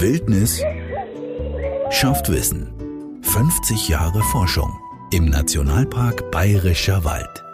Wildnis 0.00 0.62
schafft 1.90 2.32
Wissen. 2.32 2.72
50 3.20 3.90
Jahre 3.90 4.22
Forschung 4.22 4.80
im 5.12 5.26
Nationalpark 5.26 6.30
Bayerischer 6.30 7.04
Wald. 7.04 7.44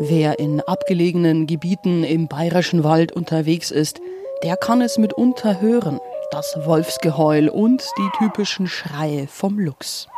Wer 0.00 0.40
in 0.40 0.60
abgelegenen 0.62 1.46
Gebieten 1.46 2.02
im 2.02 2.26
Bayerischen 2.26 2.82
Wald 2.82 3.12
unterwegs 3.12 3.70
ist, 3.70 4.00
der 4.42 4.56
kann 4.56 4.80
es 4.80 4.98
mitunter 4.98 5.60
hören. 5.60 6.00
Das 6.32 6.58
Wolfsgeheul 6.64 7.48
und 7.48 7.84
die 7.96 8.10
typischen 8.18 8.66
Schreie 8.66 9.28
vom 9.28 9.60
Luchs. 9.60 10.08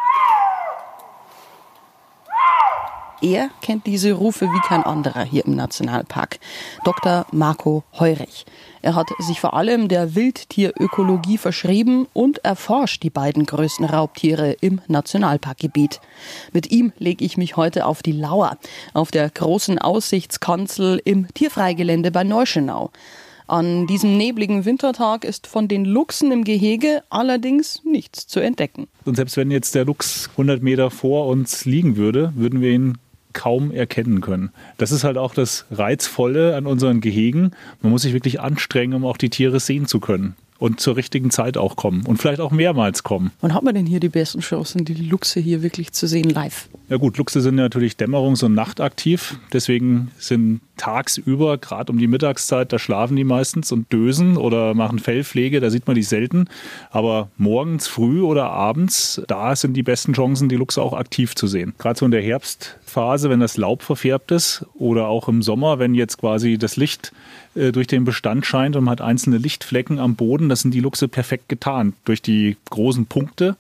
Er 3.23 3.51
kennt 3.61 3.87
diese 3.87 4.13
Rufe 4.13 4.47
wie 4.47 4.61
kein 4.67 4.83
anderer 4.83 5.25
hier 5.25 5.45
im 5.45 5.55
Nationalpark. 5.55 6.39
Dr. 6.85 7.27
Marco 7.33 7.85
Heurich. 7.99 8.47
Er 8.81 8.95
hat 8.95 9.09
sich 9.19 9.41
vor 9.41 9.53
allem 9.53 9.89
der 9.89 10.15
Wildtierökologie 10.15 11.37
verschrieben 11.37 12.07
und 12.15 12.39
erforscht 12.45 13.03
die 13.03 13.11
beiden 13.11 13.45
größten 13.45 13.85
Raubtiere 13.85 14.53
im 14.53 14.81
Nationalparkgebiet. 14.89 16.01
Mit 16.55 16.71
ihm 16.71 16.93
lege 16.99 17.23
ich 17.23 17.37
mich 17.37 17.59
heute 17.59 17.85
auf 17.85 18.03
die 18.03 18.13
Lauer, 18.13 18.57
auf 18.95 19.11
der 19.11 19.29
großen 19.29 19.79
Aussichtskanzel 19.79 21.03
im 21.05 21.29
Tierfreigelände 21.35 22.11
bei 22.11 22.25
Neuschenau. 22.25 22.91
An 23.47 23.87
diesem 23.87 24.17
nebligen 24.17 24.65
Wintertag 24.65 25.25
ist 25.25 25.47
von 25.47 25.69
den 25.69 25.85
Luchsen 25.85 26.33
im 26.33 26.45
Gehege 26.45 27.03
allerdings 27.11 27.83
nichts 27.85 28.29
zu 28.29 28.41
entdecken. 28.41 28.87
Und 29.05 29.17
selbst 29.17 29.37
wenn 29.37 29.51
jetzt 29.51 29.75
der 29.75 29.85
Luchs 29.85 30.31
100 30.31 30.63
Meter 30.63 30.91
vor 30.91 31.27
uns 31.27 31.65
liegen 31.65 31.97
würde, 31.97 32.33
würden 32.37 32.61
wir 32.61 32.71
ihn 32.71 32.97
kaum 33.33 33.71
erkennen 33.71 34.21
können. 34.21 34.51
Das 34.79 34.93
ist 34.93 35.05
halt 35.05 35.19
auch 35.19 35.35
das 35.35 35.67
Reizvolle 35.71 36.57
an 36.57 36.67
unseren 36.67 37.01
Gehegen. 37.01 37.53
Man 37.83 37.93
muss 37.93 38.03
sich 38.03 38.13
wirklich 38.13 38.41
anstrengen, 38.41 38.95
um 38.95 39.05
auch 39.05 39.17
die 39.17 39.31
Tiere 39.31 39.61
sehen 39.61 39.87
zu 39.87 40.01
können 40.01 40.35
und 40.59 40.79
zur 40.79 40.97
richtigen 40.97 41.31
Zeit 41.31 41.57
auch 41.57 41.75
kommen 41.77 42.05
und 42.07 42.19
vielleicht 42.19 42.41
auch 42.41 42.53
mehrmals 42.53 43.03
kommen. 43.03 43.33
Wann 43.41 43.55
hat 43.55 43.63
man 43.63 43.75
denn 43.75 43.87
hier 43.87 44.01
die 44.01 44.09
besten 44.09 44.41
Chancen, 44.41 44.85
die 44.85 44.95
Luchse 44.95 45.41
hier 45.41 45.63
wirklich 45.63 45.93
zu 45.93 46.07
sehen 46.07 46.31
live? 46.31 46.69
Ja 46.91 46.97
gut, 46.97 47.19
Luchse 47.19 47.41
sind 47.41 47.55
natürlich 47.55 47.93
dämmerungs- 47.93 48.45
und 48.45 48.55
nachtaktiv. 48.55 49.39
Deswegen 49.53 50.11
sind 50.19 50.61
tagsüber, 50.77 51.57
gerade 51.57 51.93
um 51.93 51.99
die 51.99 52.09
Mittagszeit, 52.09 52.73
da 52.73 52.81
schlafen 52.81 53.15
die 53.15 53.23
meistens 53.23 53.71
und 53.71 53.93
dösen 53.93 54.37
oder 54.37 54.75
machen 54.75 54.99
Fellpflege, 54.99 55.61
da 55.61 55.71
sieht 55.71 55.87
man 55.87 55.95
die 55.95 56.03
selten. 56.03 56.49
Aber 56.91 57.29
morgens, 57.37 57.87
früh 57.87 58.23
oder 58.23 58.51
abends, 58.51 59.23
da 59.29 59.55
sind 59.55 59.75
die 59.75 59.85
besten 59.85 60.15
Chancen, 60.15 60.49
die 60.49 60.57
Luchse 60.57 60.83
auch 60.83 60.95
aktiv 60.95 61.37
zu 61.37 61.47
sehen. 61.47 61.75
Gerade 61.79 61.97
so 61.97 62.07
in 62.07 62.11
der 62.11 62.23
Herbstphase, 62.23 63.31
wenn 63.31 63.39
das 63.39 63.57
Laub 63.57 63.83
verfärbt 63.83 64.33
ist 64.33 64.67
oder 64.75 65.07
auch 65.07 65.29
im 65.29 65.43
Sommer, 65.43 65.79
wenn 65.79 65.95
jetzt 65.95 66.19
quasi 66.19 66.59
das 66.59 66.77
Licht 66.77 67.13
äh, 67.55 67.71
durch 67.71 67.87
den 67.87 68.05
Bestand 68.05 68.47
scheint 68.47 68.75
und 68.75 68.83
man 68.83 68.93
hat 68.93 69.01
einzelne 69.01 69.39
Lichtflecken 69.39 70.01
am 70.01 70.17
Boden, 70.17 70.49
das 70.49 70.63
sind 70.63 70.75
die 70.75 70.81
Luchse 70.81 71.07
perfekt 71.07 71.49
getarnt 71.49 71.95
durch 72.05 72.21
die 72.21 72.57
großen 72.71 73.07
Punkte 73.07 73.57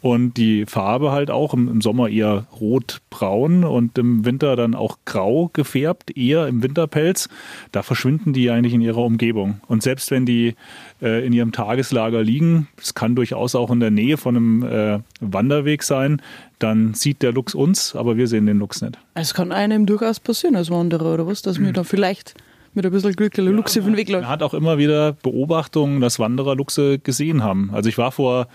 und 0.00 0.36
die 0.36 0.64
Farbe 0.66 1.12
halt 1.12 1.30
auch 1.30 1.52
im, 1.54 1.80
Sommer 1.80 2.08
eher 2.08 2.46
rot-braun 2.60 3.64
und 3.64 3.98
im 3.98 4.24
Winter 4.24 4.56
dann 4.56 4.74
auch 4.74 4.98
grau 5.04 5.50
gefärbt, 5.52 6.16
eher 6.16 6.46
im 6.46 6.62
Winterpelz. 6.62 7.28
Da 7.72 7.82
verschwinden 7.82 8.32
die 8.32 8.50
eigentlich 8.50 8.74
in 8.74 8.80
ihrer 8.80 9.04
Umgebung. 9.04 9.60
Und 9.66 9.82
selbst 9.82 10.10
wenn 10.10 10.26
die 10.26 10.54
äh, 11.02 11.24
in 11.26 11.32
ihrem 11.32 11.52
Tageslager 11.52 12.22
liegen, 12.22 12.68
es 12.80 12.94
kann 12.94 13.14
durchaus 13.14 13.54
auch 13.54 13.70
in 13.70 13.80
der 13.80 13.90
Nähe 13.90 14.16
von 14.16 14.36
einem 14.36 14.62
äh, 14.62 14.98
Wanderweg 15.20 15.82
sein, 15.82 16.22
dann 16.58 16.94
sieht 16.94 17.22
der 17.22 17.32
Luchs 17.32 17.54
uns, 17.54 17.96
aber 17.96 18.16
wir 18.16 18.26
sehen 18.26 18.46
den 18.46 18.58
Luchs 18.58 18.82
nicht. 18.82 18.98
Es 19.14 19.34
kann 19.34 19.52
einem 19.52 19.86
durchaus 19.86 20.20
passieren 20.20 20.56
als 20.56 20.70
Wanderer, 20.70 21.14
oder 21.14 21.26
was, 21.26 21.42
dass 21.42 21.58
mir 21.58 21.72
da 21.72 21.84
vielleicht 21.84 22.34
mit 22.74 22.86
ein 22.86 22.92
bisschen 22.92 23.14
Glück 23.14 23.34
der 23.34 23.44
Luchse 23.44 23.80
ja, 23.80 23.84
von 23.84 23.96
Weg 23.96 24.10
Man 24.10 24.28
hat 24.28 24.42
auch 24.42 24.54
immer 24.54 24.78
wieder 24.78 25.12
Beobachtungen, 25.12 26.00
dass 26.00 26.18
Wanderer 26.18 26.54
Luchse 26.54 26.98
gesehen 26.98 27.42
haben. 27.42 27.70
Also 27.72 27.88
ich 27.88 27.98
war 27.98 28.12
vor, 28.12 28.46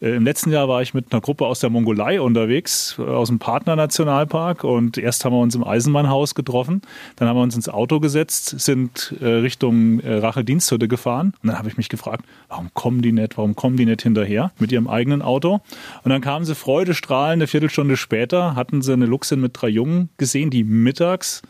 äh, 0.00 0.14
im 0.14 0.24
letzten 0.24 0.52
Jahr 0.52 0.68
war 0.68 0.80
ich 0.82 0.94
mit 0.94 1.12
einer 1.12 1.20
Gruppe 1.20 1.46
aus 1.46 1.60
der 1.60 1.70
Mongolei 1.70 2.20
unterwegs, 2.20 2.96
äh, 2.98 3.02
aus 3.02 3.28
dem 3.28 3.40
Partnernationalpark 3.40 4.62
und 4.62 4.96
erst 4.96 5.24
haben 5.24 5.32
wir 5.32 5.40
uns 5.40 5.54
im 5.56 5.64
Eisenbahnhaus 5.64 6.34
getroffen, 6.34 6.82
dann 7.16 7.28
haben 7.28 7.36
wir 7.36 7.42
uns 7.42 7.56
ins 7.56 7.68
Auto 7.68 7.98
gesetzt, 7.98 8.60
sind 8.60 9.14
äh, 9.20 9.26
Richtung 9.26 10.00
äh, 10.00 10.18
Rachel-Diensthütte 10.18 10.86
gefahren 10.86 11.34
und 11.42 11.48
dann 11.48 11.58
habe 11.58 11.68
ich 11.68 11.76
mich 11.76 11.88
gefragt, 11.88 12.24
warum 12.48 12.70
kommen 12.74 13.02
die 13.02 13.12
nicht, 13.12 13.36
warum 13.36 13.56
kommen 13.56 13.76
die 13.76 13.86
nicht 13.86 14.02
hinterher 14.02 14.52
mit 14.58 14.70
ihrem 14.70 14.86
eigenen 14.86 15.20
Auto? 15.20 15.60
Und 16.04 16.10
dann 16.10 16.20
kamen 16.20 16.44
sie 16.44 16.54
freudestrahlend, 16.54 17.34
eine 17.34 17.46
Viertelstunde 17.48 17.96
später 17.96 18.54
hatten 18.54 18.82
sie 18.82 18.92
eine 18.92 19.06
Luchsin 19.06 19.40
mit 19.40 19.60
drei 19.60 19.68
Jungen 19.68 20.10
gesehen, 20.16 20.50
die 20.50 20.62
mittags 20.62 21.42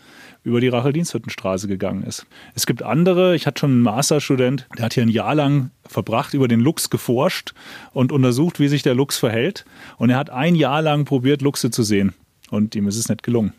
über 0.45 0.61
die 0.61 0.69
Rachel-Diensthüttenstraße 0.69 1.67
gegangen 1.67 2.05
ist. 2.05 2.27
Es 2.55 2.67
gibt 2.67 2.83
andere, 2.83 3.35
ich 3.35 3.47
hatte 3.47 3.61
schon 3.61 3.71
einen 3.71 3.83
Masterstudent, 3.83 4.69
der 4.77 4.85
hat 4.85 4.95
hier 4.95 5.03
ein 5.03 5.09
Jahr 5.09 5.35
lang 5.35 5.71
verbracht, 5.87 6.35
über 6.35 6.47
den 6.47 6.61
Luchs 6.61 6.91
geforscht 6.91 7.55
und 7.93 8.13
untersucht, 8.13 8.61
wie 8.61 8.69
sich 8.69 8.83
der 8.83 8.95
Luchs 8.95 9.17
verhält. 9.17 9.65
Und 9.97 10.11
er 10.11 10.19
hat 10.19 10.31
ein 10.31 10.55
Jahr 10.55 10.83
lang 10.83 11.07
probiert, 11.07 11.43
Luchse 11.43 11.71
zu 11.71 11.83
sehen. 11.83 12.15
Und 12.51 12.75
ihm 12.75 12.87
ist 12.87 12.99
es 12.99 13.09
nicht 13.09 13.23
gelungen. 13.23 13.53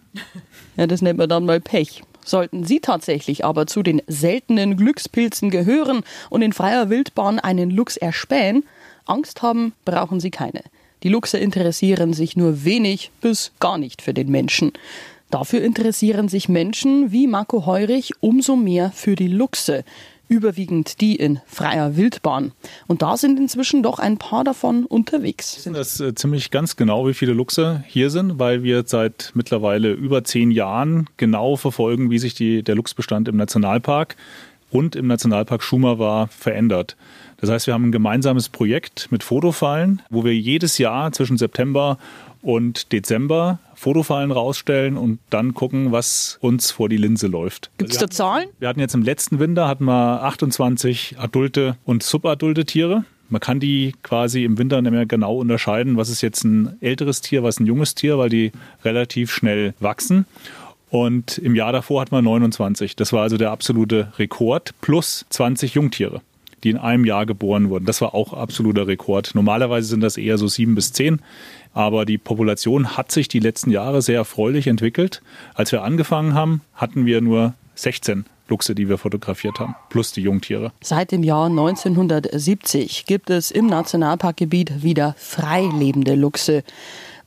Ja, 0.78 0.88
das 0.88 1.02
nennt 1.02 1.18
man 1.18 1.28
dann 1.28 1.46
mal 1.46 1.60
Pech. 1.60 2.04
Sollten 2.24 2.64
Sie 2.64 2.80
tatsächlich 2.80 3.46
aber 3.46 3.68
zu 3.68 3.84
den 3.84 4.02
seltenen 4.08 4.78
Glückspilzen 4.78 5.52
gehören 5.52 6.02
und 6.30 6.42
in 6.42 6.54
freier 6.54 6.90
Wildbahn 6.90 7.40
einen 7.40 7.70
Luchs 7.70 7.98
erspähen, 7.98 8.64
Angst 9.06 9.42
haben 9.42 9.74
brauchen 9.86 10.20
Sie 10.20 10.32
keine. 10.32 10.64
Die 11.04 11.10
Luchse 11.10 11.38
interessieren 11.38 12.14
sich 12.14 12.36
nur 12.36 12.66
wenig 12.66 13.12
bis 13.22 13.52
gar 13.60 13.78
nicht 13.78 14.02
für 14.02 14.14
den 14.14 14.30
Menschen. 14.30 14.74
Dafür 15.30 15.62
interessieren 15.62 16.30
sich 16.30 16.50
Menschen 16.50 17.12
wie 17.12 17.28
Marco 17.28 17.66
Heurich 17.66 18.12
umso 18.20 18.56
mehr 18.56 18.92
für 18.92 19.16
die 19.16 19.28
Luchse, 19.28 19.84
überwiegend 20.28 21.02
die 21.02 21.16
in 21.16 21.40
freier 21.46 21.98
Wildbahn. 21.98 22.52
Und 22.88 23.02
da 23.02 23.18
sind 23.18 23.40
inzwischen 23.40 23.84
doch 23.84 24.00
ein 24.00 24.18
paar 24.18 24.44
davon 24.44 24.86
unterwegs. 24.86 25.54
Wir 25.54 25.58
wissen 25.58 25.74
das 25.74 26.00
äh, 26.00 26.16
ziemlich 26.16 26.52
ganz 26.52 26.76
genau, 26.76 27.08
wie 27.08 27.14
viele 27.14 27.34
Luchse 27.34 27.84
hier 27.88 28.10
sind, 28.10 28.40
weil 28.40 28.64
wir 28.64 28.84
seit 28.86 29.32
mittlerweile 29.36 29.92
über 29.92 30.24
zehn 30.24 30.52
Jahren 30.52 31.08
genau 31.18 31.56
verfolgen, 31.56 32.10
wie 32.10 32.20
sich 32.20 32.34
die, 32.34 32.64
der 32.64 32.76
Luchsbestand 32.76 33.28
im 33.28 33.38
Nationalpark 33.38 34.16
und 34.76 34.96
im 34.96 35.08
Nationalpark 35.08 35.64
Schumawa 35.64 36.28
verändert. 36.28 36.98
Das 37.38 37.50
heißt, 37.50 37.68
wir 37.68 37.74
haben 37.74 37.86
ein 37.86 37.92
gemeinsames 37.92 38.50
Projekt 38.50 39.08
mit 39.10 39.24
Fotofallen, 39.24 40.02
wo 40.10 40.24
wir 40.24 40.36
jedes 40.36 40.78
Jahr 40.78 41.12
zwischen 41.12 41.38
September 41.38 41.98
und 42.42 42.92
Dezember 42.92 43.60
Fotofallen 43.74 44.32
rausstellen 44.32 44.98
und 44.98 45.20
dann 45.30 45.54
gucken, 45.54 45.92
was 45.92 46.38
uns 46.42 46.72
vor 46.72 46.90
die 46.90 46.98
Linse 46.98 47.28
läuft. 47.28 47.72
Gibt 47.78 47.92
es 47.92 47.98
da 47.98 48.10
Zahlen? 48.10 48.50
Wir 48.60 48.68
hatten 48.68 48.80
jetzt 48.80 48.96
im 48.96 49.02
letzten 49.02 49.40
Winter 49.40 49.68
hatten 49.68 49.86
wir 49.86 50.24
28 50.24 51.18
adulte 51.20 51.78
und 51.86 52.04
subadulte 52.04 52.66
Tiere. 52.66 53.06
Man 53.30 53.42
kann 53.42 53.60
die 53.60 53.94
quasi 54.04 54.44
im 54.44 54.58
Winter 54.58 54.82
nicht 54.82 54.92
mehr 54.92 55.06
genau 55.06 55.38
unterscheiden, 55.38 55.98
was 55.98 56.10
ist 56.10 56.22
jetzt 56.22 56.44
ein 56.44 56.78
älteres 56.82 57.22
Tier, 57.22 57.44
was 57.44 57.60
ein 57.60 57.66
junges 57.66 57.96
Tier, 57.96 58.18
weil 58.18 58.30
die 58.30 58.52
relativ 58.84 59.32
schnell 59.32 59.74
wachsen. 59.80 60.26
Und 60.90 61.38
im 61.40 61.56
Jahr 61.56 61.72
davor 61.72 62.02
hatten 62.02 62.16
wir 62.16 62.22
29. 62.22 62.96
Das 62.96 63.12
war 63.12 63.24
also 63.24 63.38
der 63.38 63.52
absolute 63.52 64.14
Rekord 64.18 64.74
plus 64.82 65.26
20 65.30 65.74
Jungtiere 65.74 66.22
die 66.66 66.72
in 66.72 66.78
einem 66.78 67.06
Jahr 67.06 67.28
geboren 67.28 67.70
wurden. 67.70 67.86
Das 67.86 68.02
war 68.02 68.16
auch 68.16 68.34
absoluter 68.34 68.88
Rekord. 68.88 69.36
Normalerweise 69.36 69.88
sind 69.88 70.02
das 70.02 70.18
eher 70.18 70.40
so 70.40 70.48
sieben 70.48 70.74
bis 70.74 70.92
zehn. 70.92 71.22
Aber 71.74 72.06
die 72.06 72.18
Population 72.18 72.98
hat 72.98 73.12
sich 73.12 73.28
die 73.28 73.40
letzten 73.40 73.70
Jahre 73.70 74.02
sehr 74.02 74.18
erfreulich 74.18 74.66
entwickelt. 74.66 75.22
Als 75.54 75.72
wir 75.72 75.84
angefangen 75.84 76.34
haben, 76.34 76.62
hatten 76.74 77.06
wir 77.06 77.22
nur 77.22 77.54
16 77.76 78.26
Luchse, 78.48 78.74
die 78.74 78.90
wir 78.90 78.98
fotografiert 78.98 79.60
haben, 79.60 79.76
plus 79.90 80.12
die 80.12 80.22
Jungtiere. 80.22 80.72
Seit 80.82 81.12
dem 81.12 81.24
Jahr 81.24 81.48
1970 81.48 83.06
gibt 83.06 83.30
es 83.30 83.52
im 83.52 83.68
Nationalparkgebiet 83.68 84.84
wieder 84.84 85.16
frei 85.18 85.70
lebende 85.72 86.16
Luchse. 86.16 86.64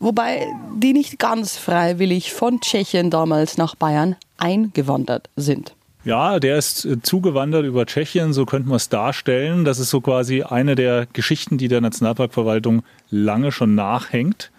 Wobei 0.00 0.46
die 0.76 0.92
nicht 0.92 1.18
ganz 1.18 1.56
freiwillig 1.56 2.32
von 2.32 2.60
Tschechien 2.60 3.10
damals 3.10 3.58
nach 3.58 3.74
Bayern 3.74 4.16
eingewandert 4.36 5.28
sind. 5.36 5.74
Ja, 6.04 6.38
der 6.38 6.56
ist 6.56 6.84
äh, 6.84 7.02
zugewandert 7.02 7.64
über 7.66 7.84
Tschechien, 7.84 8.32
so 8.32 8.46
könnte 8.46 8.68
man 8.68 8.76
es 8.76 8.88
darstellen. 8.88 9.64
Das 9.64 9.78
ist 9.78 9.90
so 9.90 10.00
quasi 10.00 10.42
eine 10.42 10.74
der 10.74 11.06
Geschichten, 11.12 11.58
die 11.58 11.68
der 11.68 11.80
Nationalparkverwaltung 11.80 12.82
lange 13.10 13.52
schon 13.52 13.74
nachhängt. 13.74 14.50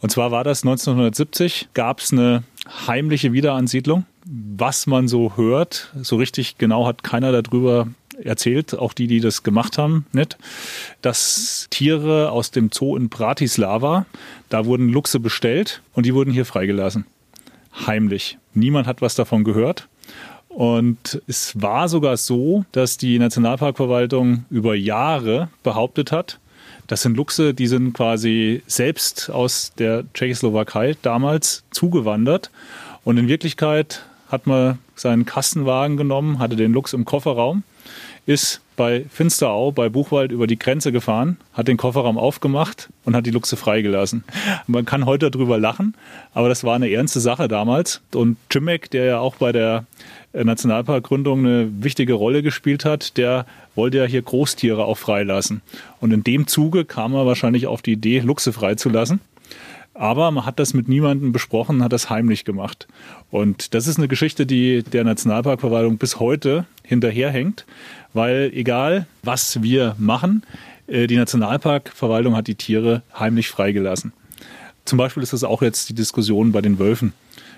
Und 0.00 0.10
zwar 0.10 0.30
war 0.30 0.44
das 0.44 0.62
1970, 0.62 1.68
gab 1.72 2.00
es 2.00 2.12
eine 2.12 2.42
heimliche 2.86 3.32
Wiederansiedlung. 3.32 4.04
Was 4.26 4.86
man 4.86 5.08
so 5.08 5.36
hört, 5.36 5.90
so 6.00 6.16
richtig 6.16 6.58
genau 6.58 6.86
hat 6.86 7.02
keiner 7.02 7.42
darüber 7.42 7.88
erzählt, 8.22 8.78
auch 8.78 8.92
die, 8.92 9.06
die 9.06 9.20
das 9.20 9.42
gemacht 9.42 9.78
haben, 9.78 10.06
nicht, 10.12 10.36
dass 11.02 11.66
Tiere 11.70 12.30
aus 12.30 12.50
dem 12.50 12.70
Zoo 12.72 12.96
in 12.96 13.08
Bratislava, 13.08 14.06
da 14.48 14.64
wurden 14.66 14.88
Luchse 14.88 15.20
bestellt 15.20 15.82
und 15.92 16.06
die 16.06 16.14
wurden 16.14 16.32
hier 16.32 16.44
freigelassen. 16.44 17.06
Heimlich. 17.86 18.38
Niemand 18.52 18.86
hat 18.86 19.02
was 19.02 19.14
davon 19.14 19.44
gehört. 19.44 19.88
Und 20.48 21.20
es 21.26 21.60
war 21.60 21.88
sogar 21.88 22.16
so, 22.16 22.64
dass 22.70 22.96
die 22.96 23.18
Nationalparkverwaltung 23.18 24.44
über 24.50 24.76
Jahre 24.76 25.48
behauptet 25.64 26.12
hat, 26.12 26.38
das 26.86 27.00
sind 27.00 27.16
Luchse, 27.16 27.54
die 27.54 27.66
sind 27.66 27.94
quasi 27.94 28.62
selbst 28.66 29.30
aus 29.30 29.72
der 29.78 30.04
Tschechoslowakei 30.12 30.96
damals 31.00 31.64
zugewandert. 31.70 32.50
Und 33.04 33.16
in 33.16 33.28
Wirklichkeit 33.28 34.04
hat 34.28 34.46
man 34.46 34.78
seinen 34.94 35.24
Kastenwagen 35.24 35.96
genommen, 35.96 36.38
hatte 36.38 36.56
den 36.56 36.72
Luchs 36.72 36.92
im 36.92 37.04
Kofferraum, 37.04 37.62
ist 38.26 38.60
bei 38.76 39.04
Finsterau, 39.08 39.70
bei 39.70 39.88
Buchwald 39.88 40.32
über 40.32 40.46
die 40.46 40.58
Grenze 40.58 40.90
gefahren, 40.90 41.36
hat 41.52 41.68
den 41.68 41.76
Kofferraum 41.76 42.18
aufgemacht 42.18 42.88
und 43.04 43.14
hat 43.14 43.26
die 43.26 43.30
Luchse 43.30 43.56
freigelassen. 43.56 44.24
Man 44.66 44.84
kann 44.84 45.06
heute 45.06 45.30
darüber 45.30 45.58
lachen, 45.58 45.94
aber 46.32 46.48
das 46.48 46.64
war 46.64 46.74
eine 46.74 46.90
ernste 46.90 47.20
Sache 47.20 47.46
damals. 47.46 48.00
Und 48.14 48.36
Cimek, 48.50 48.90
der 48.90 49.04
ja 49.04 49.18
auch 49.18 49.36
bei 49.36 49.52
der 49.52 49.84
Nationalparkgründung 50.32 51.40
eine 51.40 51.84
wichtige 51.84 52.14
Rolle 52.14 52.42
gespielt 52.42 52.84
hat, 52.84 53.16
der 53.16 53.46
wollte 53.76 53.98
ja 53.98 54.04
hier 54.04 54.22
Großtiere 54.22 54.84
auch 54.84 54.98
freilassen. 54.98 55.62
Und 56.00 56.12
in 56.12 56.24
dem 56.24 56.46
Zuge 56.46 56.84
kam 56.84 57.14
er 57.14 57.26
wahrscheinlich 57.26 57.66
auf 57.66 57.82
die 57.82 57.92
Idee, 57.92 58.20
Luchse 58.20 58.52
freizulassen. 58.52 59.20
Aber 59.94 60.32
man 60.32 60.44
hat 60.44 60.58
das 60.58 60.74
mit 60.74 60.88
niemandem 60.88 61.30
besprochen, 61.32 61.82
hat 61.82 61.92
das 61.92 62.10
heimlich 62.10 62.44
gemacht. 62.44 62.88
Und 63.30 63.74
das 63.74 63.86
ist 63.86 63.96
eine 63.96 64.08
Geschichte, 64.08 64.44
die 64.44 64.82
der 64.82 65.04
Nationalparkverwaltung 65.04 65.98
bis 65.98 66.18
heute 66.18 66.66
hinterherhängt, 66.82 67.64
weil 68.12 68.50
egal 68.52 69.06
was 69.22 69.62
wir 69.62 69.94
machen, 69.98 70.42
äh, 70.88 71.06
die 71.06 71.16
Nationalparkverwaltung 71.16 72.36
hat 72.36 72.48
die 72.48 72.56
Tiere 72.56 73.02
heimlich 73.18 73.48
freigelassen. 73.48 74.12
Zum 74.84 74.98
Beispiel 74.98 75.22
ist 75.22 75.32
das 75.32 75.44
auch 75.44 75.62
jetzt 75.62 75.88
die 75.88 75.94
Diskussion 75.94 76.52
bei 76.52 76.60
den 76.60 76.78
Wölfen, 76.78 77.12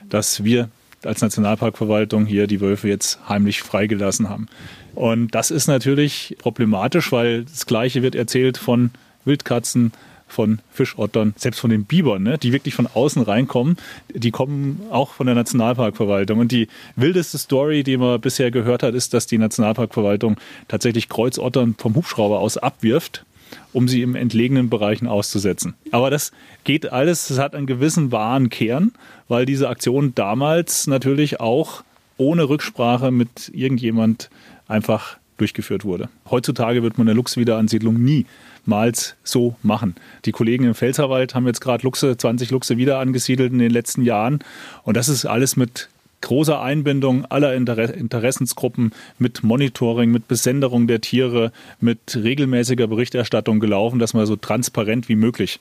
dass 0.08 0.44
wir 0.44 0.68
als 1.04 1.22
Nationalparkverwaltung 1.22 2.26
hier 2.26 2.46
die 2.46 2.60
Wölfe 2.60 2.88
jetzt 2.88 3.18
heimlich 3.28 3.62
freigelassen 3.62 4.28
haben. 4.28 4.46
Und 4.94 5.34
das 5.34 5.50
ist 5.50 5.66
natürlich 5.66 6.36
problematisch, 6.38 7.12
weil 7.12 7.44
das 7.44 7.66
Gleiche 7.66 8.02
wird 8.02 8.14
erzählt 8.14 8.58
von 8.58 8.90
Wildkatzen, 9.24 9.92
von 10.28 10.58
Fischottern, 10.70 11.34
selbst 11.36 11.60
von 11.60 11.70
den 11.70 11.84
Bibern, 11.84 12.22
ne, 12.22 12.38
die 12.38 12.52
wirklich 12.52 12.74
von 12.74 12.86
außen 12.86 13.22
reinkommen, 13.22 13.76
die 14.12 14.30
kommen 14.30 14.82
auch 14.90 15.12
von 15.12 15.26
der 15.26 15.34
Nationalparkverwaltung. 15.34 16.38
Und 16.38 16.52
die 16.52 16.68
wildeste 16.96 17.38
Story, 17.38 17.82
die 17.82 17.96
man 17.96 18.20
bisher 18.20 18.50
gehört 18.50 18.82
hat, 18.82 18.94
ist, 18.94 19.14
dass 19.14 19.26
die 19.26 19.38
Nationalparkverwaltung 19.38 20.36
tatsächlich 20.68 21.08
Kreuzottern 21.08 21.74
vom 21.78 21.94
Hubschrauber 21.94 22.40
aus 22.40 22.56
abwirft, 22.56 23.24
um 23.72 23.88
sie 23.88 24.02
im 24.02 24.14
entlegenen 24.14 24.68
Bereichen 24.68 25.06
auszusetzen. 25.06 25.74
Aber 25.92 26.10
das 26.10 26.32
geht 26.64 26.92
alles, 26.92 27.30
es 27.30 27.38
hat 27.38 27.54
einen 27.54 27.66
gewissen 27.66 28.10
wahren 28.10 28.50
Kern, 28.50 28.92
weil 29.28 29.46
diese 29.46 29.68
Aktion 29.68 30.12
damals 30.14 30.86
natürlich 30.86 31.40
auch 31.40 31.84
ohne 32.18 32.48
Rücksprache 32.48 33.10
mit 33.10 33.50
irgendjemand 33.54 34.30
einfach 34.66 35.18
durchgeführt 35.36 35.84
wurde. 35.84 36.08
Heutzutage 36.30 36.82
wird 36.82 36.98
man 36.98 37.06
eine 37.06 37.14
Luchswiederansiedlung 37.14 38.02
nie 38.02 38.26
niemals 38.66 39.16
so 39.22 39.56
machen. 39.62 39.94
Die 40.24 40.32
Kollegen 40.32 40.64
im 40.64 40.74
Pfälzerwald 40.74 41.34
haben 41.34 41.46
jetzt 41.46 41.60
gerade 41.60 41.84
Luchse, 41.84 42.16
20 42.16 42.50
Luchse 42.50 42.76
wieder 42.76 42.98
angesiedelt 42.98 43.52
in 43.52 43.58
den 43.58 43.70
letzten 43.70 44.02
Jahren. 44.02 44.40
Und 44.82 44.96
das 44.96 45.08
ist 45.08 45.24
alles 45.24 45.56
mit 45.56 45.88
großer 46.22 46.60
Einbindung 46.60 47.24
aller 47.26 47.54
Interessensgruppen, 47.54 48.92
mit 49.18 49.44
Monitoring, 49.44 50.10
mit 50.10 50.26
Besenderung 50.28 50.86
der 50.86 51.00
Tiere, 51.00 51.52
mit 51.78 51.98
regelmäßiger 52.16 52.86
Berichterstattung 52.86 53.60
gelaufen, 53.60 53.98
dass 53.98 54.14
man 54.14 54.26
so 54.26 54.34
transparent 54.34 55.08
wie 55.08 55.14
möglich 55.14 55.60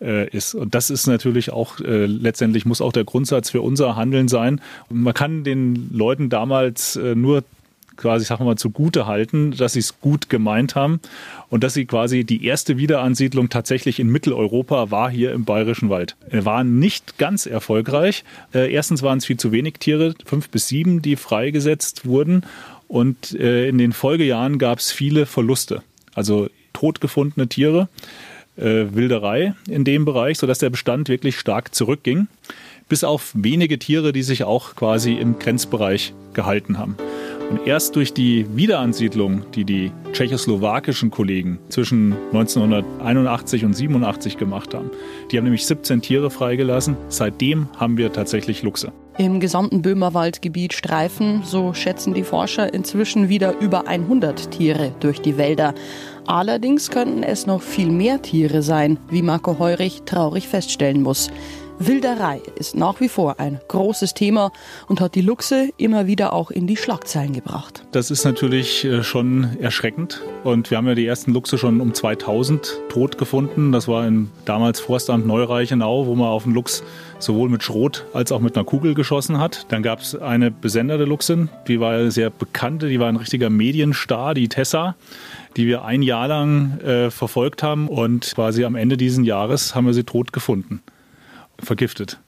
äh, 0.00 0.28
ist. 0.28 0.54
Und 0.54 0.74
das 0.74 0.90
ist 0.90 1.06
natürlich 1.06 1.50
auch 1.50 1.80
äh, 1.80 2.06
letztendlich 2.06 2.66
muss 2.66 2.80
auch 2.80 2.92
der 2.92 3.04
Grundsatz 3.04 3.50
für 3.50 3.62
unser 3.62 3.96
Handeln 3.96 4.28
sein. 4.28 4.60
Und 4.90 5.02
man 5.02 5.14
kann 5.14 5.42
den 5.42 5.90
Leuten 5.92 6.28
damals 6.28 6.96
äh, 6.96 7.14
nur 7.14 7.42
quasi, 7.96 8.24
sagen 8.24 8.40
wir 8.40 8.46
mal, 8.46 8.56
zugute 8.56 9.06
halten, 9.06 9.52
dass 9.52 9.74
sie 9.74 9.80
es 9.80 10.00
gut 10.00 10.28
gemeint 10.28 10.74
haben 10.74 11.00
und 11.48 11.64
dass 11.64 11.74
sie 11.74 11.86
quasi 11.86 12.24
die 12.24 12.44
erste 12.44 12.76
Wiederansiedlung 12.76 13.48
tatsächlich 13.48 14.00
in 14.00 14.08
Mitteleuropa 14.08 14.90
war 14.90 15.10
hier 15.10 15.32
im 15.32 15.44
Bayerischen 15.44 15.90
Wald. 15.90 16.16
War 16.30 16.64
nicht 16.64 17.18
ganz 17.18 17.46
erfolgreich. 17.46 18.24
Äh, 18.54 18.72
erstens 18.72 19.02
waren 19.02 19.18
es 19.18 19.26
viel 19.26 19.36
zu 19.36 19.52
wenig 19.52 19.74
Tiere, 19.78 20.14
fünf 20.24 20.48
bis 20.50 20.68
sieben, 20.68 21.02
die 21.02 21.16
freigesetzt 21.16 22.06
wurden. 22.06 22.42
Und 22.88 23.32
äh, 23.38 23.68
in 23.68 23.78
den 23.78 23.92
Folgejahren 23.92 24.58
gab 24.58 24.78
es 24.78 24.92
viele 24.92 25.26
Verluste. 25.26 25.82
Also 26.14 26.48
tot 26.72 27.00
gefundene 27.00 27.48
Tiere, 27.48 27.88
äh, 28.56 28.86
Wilderei 28.92 29.54
in 29.68 29.84
dem 29.84 30.04
Bereich, 30.04 30.38
sodass 30.38 30.58
der 30.58 30.70
Bestand 30.70 31.08
wirklich 31.08 31.38
stark 31.38 31.74
zurückging. 31.74 32.28
Bis 32.88 33.02
auf 33.02 33.32
wenige 33.34 33.78
Tiere, 33.78 34.12
die 34.12 34.22
sich 34.22 34.44
auch 34.44 34.76
quasi 34.76 35.14
im 35.14 35.38
Grenzbereich 35.38 36.14
gehalten 36.34 36.78
haben. 36.78 36.96
Und 37.50 37.64
erst 37.64 37.94
durch 37.94 38.12
die 38.12 38.44
Wiederansiedlung, 38.56 39.42
die 39.54 39.64
die 39.64 39.92
tschechoslowakischen 40.12 41.10
Kollegen 41.10 41.58
zwischen 41.68 42.16
1981 42.32 43.64
und 43.64 43.74
87 43.74 44.36
gemacht 44.36 44.74
haben, 44.74 44.90
die 45.30 45.38
haben 45.38 45.44
nämlich 45.44 45.64
17 45.66 46.02
Tiere 46.02 46.30
freigelassen. 46.30 46.96
Seitdem 47.08 47.68
haben 47.76 47.98
wir 47.98 48.12
tatsächlich 48.12 48.62
Luchse. 48.62 48.92
Im 49.18 49.40
gesamten 49.40 49.80
Böhmerwaldgebiet 49.80 50.74
streifen, 50.74 51.42
so 51.42 51.72
schätzen 51.72 52.12
die 52.12 52.24
Forscher, 52.24 52.74
inzwischen 52.74 53.30
wieder 53.30 53.58
über 53.60 53.86
100 53.86 54.50
Tiere 54.50 54.92
durch 55.00 55.22
die 55.22 55.38
Wälder. 55.38 55.72
Allerdings 56.26 56.90
könnten 56.90 57.22
es 57.22 57.46
noch 57.46 57.62
viel 57.62 57.90
mehr 57.90 58.20
Tiere 58.20 58.60
sein, 58.60 58.98
wie 59.08 59.22
Marco 59.22 59.58
Heurich 59.58 60.02
traurig 60.04 60.48
feststellen 60.48 61.02
muss. 61.02 61.30
Wilderei 61.78 62.40
ist 62.54 62.74
nach 62.74 63.00
wie 63.00 63.08
vor 63.08 63.38
ein 63.38 63.60
großes 63.68 64.14
Thema 64.14 64.50
und 64.88 65.00
hat 65.02 65.14
die 65.14 65.20
Luchse 65.20 65.68
immer 65.76 66.06
wieder 66.06 66.32
auch 66.32 66.50
in 66.50 66.66
die 66.66 66.76
Schlagzeilen 66.76 67.34
gebracht. 67.34 67.84
Das 67.92 68.10
ist 68.10 68.24
natürlich 68.24 68.84
äh, 68.86 69.02
schon 69.02 69.58
erschreckend. 69.60 70.22
Und 70.42 70.70
wir 70.70 70.78
haben 70.78 70.88
ja 70.88 70.94
die 70.94 71.06
ersten 71.06 71.32
Luchse 71.32 71.58
schon 71.58 71.82
um 71.82 71.92
2000 71.92 72.80
tot 72.88 73.18
gefunden. 73.18 73.72
Das 73.72 73.88
war 73.88 74.06
in 74.06 74.30
damals 74.46 74.80
Forstamt 74.80 75.26
Neureichenau, 75.26 76.06
wo 76.06 76.14
man 76.14 76.28
auf 76.28 76.44
den 76.44 76.54
Luchs 76.54 76.82
sowohl 77.18 77.50
mit 77.50 77.62
Schrot 77.62 78.06
als 78.14 78.32
auch 78.32 78.40
mit 78.40 78.56
einer 78.56 78.64
Kugel 78.64 78.94
geschossen 78.94 79.38
hat. 79.38 79.66
Dann 79.68 79.82
gab 79.82 80.00
es 80.00 80.14
eine 80.14 80.50
besenderte 80.50 81.04
Luchsin, 81.04 81.50
die 81.68 81.78
war 81.78 82.10
sehr 82.10 82.30
bekannte, 82.30 82.88
die 82.88 83.00
war 83.00 83.08
ein 83.08 83.16
richtiger 83.16 83.50
Medienstar, 83.50 84.34
die 84.34 84.48
Tessa 84.48 84.96
die 85.56 85.66
wir 85.66 85.86
ein 85.86 86.02
Jahr 86.02 86.28
lang 86.28 86.78
äh, 86.80 87.10
verfolgt 87.10 87.62
haben 87.62 87.88
und 87.88 88.32
quasi 88.34 88.66
am 88.66 88.74
Ende 88.74 88.98
dieses 88.98 89.24
Jahres 89.24 89.74
haben 89.74 89.86
wir 89.86 89.94
sie 89.94 90.04
tot 90.04 90.34
gefunden 90.34 90.82
vergiftet. 91.58 92.18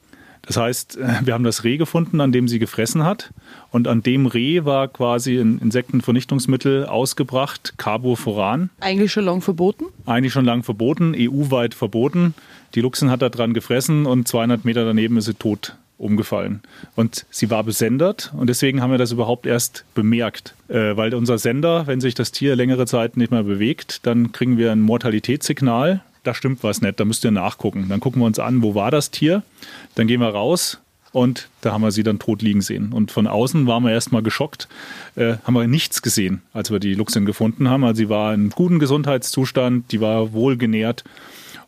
Das 0.42 0.56
heißt, 0.56 0.96
äh, 0.96 1.14
wir 1.24 1.34
haben 1.34 1.44
das 1.44 1.64
Reh 1.64 1.76
gefunden, 1.76 2.20
an 2.20 2.32
dem 2.32 2.48
sie 2.48 2.58
gefressen 2.58 3.04
hat. 3.04 3.30
Und 3.70 3.86
an 3.86 4.02
dem 4.02 4.26
Reh 4.26 4.64
war 4.64 4.88
quasi 4.88 5.38
ein 5.38 5.58
Insektenvernichtungsmittel 5.58 6.86
ausgebracht, 6.86 7.74
Carbofuran. 7.76 8.70
Eigentlich 8.80 9.12
schon 9.12 9.24
lang 9.24 9.42
verboten? 9.42 9.84
Eigentlich 10.06 10.32
schon 10.32 10.46
lang 10.46 10.62
verboten, 10.62 11.14
EU-weit 11.16 11.74
verboten. 11.74 12.34
Die 12.74 12.80
Luchsen 12.80 13.10
hat 13.10 13.22
da 13.22 13.28
dran 13.28 13.52
gefressen 13.52 14.06
und 14.06 14.26
200 14.26 14.64
Meter 14.64 14.84
daneben 14.84 15.18
ist 15.18 15.26
sie 15.26 15.34
tot 15.34 15.74
umgefallen. 15.98 16.62
Und 16.94 17.26
sie 17.30 17.50
war 17.50 17.64
besendert 17.64 18.32
und 18.36 18.48
deswegen 18.48 18.80
haben 18.80 18.92
wir 18.92 18.98
das 18.98 19.12
überhaupt 19.12 19.46
erst 19.46 19.84
bemerkt. 19.94 20.54
Äh, 20.68 20.96
weil 20.96 21.12
unser 21.14 21.38
Sender, 21.38 21.86
wenn 21.86 22.00
sich 22.00 22.14
das 22.14 22.30
Tier 22.30 22.56
längere 22.56 22.86
Zeit 22.86 23.16
nicht 23.16 23.32
mehr 23.32 23.42
bewegt, 23.42 24.06
dann 24.06 24.32
kriegen 24.32 24.56
wir 24.56 24.72
ein 24.72 24.80
Mortalitätssignal 24.80 26.02
da 26.28 26.34
stimmt 26.34 26.62
was 26.62 26.82
nicht, 26.82 27.00
da 27.00 27.06
müsst 27.06 27.24
ihr 27.24 27.30
nachgucken. 27.30 27.86
Dann 27.88 28.00
gucken 28.00 28.20
wir 28.20 28.26
uns 28.26 28.38
an, 28.38 28.62
wo 28.62 28.74
war 28.74 28.90
das 28.90 29.10
Tier? 29.10 29.42
Dann 29.94 30.06
gehen 30.06 30.20
wir 30.20 30.28
raus 30.28 30.78
und 31.10 31.48
da 31.62 31.72
haben 31.72 31.80
wir 31.80 31.90
sie 31.90 32.02
dann 32.02 32.18
tot 32.18 32.42
liegen 32.42 32.60
sehen. 32.60 32.92
Und 32.92 33.10
von 33.10 33.26
außen 33.26 33.66
waren 33.66 33.82
wir 33.82 33.92
erstmal 33.92 34.22
geschockt, 34.22 34.68
äh, 35.16 35.36
haben 35.44 35.54
wir 35.54 35.66
nichts 35.66 36.02
gesehen, 36.02 36.42
als 36.52 36.70
wir 36.70 36.80
die 36.80 36.92
Luchsin 36.92 37.24
gefunden 37.24 37.70
haben. 37.70 37.82
Also 37.82 37.96
sie 37.96 38.08
war 38.10 38.34
in 38.34 38.50
gutem 38.50 38.78
Gesundheitszustand, 38.78 39.90
die 39.90 40.02
war 40.02 40.34
wohlgenährt. 40.34 41.02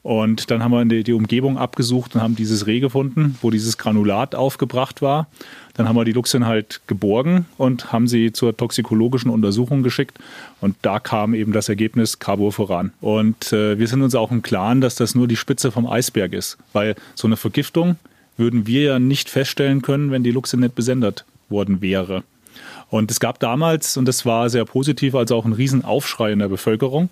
Und 0.02 0.50
dann 0.50 0.62
haben 0.64 0.71
wir 0.71 0.85
die, 0.87 1.04
die 1.04 1.12
Umgebung 1.12 1.59
abgesucht 1.59 2.14
und 2.14 2.23
haben 2.23 2.35
dieses 2.35 2.66
Reh 2.66 2.80
gefunden, 2.80 3.37
wo 3.42 3.50
dieses 3.50 3.76
Granulat 3.76 4.35
aufgebracht 4.35 5.02
war. 5.02 5.26
Dann 5.75 5.88
haben 5.88 5.97
wir 5.97 6.04
die 6.04 6.12
Luchsin 6.12 6.47
halt 6.47 6.80
geborgen 6.87 7.47
und 7.59 7.92
haben 7.92 8.09
sie 8.09 8.33
zur 8.33 8.57
toxikologischen 8.57 9.30
Untersuchung 9.30 9.83
geschickt. 9.83 10.19
Und 10.61 10.76
da 10.83 11.00
kam 11.00 11.35
eben 11.35 11.52
das 11.52 11.69
Ergebnis 11.69 12.19
Carbofuran. 12.19 12.92
Und 13.00 13.52
äh, 13.52 13.78
wir 13.78 13.88
sind 13.88 14.02
uns 14.02 14.14
auch 14.14 14.30
im 14.30 14.42
Klaren, 14.42 14.80
dass 14.80 14.95
das 14.95 15.14
nur 15.14 15.28
die 15.28 15.37
Spitze 15.37 15.71
vom 15.71 15.87
Eisberg 15.87 16.33
ist. 16.33 16.57
Weil 16.73 16.97
so 17.14 17.28
eine 17.28 17.37
Vergiftung 17.37 17.97
würden 18.38 18.66
wir 18.66 18.83
ja 18.83 18.99
nicht 18.99 19.28
feststellen 19.28 19.83
können, 19.83 20.11
wenn 20.11 20.25
die 20.25 20.33
Luchsin 20.33 20.61
nicht 20.61 20.75
besendet 20.75 21.25
worden 21.50 21.83
wäre. 21.83 22.23
Und 22.88 23.11
es 23.11 23.21
gab 23.21 23.38
damals, 23.38 23.97
und 23.97 24.07
das 24.07 24.26
war 24.26 24.50
sehr 24.50 24.64
positiv, 24.64 25.14
also 25.14 25.37
auch 25.37 25.45
ein 25.45 25.52
Riesenaufschrei 25.52 26.33
in 26.33 26.40
der 26.40 26.49
Bevölkerung, 26.49 27.09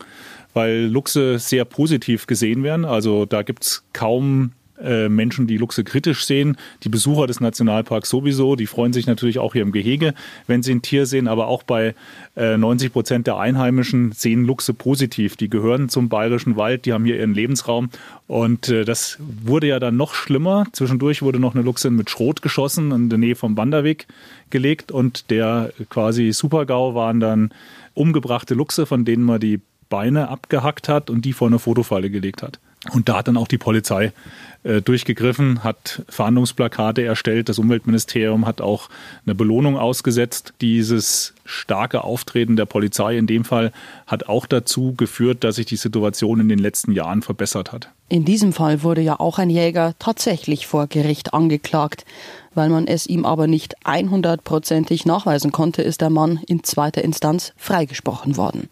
weil 0.55 0.87
Luchse 0.87 1.39
sehr 1.39 1.65
positiv 1.65 2.27
gesehen 2.27 2.63
werden. 2.63 2.85
Also 2.85 3.27
da 3.27 3.43
gibt 3.43 3.65
es 3.65 3.85
kaum 3.93 4.53
äh, 4.83 5.09
Menschen, 5.09 5.47
die 5.47 5.57
Luchse 5.57 5.85
kritisch 5.85 6.25
sehen. 6.25 6.57
Die 6.85 6.89
Besucher 6.89 7.27
des 7.27 7.41
Nationalparks 7.41 8.09
sowieso, 8.11 8.57
die 8.57 8.67
freuen 8.67 8.93
sich 8.93 9.07
natürlich 9.07 9.39
auch 9.39 9.53
hier 9.53 9.63
im 9.63 9.73
Gehege, 9.73 10.15
wenn 10.47 10.63
sie 10.63 10.73
ein 10.73 10.83
Tier 10.83 11.07
sehen, 11.07 11.27
aber 11.27 11.49
auch 11.49 11.63
bei 11.63 11.95
äh, 12.37 12.57
90 12.57 12.93
Prozent 12.93 13.27
der 13.27 13.39
Einheimischen 13.39 14.13
sehen 14.13 14.45
Luchse 14.45 14.75
positiv. 14.75 15.37
Die 15.37 15.51
gehören 15.51 15.89
zum 15.89 16.09
bayerischen 16.09 16.57
Wald, 16.57 16.85
die 16.85 16.93
haben 16.93 17.05
hier 17.05 17.17
ihren 17.17 17.35
Lebensraum 17.35 17.91
und 18.27 18.69
äh, 18.69 18.85
das 18.85 19.19
wurde 19.21 19.67
ja 19.67 19.81
dann 19.81 19.97
noch 19.97 20.15
schlimmer. 20.15 20.67
Zwischendurch 20.73 21.23
wurde 21.23 21.41
noch 21.41 21.55
eine 21.55 21.65
Luchsin 21.65 21.97
mit 21.97 22.09
Schrot 22.09 22.43
geschossen 22.43 22.93
in 22.93 23.09
der 23.09 23.19
Nähe 23.19 23.35
vom 23.35 23.57
Wanderweg 23.57 24.07
gelegt 24.51 24.93
und 24.93 25.31
der 25.31 25.73
quasi 25.91 26.33
Supergau 26.33 26.95
waren 26.95 27.21
dann 27.21 27.51
umgebrachte 27.95 28.55
Luchse, 28.55 28.87
von 28.87 29.05
denen 29.05 29.25
man 29.25 29.41
die 29.41 29.61
Beine 29.89 30.29
abgehackt 30.29 30.89
hat 30.89 31.11
und 31.11 31.25
die 31.25 31.33
vor 31.33 31.49
eine 31.49 31.59
Fotofalle 31.59 32.11
gelegt 32.11 32.43
hat. 32.43 32.59
Und 32.93 33.09
da 33.09 33.19
hat 33.19 33.29
dann 33.29 33.37
auch 33.37 33.49
die 33.49 33.59
Polizei 33.59 34.13
äh, 34.63 34.81
durchgegriffen, 34.81 35.65
hat 35.65 36.03
Fahndungsplakate 36.09 37.03
erstellt. 37.03 37.49
Das 37.49 37.59
Umweltministerium 37.59 38.47
hat 38.47 38.61
auch 38.61 38.89
eine 39.27 39.35
Belohnung 39.35 39.77
ausgesetzt. 39.77 40.55
Dieses 40.61 41.35
starke 41.45 42.05
Auftreten 42.05 42.55
der 42.55 42.67
Polizei 42.67 43.19
in 43.19 43.27
dem 43.27 43.45
Fall 43.45 43.73
hat 44.07 44.29
auch 44.29 44.47
dazu 44.47 44.95
geführt, 44.97 45.43
dass 45.43 45.57
sich 45.57 45.67
die 45.67 45.77
Situation 45.77 46.39
in 46.39 46.49
den 46.49 46.61
letzten 46.61 46.93
Jahren 46.93 47.23
verbessert 47.23 47.73
hat. 47.73 47.91
In 48.09 48.25
diesem 48.25 48.53
Fall 48.53 48.83
wurde 48.85 49.01
ja 49.01 49.19
auch 49.19 49.39
ein 49.39 49.51
Jäger 49.51 49.95
tatsächlich 49.99 50.67
vor 50.67 50.87
Gericht 50.87 51.35
angeklagt. 51.35 52.05
Weil 52.55 52.71
man 52.71 52.87
es 52.87 53.07
ihm 53.07 53.25
aber 53.25 53.47
nicht 53.47 53.87
100%ig 53.87 55.05
nachweisen 55.05 55.53
konnte, 55.53 55.83
ist 55.83 56.01
der 56.01 56.11
Mann 56.11 56.41
in 56.47 56.65
zweiter 56.65 57.05
Instanz 57.05 57.53
freigesprochen 57.57 58.37
worden. 58.37 58.69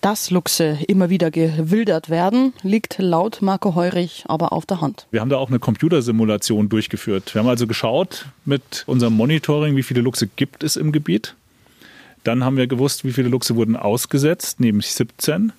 Dass 0.00 0.30
Luchse 0.30 0.78
immer 0.88 1.10
wieder 1.10 1.30
gewildert 1.30 2.08
werden, 2.08 2.54
liegt 2.62 2.96
laut 2.98 3.42
Marco 3.42 3.74
Heurich 3.74 4.24
aber 4.28 4.52
auf 4.52 4.64
der 4.64 4.80
Hand. 4.80 5.06
Wir 5.10 5.20
haben 5.20 5.28
da 5.28 5.36
auch 5.36 5.50
eine 5.50 5.58
Computersimulation 5.58 6.70
durchgeführt. 6.70 7.34
Wir 7.34 7.40
haben 7.40 7.48
also 7.48 7.66
geschaut 7.66 8.26
mit 8.46 8.84
unserem 8.86 9.14
Monitoring, 9.14 9.76
wie 9.76 9.82
viele 9.82 10.00
Luchse 10.00 10.26
gibt 10.26 10.64
es 10.64 10.76
im 10.76 10.92
Gebiet. 10.92 11.34
Dann 12.24 12.44
haben 12.44 12.56
wir 12.56 12.66
gewusst, 12.66 13.04
wie 13.04 13.12
viele 13.12 13.28
Luchse 13.28 13.56
wurden 13.56 13.76
ausgesetzt, 13.76 14.58
nämlich 14.58 14.92
17. 14.92 15.42
Und 15.42 15.52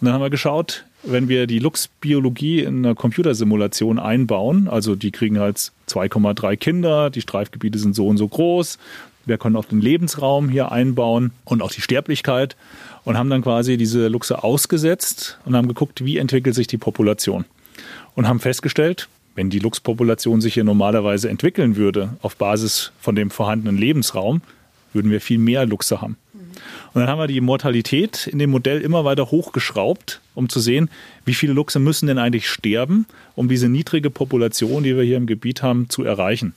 dann 0.00 0.12
haben 0.12 0.22
wir 0.22 0.30
geschaut, 0.30 0.84
wenn 1.02 1.28
wir 1.28 1.48
die 1.48 1.58
Luchsbiologie 1.58 2.60
in 2.60 2.84
einer 2.84 2.94
Computersimulation 2.94 3.98
einbauen, 3.98 4.68
also 4.68 4.94
die 4.94 5.10
kriegen 5.10 5.40
halt 5.40 5.72
2,3 5.88 6.56
Kinder, 6.56 7.10
die 7.10 7.20
Streifgebiete 7.20 7.78
sind 7.78 7.96
so 7.96 8.06
und 8.06 8.16
so 8.16 8.28
groß, 8.28 8.78
wir 9.28 9.38
können 9.38 9.56
auch 9.56 9.66
den 9.66 9.80
Lebensraum 9.80 10.48
hier 10.48 10.72
einbauen 10.72 11.32
und 11.44 11.62
auch 11.62 11.70
die 11.70 11.82
Sterblichkeit 11.82 12.56
und 13.04 13.16
haben 13.16 13.30
dann 13.30 13.42
quasi 13.42 13.76
diese 13.76 14.08
Luchse 14.08 14.42
ausgesetzt 14.42 15.38
und 15.44 15.56
haben 15.56 15.68
geguckt, 15.68 16.04
wie 16.04 16.18
entwickelt 16.18 16.54
sich 16.54 16.66
die 16.66 16.78
Population. 16.78 17.44
Und 18.14 18.26
haben 18.26 18.40
festgestellt, 18.40 19.08
wenn 19.34 19.50
die 19.50 19.60
Luchspopulation 19.60 20.40
sich 20.40 20.54
hier 20.54 20.64
normalerweise 20.64 21.28
entwickeln 21.28 21.76
würde, 21.76 22.16
auf 22.22 22.36
Basis 22.36 22.90
von 23.00 23.14
dem 23.14 23.30
vorhandenen 23.30 23.78
Lebensraum, 23.78 24.42
würden 24.92 25.10
wir 25.10 25.20
viel 25.20 25.38
mehr 25.38 25.64
Luchse 25.66 26.00
haben. 26.00 26.16
Und 26.92 27.00
dann 27.00 27.08
haben 27.08 27.20
wir 27.20 27.26
die 27.26 27.40
Mortalität 27.40 28.26
in 28.26 28.38
dem 28.38 28.50
Modell 28.50 28.80
immer 28.80 29.04
weiter 29.04 29.30
hochgeschraubt, 29.30 30.20
um 30.34 30.48
zu 30.48 30.58
sehen, 30.58 30.90
wie 31.24 31.34
viele 31.34 31.52
Luchse 31.52 31.78
müssen 31.78 32.06
denn 32.06 32.18
eigentlich 32.18 32.48
sterben, 32.48 33.06
um 33.36 33.48
diese 33.48 33.68
niedrige 33.68 34.10
Population, 34.10 34.82
die 34.82 34.96
wir 34.96 35.04
hier 35.04 35.16
im 35.16 35.26
Gebiet 35.26 35.62
haben, 35.62 35.88
zu 35.88 36.02
erreichen. 36.02 36.54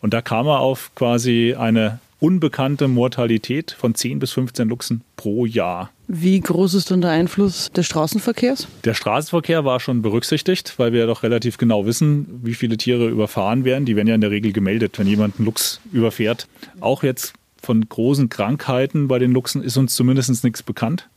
Und 0.00 0.14
da 0.14 0.22
kam 0.22 0.46
er 0.46 0.60
auf 0.60 0.92
quasi 0.94 1.54
eine 1.58 1.98
unbekannte 2.20 2.86
Mortalität 2.86 3.72
von 3.72 3.94
10 3.94 4.18
bis 4.18 4.32
15 4.32 4.68
Luchsen 4.68 5.02
pro 5.16 5.46
Jahr. 5.46 5.90
Wie 6.06 6.38
groß 6.38 6.74
ist 6.74 6.90
denn 6.90 7.00
der 7.00 7.10
Einfluss 7.10 7.70
des 7.72 7.86
Straßenverkehrs? 7.86 8.68
Der 8.84 8.94
Straßenverkehr 8.94 9.64
war 9.64 9.80
schon 9.80 10.02
berücksichtigt, 10.02 10.74
weil 10.78 10.92
wir 10.92 11.00
ja 11.00 11.06
doch 11.06 11.22
relativ 11.22 11.56
genau 11.56 11.86
wissen, 11.86 12.40
wie 12.42 12.54
viele 12.54 12.76
Tiere 12.76 13.08
überfahren 13.08 13.64
werden. 13.64 13.86
Die 13.86 13.96
werden 13.96 14.08
ja 14.08 14.14
in 14.14 14.20
der 14.20 14.30
Regel 14.30 14.52
gemeldet, 14.52 14.98
wenn 14.98 15.06
jemand 15.06 15.38
einen 15.38 15.46
Luchs 15.46 15.80
überfährt. 15.92 16.46
Auch 16.80 17.02
jetzt 17.02 17.32
von 17.62 17.88
großen 17.88 18.28
Krankheiten 18.28 19.08
bei 19.08 19.18
den 19.18 19.32
Luchsen 19.32 19.62
ist 19.62 19.76
uns 19.76 19.94
zumindest 19.94 20.44
nichts 20.44 20.62
bekannt, 20.62 21.08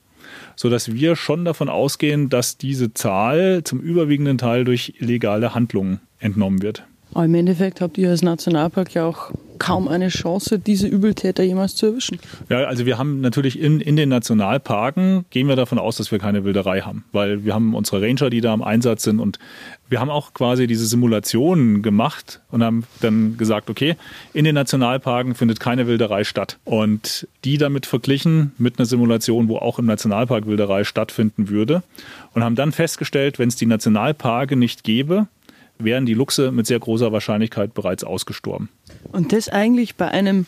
sodass 0.55 0.93
wir 0.93 1.15
schon 1.15 1.45
davon 1.45 1.69
ausgehen, 1.69 2.29
dass 2.29 2.57
diese 2.57 2.93
Zahl 2.93 3.63
zum 3.63 3.79
überwiegenden 3.79 4.37
Teil 4.37 4.65
durch 4.65 4.95
illegale 4.99 5.55
Handlungen 5.55 5.99
entnommen 6.19 6.61
wird. 6.61 6.85
Aber 7.13 7.25
im 7.25 7.35
Endeffekt 7.35 7.81
habt 7.81 7.97
ihr 7.97 8.09
als 8.09 8.23
Nationalpark 8.23 8.93
ja 8.95 9.05
auch 9.05 9.31
kaum 9.63 9.87
eine 9.87 10.09
Chance, 10.09 10.59
diese 10.59 10.87
Übeltäter 10.87 11.41
jemals 11.41 11.75
zu 11.75 11.85
erwischen. 11.85 12.19
Ja, 12.49 12.65
also 12.65 12.85
wir 12.85 12.97
haben 12.97 13.21
natürlich 13.21 13.57
in, 13.57 13.79
in 13.79 13.95
den 13.95 14.09
Nationalparken, 14.09 15.23
gehen 15.29 15.47
wir 15.47 15.55
davon 15.55 15.79
aus, 15.79 15.95
dass 15.95 16.11
wir 16.11 16.19
keine 16.19 16.43
Wilderei 16.43 16.81
haben, 16.81 17.05
weil 17.13 17.45
wir 17.45 17.53
haben 17.53 17.73
unsere 17.73 18.01
Ranger, 18.01 18.29
die 18.29 18.41
da 18.41 18.53
im 18.53 18.61
Einsatz 18.61 19.03
sind 19.03 19.21
und 19.21 19.39
wir 19.87 20.01
haben 20.01 20.09
auch 20.09 20.33
quasi 20.33 20.67
diese 20.67 20.85
Simulationen 20.85 21.81
gemacht 21.81 22.41
und 22.51 22.61
haben 22.61 22.83
dann 22.99 23.37
gesagt, 23.37 23.69
okay, 23.69 23.95
in 24.33 24.43
den 24.43 24.55
Nationalparken 24.55 25.33
findet 25.33 25.61
keine 25.61 25.87
Wilderei 25.87 26.23
statt. 26.23 26.57
Und 26.65 27.27
die 27.45 27.57
damit 27.57 27.85
verglichen 27.85 28.53
mit 28.57 28.79
einer 28.79 28.87
Simulation, 28.87 29.47
wo 29.49 29.57
auch 29.57 29.77
im 29.79 29.85
Nationalpark 29.85 30.47
Wilderei 30.47 30.83
stattfinden 30.83 31.47
würde. 31.47 31.83
Und 32.33 32.43
haben 32.43 32.55
dann 32.55 32.71
festgestellt, 32.71 33.37
wenn 33.37 33.49
es 33.49 33.55
die 33.55 33.67
Nationalparke 33.67 34.55
nicht 34.55 34.83
gäbe, 34.83 35.27
wären 35.79 36.05
die 36.05 36.13
Luchse 36.13 36.51
mit 36.51 36.67
sehr 36.67 36.79
großer 36.79 37.11
Wahrscheinlichkeit 37.11 37.73
bereits 37.73 38.03
ausgestorben. 38.03 38.69
Und 39.11 39.31
das 39.33 39.49
eigentlich 39.49 39.95
bei 39.95 40.07
einem 40.09 40.45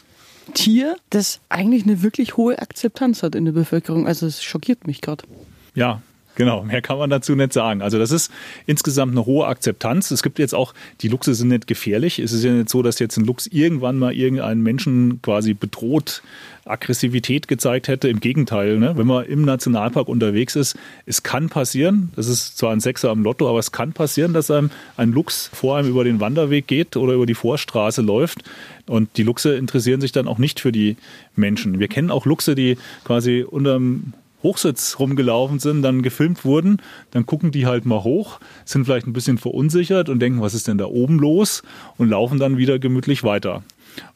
Tier, 0.53 0.96
das 1.10 1.39
eigentlich 1.50 1.84
eine 1.84 2.03
wirklich 2.03 2.38
hohe 2.38 2.60
Akzeptanz 2.60 3.24
hat 3.24 3.36
in 3.36 3.46
der 3.46 3.51
Bevölkerung. 3.51 4.08
Also 4.08 4.27
es 4.27 4.44
schockiert 4.44 4.86
mich 4.86 5.01
gerade. 5.01 5.25
Ja, 5.74 6.01
Genau, 6.35 6.63
mehr 6.63 6.81
kann 6.81 6.97
man 6.97 7.09
dazu 7.09 7.33
nicht 7.35 7.53
sagen. 7.53 7.81
Also 7.81 7.97
das 7.97 8.11
ist 8.11 8.31
insgesamt 8.65 9.13
eine 9.13 9.25
hohe 9.25 9.47
Akzeptanz. 9.47 10.11
Es 10.11 10.21
gibt 10.21 10.37
jetzt 10.37 10.53
auch, 10.53 10.73
die 11.01 11.07
Luchse 11.07 11.33
sind 11.33 11.47
nicht 11.47 11.67
gefährlich. 11.67 12.19
Es 12.19 12.33
ist 12.33 12.43
ja 12.43 12.51
nicht 12.51 12.69
so, 12.69 12.81
dass 12.81 12.99
jetzt 12.99 13.17
ein 13.17 13.25
Luchs 13.25 13.47
irgendwann 13.47 13.97
mal 13.97 14.13
irgendeinen 14.13 14.61
Menschen 14.61 15.21
quasi 15.21 15.53
bedroht, 15.53 16.21
Aggressivität 16.65 17.47
gezeigt 17.47 17.87
hätte. 17.87 18.09
Im 18.09 18.19
Gegenteil, 18.19 18.79
ne? 18.79 18.97
wenn 18.97 19.07
man 19.07 19.25
im 19.25 19.43
Nationalpark 19.43 20.07
unterwegs 20.07 20.55
ist, 20.55 20.75
es 21.05 21.23
kann 21.23 21.49
passieren, 21.49 22.11
das 22.15 22.27
ist 22.27 22.57
zwar 22.57 22.73
ein 22.73 22.79
Sechser 22.79 23.11
am 23.11 23.23
Lotto, 23.23 23.47
aber 23.47 23.59
es 23.59 23.71
kann 23.71 23.93
passieren, 23.93 24.33
dass 24.33 24.51
einem 24.51 24.71
ein 24.97 25.11
Luchs 25.11 25.49
vor 25.53 25.77
einem 25.77 25.89
über 25.89 26.03
den 26.03 26.19
Wanderweg 26.19 26.67
geht 26.67 26.97
oder 26.97 27.13
über 27.13 27.25
die 27.25 27.35
Vorstraße 27.35 28.01
läuft. 28.01 28.43
Und 28.87 29.17
die 29.17 29.23
Luchse 29.23 29.55
interessieren 29.55 30.01
sich 30.01 30.11
dann 30.11 30.27
auch 30.27 30.37
nicht 30.37 30.59
für 30.59 30.71
die 30.71 30.97
Menschen. 31.35 31.79
Wir 31.79 31.87
kennen 31.87 32.11
auch 32.11 32.25
Luchse, 32.25 32.55
die 32.55 32.77
quasi 33.03 33.45
unterm 33.47 34.13
Hochsitz 34.45 34.99
rumgelaufen 34.99 35.57
sind, 35.59 35.81
dann 35.81 36.03
gefilmt 36.03 36.45
wurden, 36.45 36.77
dann 37.09 37.25
gucken 37.25 37.51
die 37.51 37.65
halt 37.65 37.85
mal 37.85 38.03
hoch, 38.03 38.39
sind 38.63 38.85
vielleicht 38.85 39.07
ein 39.07 39.13
bisschen 39.13 39.39
verunsichert 39.39 40.07
und 40.07 40.19
denken, 40.19 40.39
was 40.39 40.53
ist 40.53 40.67
denn 40.67 40.77
da 40.77 40.85
oben 40.85 41.17
los 41.17 41.63
und 41.97 42.09
laufen 42.09 42.37
dann 42.37 42.57
wieder 42.57 42.77
gemütlich 42.77 43.23
weiter. 43.23 43.63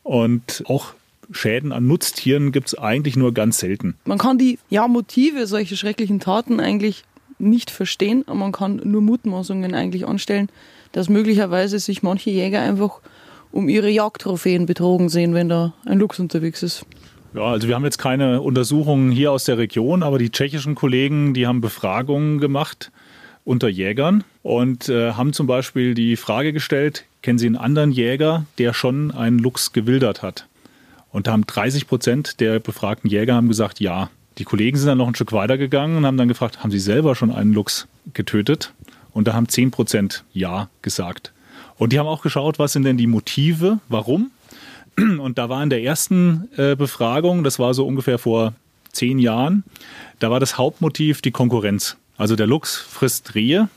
Und 0.04 0.64
auch 0.68 0.94
Schäden 1.32 1.72
an 1.72 1.88
Nutztieren 1.88 2.52
gibt 2.52 2.68
es 2.68 2.78
eigentlich 2.78 3.16
nur 3.16 3.34
ganz 3.34 3.58
selten. 3.58 3.96
Man 4.06 4.20
kann 4.20 4.38
die 4.38 4.60
ja, 4.70 4.88
Motive 4.88 5.48
solcher 5.48 5.76
schrecklichen 5.76 6.20
Taten 6.20 6.60
eigentlich 6.60 7.04
nicht 7.40 7.72
verstehen, 7.72 8.24
aber 8.28 8.36
man 8.36 8.52
kann 8.52 8.82
nur 8.84 9.02
Mutmaßungen 9.02 9.74
eigentlich 9.74 10.08
anstellen, 10.08 10.50
dass 10.92 11.10
möglicherweise 11.10 11.80
sich 11.80 12.04
manche 12.04 12.30
Jäger 12.30 12.62
einfach 12.62 13.00
um 13.52 13.70
ihre 13.70 13.90
Jagdtrophäen 13.90 14.66
betrogen 14.66 15.10
sehen, 15.10 15.34
wenn 15.34 15.50
da 15.50 15.74
ein 15.86 16.00
Luchs 16.00 16.20
unterwegs 16.20 16.62
ist. 16.62 16.86
Ja, 17.34 17.44
also 17.44 17.68
wir 17.68 17.76
haben 17.76 17.86
jetzt 17.86 18.00
keine 18.00 18.42
Untersuchungen 18.42 19.12
hier 19.12 19.32
aus 19.32 19.44
der 19.44 19.60
Region, 19.60 20.02
aber 20.02 20.18
die 20.18 20.32
tschechischen 20.32 20.74
Kollegen, 20.74 21.36
die 21.36 21.46
haben 21.46 21.62
Befragungen 21.62 22.40
gemacht 22.40 22.92
unter 23.44 23.68
Jägern 23.68 24.24
und 24.42 24.90
äh, 24.90 25.12
haben 25.14 25.34
zum 25.34 25.46
Beispiel 25.46 25.94
die 25.94 26.16
Frage 26.16 26.54
gestellt, 26.54 27.06
kennen 27.22 27.38
Sie 27.38 27.46
einen 27.46 27.56
anderen 27.56 27.92
Jäger, 27.92 28.46
der 28.58 28.74
schon 28.74 29.12
einen 29.12 29.38
Luchs 29.38 29.74
gewildert 29.74 30.24
hat? 30.24 30.48
Und 31.12 31.28
da 31.28 31.32
haben 31.32 31.46
30 31.46 31.88
Prozent 31.88 32.40
der 32.40 32.60
befragten 32.60 33.10
Jäger 33.10 33.36
haben 33.36 33.48
gesagt, 33.48 33.80
ja. 33.80 34.10
Die 34.38 34.44
Kollegen 34.44 34.78
sind 34.78 34.88
dann 34.88 34.98
noch 34.98 35.08
ein 35.08 35.16
Stück 35.16 35.32
weiter 35.32 35.58
gegangen 35.58 35.98
und 35.98 36.06
haben 36.06 36.18
dann 36.18 36.28
gefragt, 36.28 36.64
haben 36.64 36.72
Sie 36.72 36.80
selber 36.80 37.16
schon 37.16 37.32
einen 37.32 37.54
Luchs 37.54 37.88
getötet? 38.14 38.74
Und 39.12 39.28
da 39.28 39.34
haben 39.34 39.50
10 39.50 39.72
Prozent 39.72 40.24
Ja 40.34 40.70
gesagt. 40.82 41.32
Und 41.78 41.94
die 41.94 42.00
haben 42.00 42.08
auch 42.08 42.22
geschaut, 42.22 42.58
was 42.58 42.74
sind 42.74 42.84
denn 42.84 42.98
die 42.98 43.08
Motive, 43.08 43.80
warum? 43.88 44.32
Und 45.20 45.38
da 45.38 45.50
war 45.50 45.64
in 45.64 45.70
der 45.70 45.84
ersten 45.84 46.50
äh, 46.58 46.76
Befragung, 46.76 47.44
das 47.44 47.60
war 47.60 47.74
so 47.74 47.86
ungefähr 47.86 48.18
vor 48.18 48.54
zehn 48.92 49.20
Jahren, 49.20 49.64
da 50.20 50.32
war 50.32 50.40
das 50.40 50.58
Hauptmotiv 50.58 51.22
die 51.22 51.32
Konkurrenz. 51.32 51.98
Also 52.18 52.36
der 52.36 52.48
Luchs 52.48 52.78
frisst 52.78 53.36
Rehe. 53.36 53.70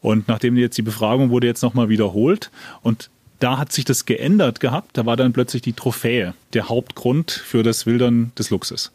Und 0.00 0.28
nachdem 0.28 0.56
jetzt 0.56 0.76
die 0.76 0.82
Befragung 0.82 1.30
wurde 1.30 1.46
jetzt 1.46 1.62
nochmal 1.62 1.88
wiederholt 1.88 2.50
und 2.82 3.10
da 3.40 3.58
hat 3.58 3.72
sich 3.72 3.84
das 3.84 4.06
geändert 4.06 4.60
gehabt, 4.60 4.96
da 4.96 5.06
war 5.06 5.16
dann 5.16 5.32
plötzlich 5.32 5.62
die 5.62 5.72
Trophäe 5.72 6.34
der 6.52 6.68
Hauptgrund 6.68 7.30
für 7.30 7.62
das 7.62 7.84
Wildern 7.86 8.32
des 8.38 8.50
Luchses. 8.50 8.92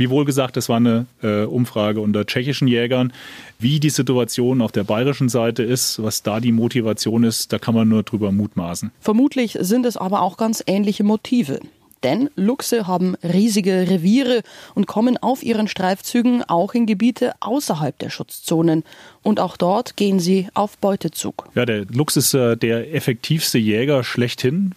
Wie 0.00 0.08
wohl 0.08 0.24
gesagt, 0.24 0.56
das 0.56 0.70
war 0.70 0.78
eine 0.78 1.04
äh, 1.22 1.42
Umfrage 1.44 2.00
unter 2.00 2.24
tschechischen 2.24 2.66
Jägern. 2.66 3.12
Wie 3.58 3.80
die 3.80 3.90
Situation 3.90 4.62
auf 4.62 4.72
der 4.72 4.82
bayerischen 4.82 5.28
Seite 5.28 5.62
ist, 5.62 6.02
was 6.02 6.22
da 6.22 6.40
die 6.40 6.52
Motivation 6.52 7.22
ist, 7.22 7.52
da 7.52 7.58
kann 7.58 7.74
man 7.74 7.86
nur 7.86 8.02
drüber 8.02 8.32
mutmaßen. 8.32 8.92
Vermutlich 9.02 9.58
sind 9.60 9.84
es 9.84 9.98
aber 9.98 10.22
auch 10.22 10.38
ganz 10.38 10.64
ähnliche 10.66 11.04
Motive. 11.04 11.60
Denn 12.02 12.30
Luchse 12.34 12.86
haben 12.86 13.14
riesige 13.22 13.90
Reviere 13.90 14.40
und 14.74 14.86
kommen 14.86 15.18
auf 15.18 15.42
ihren 15.42 15.68
Streifzügen 15.68 16.44
auch 16.44 16.72
in 16.72 16.86
Gebiete 16.86 17.34
außerhalb 17.40 17.98
der 17.98 18.08
Schutzzonen. 18.08 18.84
Und 19.22 19.38
auch 19.38 19.58
dort 19.58 19.98
gehen 19.98 20.18
sie 20.18 20.48
auf 20.54 20.78
Beutezug. 20.78 21.46
Ja, 21.54 21.66
der 21.66 21.84
Luchs 21.84 22.16
ist 22.16 22.32
äh, 22.32 22.56
der 22.56 22.94
effektivste 22.94 23.58
Jäger 23.58 24.02
schlechthin 24.02 24.74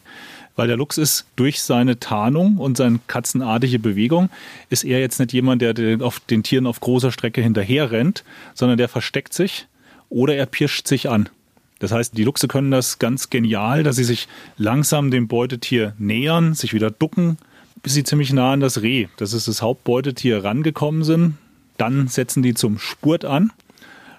weil 0.55 0.67
der 0.67 0.77
Luchs 0.77 0.97
ist 0.97 1.25
durch 1.35 1.61
seine 1.61 1.99
Tarnung 1.99 2.57
und 2.57 2.77
seine 2.77 2.99
katzenartige 3.07 3.79
Bewegung, 3.79 4.29
ist 4.69 4.83
er 4.83 4.99
jetzt 4.99 5.19
nicht 5.19 5.33
jemand, 5.33 5.61
der 5.61 5.73
den, 5.73 6.01
auf 6.01 6.19
den 6.19 6.43
Tieren 6.43 6.67
auf 6.67 6.79
großer 6.79 7.11
Strecke 7.11 7.41
hinterher 7.41 7.91
rennt, 7.91 8.23
sondern 8.53 8.77
der 8.77 8.89
versteckt 8.89 9.33
sich 9.33 9.67
oder 10.09 10.35
er 10.35 10.45
pirscht 10.45 10.87
sich 10.87 11.09
an. 11.09 11.29
Das 11.79 11.91
heißt, 11.91 12.17
die 12.17 12.23
Luchse 12.23 12.47
können 12.47 12.71
das 12.71 12.99
ganz 12.99 13.29
genial, 13.29 13.83
dass 13.83 13.97
sie 13.97 14.03
sich 14.03 14.27
langsam 14.57 15.11
dem 15.11 15.27
Beutetier 15.27 15.93
nähern, 15.97 16.53
sich 16.53 16.73
wieder 16.73 16.91
ducken, 16.91 17.37
bis 17.81 17.93
sie 17.93 18.03
ziemlich 18.03 18.31
nah 18.31 18.53
an 18.53 18.61
das 18.61 18.81
Reh, 18.81 19.07
das 19.17 19.33
ist 19.33 19.47
das 19.47 19.61
Hauptbeutetier, 19.61 20.43
rangekommen 20.43 21.03
sind. 21.03 21.37
Dann 21.77 22.07
setzen 22.07 22.43
die 22.43 22.53
zum 22.53 22.77
Spurt 22.77 23.25
an 23.25 23.51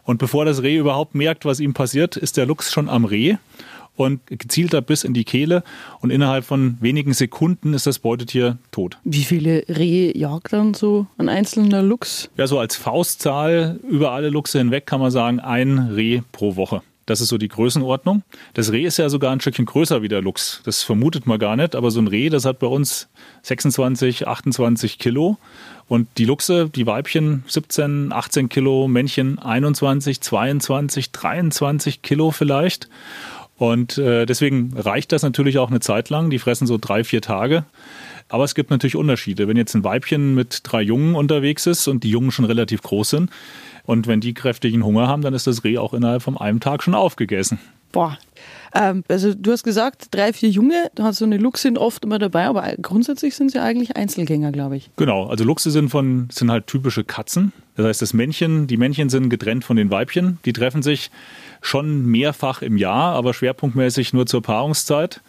Und 0.02 0.18
bevor 0.18 0.44
das 0.44 0.62
Reh 0.62 0.76
überhaupt 0.76 1.14
merkt, 1.14 1.46
was 1.46 1.60
ihm 1.60 1.72
passiert, 1.72 2.16
ist 2.16 2.36
der 2.36 2.44
Luchs 2.44 2.72
schon 2.72 2.90
am 2.90 3.04
Reh 3.06 3.36
und 3.96 4.20
gezielter 4.26 4.80
Biss 4.80 5.04
in 5.04 5.14
die 5.14 5.24
Kehle 5.24 5.62
und 6.00 6.10
innerhalb 6.10 6.44
von 6.44 6.76
wenigen 6.80 7.12
Sekunden 7.12 7.74
ist 7.74 7.86
das 7.86 7.98
Beutetier 7.98 8.58
tot. 8.70 8.98
Wie 9.04 9.24
viele 9.24 9.64
Rehe 9.68 10.16
jagt 10.16 10.52
dann 10.52 10.74
so 10.74 11.06
ein 11.18 11.28
einzelner 11.28 11.82
Luchs? 11.82 12.30
Ja, 12.36 12.46
so 12.46 12.58
als 12.58 12.76
Faustzahl 12.76 13.78
über 13.88 14.12
alle 14.12 14.30
Luchse 14.30 14.58
hinweg 14.58 14.86
kann 14.86 15.00
man 15.00 15.10
sagen, 15.10 15.40
ein 15.40 15.78
Reh 15.78 16.22
pro 16.32 16.56
Woche. 16.56 16.82
Das 17.06 17.20
ist 17.20 17.28
so 17.28 17.36
die 17.36 17.48
Größenordnung. 17.48 18.22
Das 18.54 18.72
Reh 18.72 18.84
ist 18.84 18.96
ja 18.96 19.10
sogar 19.10 19.32
ein 19.32 19.40
Stückchen 19.40 19.66
größer 19.66 20.00
wie 20.00 20.08
der 20.08 20.22
Luchs. 20.22 20.62
Das 20.64 20.82
vermutet 20.82 21.26
man 21.26 21.38
gar 21.38 21.54
nicht, 21.54 21.76
aber 21.76 21.90
so 21.90 22.00
ein 22.00 22.08
Reh, 22.08 22.30
das 22.30 22.46
hat 22.46 22.60
bei 22.60 22.66
uns 22.66 23.08
26, 23.42 24.26
28 24.26 24.98
Kilo. 24.98 25.36
Und 25.86 26.08
die 26.16 26.24
Luchse, 26.24 26.70
die 26.70 26.86
Weibchen 26.86 27.44
17, 27.46 28.10
18 28.10 28.48
Kilo, 28.48 28.88
Männchen 28.88 29.38
21, 29.38 30.22
22, 30.22 31.12
23 31.12 32.00
Kilo 32.00 32.30
vielleicht. 32.30 32.88
Und 33.56 33.98
äh, 33.98 34.26
deswegen 34.26 34.74
reicht 34.76 35.12
das 35.12 35.22
natürlich 35.22 35.58
auch 35.58 35.70
eine 35.70 35.80
Zeit 35.80 36.10
lang. 36.10 36.30
Die 36.30 36.38
fressen 36.38 36.66
so 36.66 36.78
drei, 36.78 37.04
vier 37.04 37.20
Tage. 37.20 37.64
Aber 38.28 38.44
es 38.44 38.54
gibt 38.54 38.70
natürlich 38.70 38.96
Unterschiede. 38.96 39.46
Wenn 39.48 39.56
jetzt 39.56 39.74
ein 39.74 39.84
Weibchen 39.84 40.34
mit 40.34 40.60
drei 40.64 40.82
Jungen 40.82 41.14
unterwegs 41.14 41.66
ist 41.66 41.86
und 41.88 42.04
die 42.04 42.10
Jungen 42.10 42.30
schon 42.30 42.46
relativ 42.46 42.82
groß 42.82 43.10
sind 43.10 43.30
und 43.84 44.06
wenn 44.06 44.20
die 44.20 44.34
kräftigen 44.34 44.84
Hunger 44.84 45.08
haben, 45.08 45.22
dann 45.22 45.34
ist 45.34 45.46
das 45.46 45.62
Reh 45.62 45.78
auch 45.78 45.94
innerhalb 45.94 46.22
von 46.22 46.36
einem 46.36 46.60
Tag 46.60 46.82
schon 46.82 46.94
aufgegessen. 46.94 47.58
Boah. 47.92 48.18
Ähm, 48.74 49.04
also 49.06 49.32
du 49.34 49.52
hast 49.52 49.62
gesagt, 49.62 50.08
drei, 50.10 50.32
vier 50.32 50.48
Junge, 50.48 50.90
da 50.96 51.04
hast 51.04 51.18
so 51.18 51.24
eine 51.24 51.36
Luchse 51.36 51.72
oft 51.76 52.04
immer 52.04 52.18
dabei, 52.18 52.46
aber 52.46 52.74
grundsätzlich 52.82 53.36
sind 53.36 53.52
sie 53.52 53.60
eigentlich 53.60 53.96
Einzelgänger, 53.96 54.50
glaube 54.50 54.76
ich. 54.76 54.90
Genau, 54.96 55.26
also 55.26 55.44
Luchse 55.44 55.70
sind 55.70 55.90
von 55.90 56.28
sind 56.32 56.50
halt 56.50 56.66
typische 56.66 57.04
Katzen. 57.04 57.52
Das 57.76 57.86
heißt, 57.86 58.02
das 58.02 58.14
Männchen, 58.14 58.66
die 58.66 58.76
Männchen 58.76 59.10
sind 59.10 59.28
getrennt 59.28 59.64
von 59.64 59.76
den 59.76 59.90
Weibchen. 59.90 60.38
Die 60.44 60.52
treffen 60.52 60.82
sich 60.82 61.12
schon 61.64 62.06
mehrfach 62.06 62.62
im 62.62 62.76
Jahr, 62.76 63.14
aber 63.14 63.34
schwerpunktmäßig 63.34 64.12
nur 64.12 64.26
zur 64.26 64.42
Paarungszeit. 64.42 65.20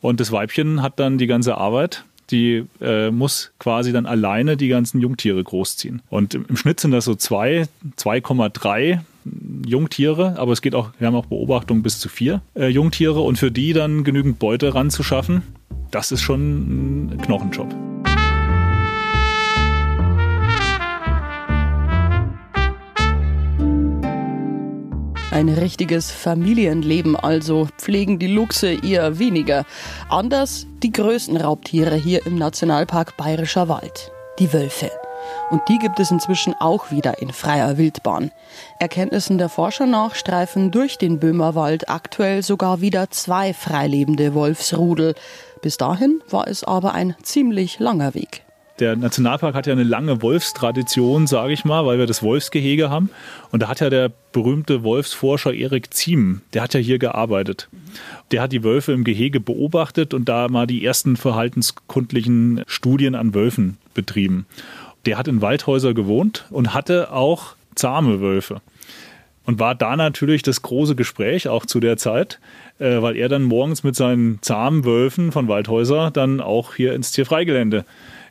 Und 0.00 0.20
das 0.20 0.32
Weibchen 0.32 0.82
hat 0.82 0.98
dann 0.98 1.18
die 1.18 1.26
ganze 1.26 1.56
Arbeit. 1.56 2.04
Die 2.30 2.64
äh, 2.80 3.10
muss 3.10 3.52
quasi 3.58 3.92
dann 3.92 4.06
alleine 4.06 4.56
die 4.56 4.68
ganzen 4.68 5.00
Jungtiere 5.00 5.42
großziehen. 5.42 6.02
Und 6.10 6.34
im, 6.34 6.46
im 6.48 6.56
Schnitt 6.56 6.80
sind 6.80 6.90
das 6.90 7.04
so 7.04 7.14
zwei, 7.14 7.68
2,3 7.98 9.00
Jungtiere, 9.66 10.34
aber 10.38 10.52
es 10.52 10.62
geht 10.62 10.74
auch, 10.74 10.90
wir 10.98 11.06
haben 11.06 11.14
auch 11.14 11.26
Beobachtungen 11.26 11.82
bis 11.82 11.98
zu 11.98 12.08
vier 12.08 12.42
äh, 12.54 12.68
Jungtiere 12.68 13.20
und 13.20 13.38
für 13.38 13.50
die 13.50 13.72
dann 13.72 14.04
genügend 14.04 14.38
Beute 14.38 14.74
ranzuschaffen, 14.74 15.42
das 15.90 16.12
ist 16.12 16.22
schon 16.22 17.14
ein 17.14 17.18
Knochenjob. 17.22 17.93
Ein 25.34 25.48
richtiges 25.48 26.12
Familienleben 26.12 27.16
also 27.16 27.66
pflegen 27.76 28.20
die 28.20 28.28
Luchse 28.28 28.72
eher 28.72 29.18
weniger. 29.18 29.64
Anders 30.08 30.68
die 30.80 30.92
größten 30.92 31.36
Raubtiere 31.36 31.96
hier 31.96 32.24
im 32.24 32.38
Nationalpark 32.38 33.16
Bayerischer 33.16 33.68
Wald, 33.68 34.12
die 34.38 34.52
Wölfe. 34.52 34.92
Und 35.50 35.68
die 35.68 35.80
gibt 35.80 35.98
es 35.98 36.12
inzwischen 36.12 36.54
auch 36.60 36.92
wieder 36.92 37.20
in 37.20 37.32
freier 37.32 37.78
Wildbahn. 37.78 38.30
Erkenntnissen 38.78 39.36
der 39.36 39.48
Forscher 39.48 39.86
nach 39.86 40.14
streifen 40.14 40.70
durch 40.70 40.98
den 40.98 41.18
Böhmerwald 41.18 41.88
aktuell 41.88 42.44
sogar 42.44 42.80
wieder 42.80 43.10
zwei 43.10 43.52
freilebende 43.52 44.34
Wolfsrudel. 44.34 45.16
Bis 45.60 45.76
dahin 45.76 46.20
war 46.30 46.46
es 46.46 46.62
aber 46.62 46.94
ein 46.94 47.16
ziemlich 47.24 47.80
langer 47.80 48.14
Weg. 48.14 48.43
Der 48.80 48.96
Nationalpark 48.96 49.54
hat 49.54 49.68
ja 49.68 49.72
eine 49.72 49.84
lange 49.84 50.20
Wolfstradition, 50.20 51.28
sage 51.28 51.52
ich 51.52 51.64
mal, 51.64 51.86
weil 51.86 51.98
wir 51.98 52.06
das 52.06 52.24
Wolfsgehege 52.24 52.90
haben. 52.90 53.08
Und 53.52 53.62
da 53.62 53.68
hat 53.68 53.78
ja 53.78 53.88
der 53.88 54.10
berühmte 54.32 54.82
Wolfsforscher 54.82 55.54
Erik 55.54 55.94
Ziem, 55.94 56.40
der 56.54 56.62
hat 56.62 56.74
ja 56.74 56.80
hier 56.80 56.98
gearbeitet. 56.98 57.68
Der 58.32 58.42
hat 58.42 58.50
die 58.50 58.64
Wölfe 58.64 58.90
im 58.92 59.04
Gehege 59.04 59.38
beobachtet 59.38 60.12
und 60.12 60.28
da 60.28 60.48
mal 60.48 60.66
die 60.66 60.84
ersten 60.84 61.16
verhaltenskundlichen 61.16 62.64
Studien 62.66 63.14
an 63.14 63.32
Wölfen 63.32 63.76
betrieben. 63.94 64.46
Der 65.06 65.18
hat 65.18 65.28
in 65.28 65.40
Waldhäuser 65.40 65.94
gewohnt 65.94 66.46
und 66.50 66.74
hatte 66.74 67.12
auch 67.12 67.54
zahme 67.76 68.20
Wölfe. 68.20 68.60
Und 69.46 69.60
war 69.60 69.76
da 69.76 69.94
natürlich 69.94 70.42
das 70.42 70.62
große 70.62 70.96
Gespräch, 70.96 71.48
auch 71.48 71.66
zu 71.66 71.78
der 71.78 71.96
Zeit, 71.96 72.40
äh, 72.80 73.02
weil 73.02 73.14
er 73.14 73.28
dann 73.28 73.42
morgens 73.42 73.84
mit 73.84 73.94
seinen 73.94 74.40
zahmen 74.40 74.84
Wölfen 74.84 75.30
von 75.30 75.46
Waldhäuser 75.46 76.10
dann 76.10 76.40
auch 76.40 76.74
hier 76.74 76.94
ins 76.94 77.12
Tierfreigelände 77.12 77.84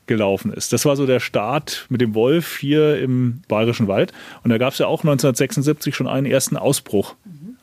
gelaufen 0.08 0.52
ist. 0.54 0.74
Das 0.74 0.86
war 0.86 0.96
so 0.96 1.06
der 1.06 1.20
Start 1.20 1.86
mit 1.90 2.02
dem 2.02 2.16
Wolf 2.16 2.58
hier 2.58 3.00
im 3.00 3.42
Bayerischen 3.48 3.88
Wald. 3.88 4.12
Und 4.44 4.50
da 4.50 4.58
gab 4.58 4.74
es 4.74 4.80
ja 4.80 4.88
auch 4.88 5.02
1976 5.02 5.96
schon 5.96 6.08
einen 6.08 6.26
ersten 6.26 6.58
Ausbruch. 6.58 7.16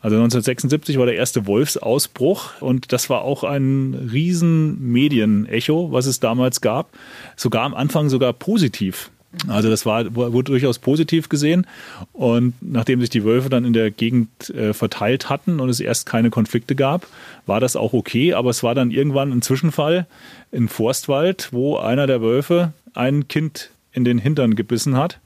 Also 0.03 0.17
1976 0.17 0.99
war 0.99 1.05
der 1.05 1.17
erste 1.17 1.47
Wolfsausbruch 1.47 2.61
und 2.61 2.93
das 2.93 3.11
war 3.11 3.21
auch 3.21 3.45
ein 3.45 4.09
riesen 4.11 4.81
Medienecho, 4.93 5.93
was 5.93 6.07
es 6.07 6.21
damals 6.21 6.63
gab. 6.63 6.89
Sogar 7.37 7.65
am 7.65 7.75
Anfang 7.75 8.09
sogar 8.09 8.33
positiv. 8.33 9.11
Also 9.47 9.71
das 9.71 9.87
war, 9.87 10.15
wurde 10.15 10.51
durchaus 10.51 10.79
positiv 10.79 11.29
gesehen. 11.29 11.67
Und 12.13 12.55
nachdem 12.61 13.01
sich 13.01 13.11
die 13.11 13.25
Wölfe 13.25 13.49
dann 13.49 13.65
in 13.65 13.73
der 13.73 13.91
Gegend 13.91 14.51
äh, 14.51 14.75
verteilt 14.75 15.31
hatten 15.31 15.61
und 15.61 15.69
es 15.69 15.79
erst 15.79 16.07
keine 16.07 16.31
Konflikte 16.31 16.75
gab, 16.75 17.07
war 17.47 17.61
das 17.61 17.77
auch 17.77 17.93
okay. 17.93 18.35
Aber 18.35 18.51
es 18.51 18.63
war 18.63 18.75
dann 18.75 18.91
irgendwann 18.91 19.33
ein 19.33 19.43
Zwischenfall 19.43 20.07
in 20.51 20.69
Forstwald, 20.69 21.49
wo 21.53 21.77
einer 21.77 22.07
der 22.07 22.21
Wölfe 22.23 22.73
ein 22.95 23.29
Kind 23.29 23.71
in 23.93 24.05
den 24.05 24.19
Hintern 24.19 24.57
gebissen 24.57 24.97
hat. 24.97 25.21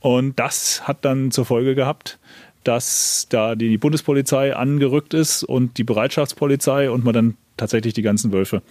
Und 0.00 0.38
das 0.38 0.86
hat 0.86 1.04
dann 1.04 1.32
zur 1.32 1.44
Folge 1.44 1.74
gehabt, 1.74 2.18
dass 2.62 3.26
da 3.30 3.54
die 3.54 3.78
Bundespolizei 3.78 4.54
angerückt 4.54 5.14
ist 5.14 5.42
und 5.42 5.78
die 5.78 5.84
Bereitschaftspolizei 5.84 6.90
und 6.90 7.04
man 7.04 7.14
dann 7.14 7.36
tatsächlich 7.56 7.94
die 7.94 8.02
ganzen 8.02 8.32
Wölfe 8.32 8.62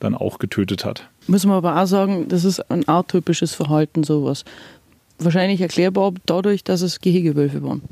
dann 0.00 0.14
auch 0.14 0.38
getötet 0.38 0.84
hat. 0.84 1.08
Muss 1.26 1.44
man 1.44 1.56
aber 1.56 1.80
auch 1.80 1.86
sagen, 1.86 2.28
das 2.28 2.44
ist 2.44 2.70
ein 2.70 2.88
atypisches 2.88 3.54
Verhalten, 3.54 4.04
sowas. 4.04 4.44
Wahrscheinlich 5.18 5.60
erklärbar 5.60 6.12
dadurch, 6.26 6.62
dass 6.62 6.82
es 6.82 7.00
Gehegewölfe 7.00 7.62
waren. 7.62 7.82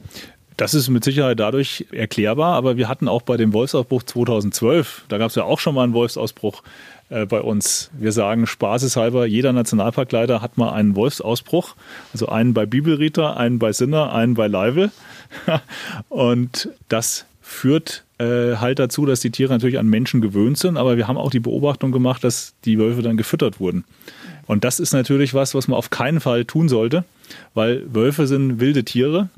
Das 0.57 0.73
ist 0.73 0.89
mit 0.89 1.03
Sicherheit 1.03 1.41
dadurch 1.41 1.87
erklärbar, 1.91 2.55
aber 2.55 2.77
wir 2.77 2.89
hatten 2.89 3.09
auch 3.09 3.23
bei 3.23 3.37
dem 3.37 3.53
Wolfsausbruch 3.53 4.05
2012, 4.05 5.07
da 5.09 5.19
gab 5.19 5.31
es 5.31 5.35
ja 5.35 5.43
auch 5.43 5.59
schon 5.59 5.75
mal 5.75 5.83
einen 5.83 5.95
Wolfsausbruch 5.95 6.63
äh, 7.11 7.27
bei 7.27 7.41
uns. 7.41 7.91
Wir 7.99 8.13
sagen 8.13 8.47
spaßeshalber, 8.47 9.27
jeder 9.27 9.53
Nationalparkleiter 9.53 10.41
hat 10.41 10.57
mal 10.57 10.73
einen 10.73 10.95
Wolfsausbruch, 10.95 11.75
also 12.13 12.29
einen 12.29 12.55
bei 12.55 12.67
Bibelrieter, 12.67 13.37
einen 13.37 13.59
bei 13.59 13.73
Sinner, 13.73 14.13
einen 14.13 14.35
bei 14.35 14.47
Leivel. 14.47 14.93
Und 16.09 16.69
das 16.89 17.27
führt 17.47 18.05
äh, 18.19 18.57
halt 18.57 18.79
dazu, 18.79 19.05
dass 19.05 19.21
die 19.21 19.31
Tiere 19.31 19.53
natürlich 19.53 19.79
an 19.79 19.87
Menschen 19.87 20.23
gewöhnt 20.23 20.57
sind, 20.57 20.79
aber 20.79 20.97
wir 20.97 21.07
haben 21.07 21.19
auch 21.19 21.31
die 21.31 21.41
Beobachtung 21.41 21.93
gemacht, 21.93 22.25
dass 22.25 22.55
die 22.65 22.79
Wölfe 22.79 23.03
dann 23.03 23.19
gefüttert 23.19 23.61
wurden. 23.61 23.85
Und 24.47 24.65
das 24.65 24.81
ist 24.81 24.95
natürlich 24.95 25.35
was, 25.35 25.55
was 25.55 25.69
man 25.69 25.77
auf 25.77 25.91
keinen 25.91 26.21
Fall 26.21 26.47
tun 26.47 26.71
sollte, 26.71 27.05
weil 27.53 27.83
Wölfe 27.93 28.27
sind 28.27 28.61
wilde 28.61 28.85
Tiere, 28.85 29.29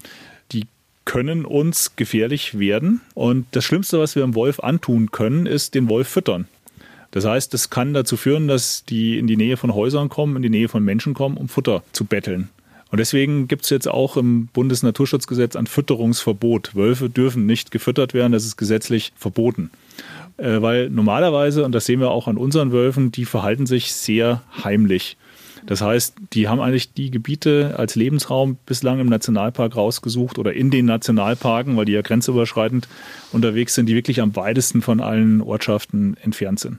die 0.52 0.66
können 1.04 1.44
uns 1.44 1.96
gefährlich 1.96 2.58
werden. 2.58 3.00
Und 3.14 3.46
das 3.50 3.64
Schlimmste, 3.64 3.98
was 3.98 4.14
wir 4.14 4.22
dem 4.22 4.36
Wolf 4.36 4.60
antun 4.60 5.10
können, 5.10 5.46
ist 5.46 5.74
den 5.74 5.88
Wolf 5.88 6.06
füttern. 6.06 6.46
Das 7.10 7.24
heißt, 7.24 7.52
das 7.54 7.70
kann 7.70 7.92
dazu 7.92 8.16
führen, 8.16 8.46
dass 8.46 8.84
die 8.84 9.18
in 9.18 9.26
die 9.26 9.36
Nähe 9.36 9.56
von 9.56 9.74
Häusern 9.74 10.08
kommen, 10.08 10.36
in 10.36 10.42
die 10.42 10.50
Nähe 10.50 10.68
von 10.68 10.84
Menschen 10.84 11.12
kommen, 11.12 11.36
um 11.36 11.48
Futter 11.48 11.82
zu 11.92 12.04
betteln. 12.04 12.50
Und 12.96 13.00
deswegen 13.00 13.46
gibt 13.46 13.64
es 13.64 13.68
jetzt 13.68 13.88
auch 13.88 14.16
im 14.16 14.46
Bundesnaturschutzgesetz 14.54 15.54
ein 15.54 15.66
Fütterungsverbot. 15.66 16.74
Wölfe 16.74 17.10
dürfen 17.10 17.44
nicht 17.44 17.70
gefüttert 17.70 18.14
werden, 18.14 18.32
das 18.32 18.46
ist 18.46 18.56
gesetzlich 18.56 19.12
verboten. 19.16 19.70
Äh, 20.38 20.62
weil 20.62 20.88
normalerweise, 20.88 21.66
und 21.66 21.72
das 21.72 21.84
sehen 21.84 22.00
wir 22.00 22.10
auch 22.10 22.26
an 22.26 22.38
unseren 22.38 22.72
Wölfen, 22.72 23.12
die 23.12 23.26
verhalten 23.26 23.66
sich 23.66 23.92
sehr 23.92 24.42
heimlich. 24.64 25.18
Das 25.66 25.82
heißt, 25.82 26.14
die 26.32 26.48
haben 26.48 26.58
eigentlich 26.58 26.94
die 26.94 27.10
Gebiete 27.10 27.74
als 27.76 27.96
Lebensraum 27.96 28.56
bislang 28.64 28.98
im 28.98 29.10
Nationalpark 29.10 29.76
rausgesucht 29.76 30.38
oder 30.38 30.54
in 30.54 30.70
den 30.70 30.86
Nationalparken, 30.86 31.76
weil 31.76 31.84
die 31.84 31.92
ja 31.92 32.00
grenzüberschreitend 32.00 32.88
unterwegs 33.30 33.74
sind, 33.74 33.90
die 33.90 33.94
wirklich 33.94 34.22
am 34.22 34.34
weitesten 34.36 34.80
von 34.80 35.02
allen 35.02 35.42
Ortschaften 35.42 36.16
entfernt 36.22 36.60
sind. 36.60 36.78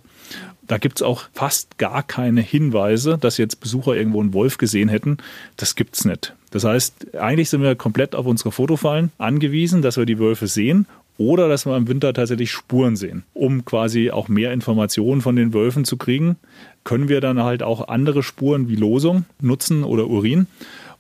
Da 0.68 0.78
gibt 0.78 0.98
es 0.98 1.02
auch 1.02 1.24
fast 1.34 1.78
gar 1.78 2.04
keine 2.04 2.42
Hinweise, 2.42 3.18
dass 3.18 3.38
jetzt 3.38 3.60
Besucher 3.60 3.96
irgendwo 3.96 4.22
einen 4.22 4.34
Wolf 4.34 4.58
gesehen 4.58 4.90
hätten. 4.90 5.18
Das 5.56 5.76
gibt 5.76 5.96
es 5.96 6.06
nicht. 6.06 6.34
Das 6.52 6.64
heißt, 6.64 7.16
eigentlich 7.16 7.50
sind 7.50 7.62
wir 7.62 7.76
komplett 7.76 8.16
auf 8.16 8.26
unsere 8.26 8.52
Fotofallen 8.52 9.12
angewiesen, 9.18 9.82
dass 9.82 9.98
wir 9.98 10.06
die 10.06 10.20
Wölfe 10.20 10.48
sehen 10.48 10.86
oder 11.18 11.50
dass 11.50 11.66
wir 11.66 11.76
im 11.76 11.88
Winter 11.88 12.14
tatsächlich 12.14 12.52
Spuren 12.52 12.96
sehen. 12.96 13.24
Um 13.34 13.66
quasi 13.66 14.12
auch 14.12 14.28
mehr 14.28 14.54
Informationen 14.54 15.22
von 15.22 15.36
den 15.36 15.54
Wölfen 15.54 15.84
zu 15.84 15.98
kriegen, 15.98 16.38
können 16.84 17.10
wir 17.10 17.22
dann 17.22 17.42
halt 17.42 17.64
auch 17.64 17.88
andere 17.88 18.24
Spuren 18.24 18.70
wie 18.70 18.76
Losung 18.76 19.26
nutzen 19.42 19.84
oder 19.84 20.08
Urin 20.08 20.48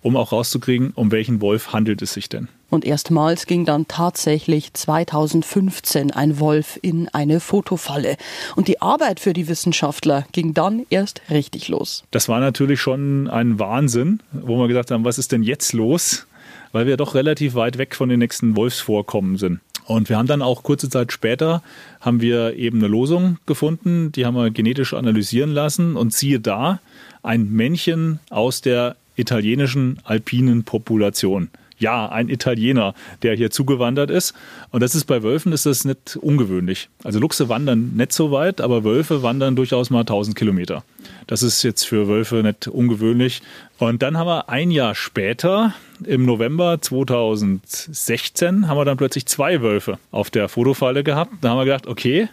um 0.07 0.17
auch 0.17 0.31
rauszukriegen, 0.31 0.91
um 0.95 1.11
welchen 1.11 1.41
Wolf 1.41 1.73
handelt 1.73 2.01
es 2.01 2.13
sich 2.13 2.29
denn. 2.29 2.47
Und 2.69 2.83
erstmals 2.83 3.45
ging 3.45 3.65
dann 3.65 3.87
tatsächlich 3.87 4.73
2015 4.73 6.11
ein 6.11 6.39
Wolf 6.39 6.79
in 6.81 7.07
eine 7.09 7.39
Fotofalle. 7.39 8.17
Und 8.55 8.67
die 8.67 8.81
Arbeit 8.81 9.19
für 9.19 9.33
die 9.33 9.47
Wissenschaftler 9.47 10.25
ging 10.31 10.53
dann 10.53 10.85
erst 10.89 11.21
richtig 11.29 11.69
los. 11.69 12.03
Das 12.11 12.27
war 12.27 12.39
natürlich 12.39 12.81
schon 12.81 13.29
ein 13.29 13.59
Wahnsinn, 13.59 14.21
wo 14.31 14.57
wir 14.57 14.67
gesagt 14.67 14.91
haben, 14.91 15.05
was 15.05 15.17
ist 15.17 15.31
denn 15.31 15.43
jetzt 15.43 15.73
los? 15.73 16.25
weil 16.71 16.85
wir 16.85 16.97
doch 16.97 17.15
relativ 17.15 17.55
weit 17.55 17.77
weg 17.77 17.95
von 17.95 18.09
den 18.09 18.19
nächsten 18.19 18.55
Wolfsvorkommen 18.55 19.37
sind. 19.37 19.61
Und 19.85 20.09
wir 20.09 20.17
haben 20.17 20.27
dann 20.27 20.41
auch 20.41 20.63
kurze 20.63 20.89
Zeit 20.89 21.13
später 21.13 21.63
haben 22.01 22.19
wir 22.19 22.55
eben 22.55 22.79
eine 22.79 22.87
Losung 22.87 23.37
gefunden, 23.45 24.11
die 24.11 24.25
haben 24.25 24.35
wir 24.35 24.51
genetisch 24.51 24.93
analysieren 24.93 25.51
lassen 25.51 25.95
und 25.95 26.13
siehe 26.13 26.41
da, 26.41 26.81
ein 27.23 27.49
Männchen 27.49 28.19
aus 28.29 28.61
der 28.61 28.95
italienischen 29.17 29.99
alpinen 30.03 30.63
Population 30.63 31.49
ja, 31.79 32.09
ein 32.09 32.29
Italiener, 32.29 32.93
der 33.21 33.35
hier 33.35 33.51
zugewandert 33.51 34.09
ist. 34.09 34.33
Und 34.71 34.81
das 34.81 34.95
ist 34.95 35.05
bei 35.05 35.23
Wölfen 35.23 35.51
ist 35.51 35.65
das 35.65 35.85
nicht 35.85 36.17
ungewöhnlich. 36.17 36.89
Also 37.03 37.19
Luchse 37.19 37.49
wandern 37.49 37.93
nicht 37.95 38.13
so 38.13 38.31
weit, 38.31 38.61
aber 38.61 38.83
Wölfe 38.83 39.23
wandern 39.23 39.55
durchaus 39.55 39.89
mal 39.89 40.01
1000 40.01 40.35
Kilometer. 40.35 40.83
Das 41.27 41.43
ist 41.43 41.63
jetzt 41.63 41.83
für 41.83 42.07
Wölfe 42.07 42.37
nicht 42.37 42.67
ungewöhnlich. 42.67 43.41
Und 43.77 44.01
dann 44.01 44.17
haben 44.17 44.27
wir 44.27 44.49
ein 44.49 44.71
Jahr 44.71 44.95
später, 44.95 45.73
im 46.03 46.25
November 46.25 46.81
2016, 46.81 48.67
haben 48.67 48.77
wir 48.77 48.85
dann 48.85 48.97
plötzlich 48.97 49.25
zwei 49.25 49.61
Wölfe 49.61 49.99
auf 50.11 50.29
der 50.29 50.49
Fotofalle 50.49 51.03
gehabt. 51.03 51.31
Da 51.41 51.49
haben 51.49 51.57
wir 51.57 51.65
gedacht, 51.65 51.87
okay, 51.87 52.29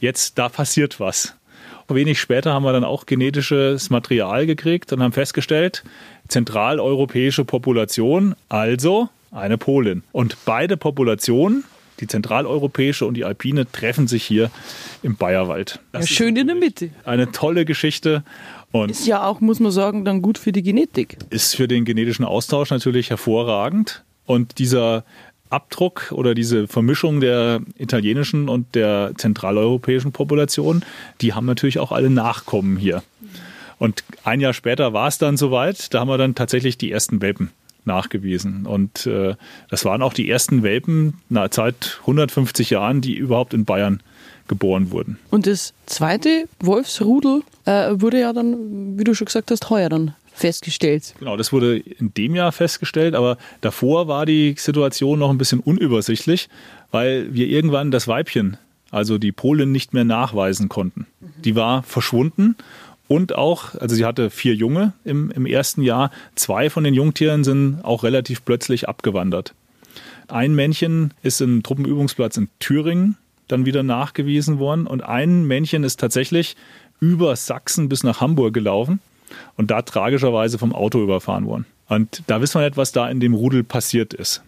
jetzt 0.00 0.38
da 0.38 0.48
passiert 0.48 0.98
was. 0.98 1.34
Wenig 1.94 2.20
später 2.20 2.52
haben 2.52 2.64
wir 2.64 2.72
dann 2.72 2.84
auch 2.84 3.06
genetisches 3.06 3.90
Material 3.90 4.46
gekriegt 4.46 4.92
und 4.92 5.02
haben 5.02 5.12
festgestellt, 5.12 5.84
zentraleuropäische 6.28 7.44
Population, 7.44 8.34
also 8.48 9.08
eine 9.30 9.58
Polin. 9.58 10.02
Und 10.12 10.36
beide 10.44 10.76
Populationen, 10.76 11.64
die 12.00 12.06
zentraleuropäische 12.06 13.06
und 13.06 13.14
die 13.14 13.24
alpine, 13.24 13.70
treffen 13.70 14.06
sich 14.06 14.24
hier 14.24 14.50
im 15.02 15.16
Bayerwald. 15.16 15.80
Ja, 15.92 16.02
schön 16.02 16.36
in 16.36 16.46
der 16.46 16.56
Mitte. 16.56 16.90
Eine 17.04 17.32
tolle 17.32 17.64
Geschichte. 17.64 18.22
Und 18.70 18.90
ist 18.90 19.06
ja 19.06 19.26
auch, 19.26 19.40
muss 19.40 19.60
man 19.60 19.72
sagen, 19.72 20.04
dann 20.04 20.22
gut 20.22 20.38
für 20.38 20.52
die 20.52 20.62
Genetik. 20.62 21.16
Ist 21.30 21.56
für 21.56 21.68
den 21.68 21.84
genetischen 21.84 22.24
Austausch 22.24 22.70
natürlich 22.70 23.10
hervorragend. 23.10 24.04
Und 24.26 24.58
dieser 24.58 25.04
Abdruck 25.50 26.12
oder 26.12 26.34
diese 26.34 26.68
Vermischung 26.68 27.20
der 27.20 27.60
italienischen 27.78 28.48
und 28.48 28.74
der 28.74 29.12
zentraleuropäischen 29.16 30.12
Population, 30.12 30.84
die 31.20 31.34
haben 31.34 31.46
natürlich 31.46 31.78
auch 31.78 31.92
alle 31.92 32.10
Nachkommen 32.10 32.76
hier. 32.76 33.02
Und 33.78 34.02
ein 34.24 34.40
Jahr 34.40 34.52
später 34.52 34.92
war 34.92 35.08
es 35.08 35.18
dann 35.18 35.36
soweit, 35.36 35.94
da 35.94 36.00
haben 36.00 36.08
wir 36.08 36.18
dann 36.18 36.34
tatsächlich 36.34 36.78
die 36.78 36.90
ersten 36.90 37.22
Welpen 37.22 37.50
nachgewiesen. 37.84 38.66
Und 38.66 39.06
äh, 39.06 39.34
das 39.70 39.84
waren 39.84 40.02
auch 40.02 40.12
die 40.12 40.30
ersten 40.30 40.62
Welpen 40.62 41.14
na, 41.28 41.48
seit 41.50 41.98
150 42.02 42.70
Jahren, 42.70 43.00
die 43.00 43.14
überhaupt 43.14 43.54
in 43.54 43.64
Bayern 43.64 44.00
geboren 44.48 44.90
wurden. 44.90 45.18
Und 45.30 45.46
das 45.46 45.74
zweite 45.86 46.48
Wolfsrudel 46.60 47.42
äh, 47.66 47.90
wurde 47.92 48.20
ja 48.20 48.32
dann, 48.32 48.98
wie 48.98 49.04
du 49.04 49.14
schon 49.14 49.26
gesagt 49.26 49.50
hast, 49.50 49.70
heuer 49.70 49.88
dann 49.88 50.14
festgestellt. 50.38 51.14
Genau, 51.18 51.36
das 51.36 51.52
wurde 51.52 51.78
in 51.78 52.14
dem 52.14 52.34
Jahr 52.34 52.52
festgestellt, 52.52 53.14
aber 53.14 53.36
davor 53.60 54.08
war 54.08 54.26
die 54.26 54.54
Situation 54.56 55.18
noch 55.18 55.30
ein 55.30 55.38
bisschen 55.38 55.60
unübersichtlich, 55.60 56.48
weil 56.90 57.32
wir 57.34 57.48
irgendwann 57.48 57.90
das 57.90 58.08
Weibchen, 58.08 58.56
also 58.90 59.18
die 59.18 59.32
Polin, 59.32 59.72
nicht 59.72 59.92
mehr 59.92 60.04
nachweisen 60.04 60.68
konnten. 60.68 61.06
Die 61.44 61.56
war 61.56 61.82
verschwunden 61.82 62.56
und 63.08 63.34
auch, 63.34 63.74
also 63.74 63.94
sie 63.94 64.04
hatte 64.04 64.30
vier 64.30 64.54
Junge 64.54 64.92
im, 65.04 65.30
im 65.30 65.46
ersten 65.46 65.82
Jahr. 65.82 66.10
Zwei 66.34 66.70
von 66.70 66.84
den 66.84 66.94
Jungtieren 66.94 67.42
sind 67.42 67.82
auch 67.82 68.04
relativ 68.04 68.44
plötzlich 68.44 68.88
abgewandert. 68.88 69.54
Ein 70.28 70.54
Männchen 70.54 71.14
ist 71.22 71.40
im 71.40 71.62
Truppenübungsplatz 71.62 72.36
in 72.36 72.48
Thüringen 72.58 73.16
dann 73.48 73.64
wieder 73.64 73.82
nachgewiesen 73.82 74.58
worden 74.58 74.86
und 74.86 75.02
ein 75.02 75.46
Männchen 75.46 75.82
ist 75.82 75.98
tatsächlich 75.98 76.54
über 77.00 77.34
Sachsen 77.34 77.88
bis 77.88 78.04
nach 78.04 78.20
Hamburg 78.20 78.52
gelaufen 78.52 79.00
und 79.56 79.70
da 79.70 79.82
tragischerweise 79.82 80.58
vom 80.58 80.74
Auto 80.74 81.02
überfahren 81.02 81.46
worden. 81.46 81.66
Und 81.88 82.22
da 82.26 82.40
wissen 82.40 82.60
wir 82.60 82.66
nicht, 82.66 82.76
was 82.76 82.92
da 82.92 83.08
in 83.08 83.20
dem 83.20 83.34
Rudel 83.34 83.64
passiert 83.64 84.14
ist. 84.14 84.42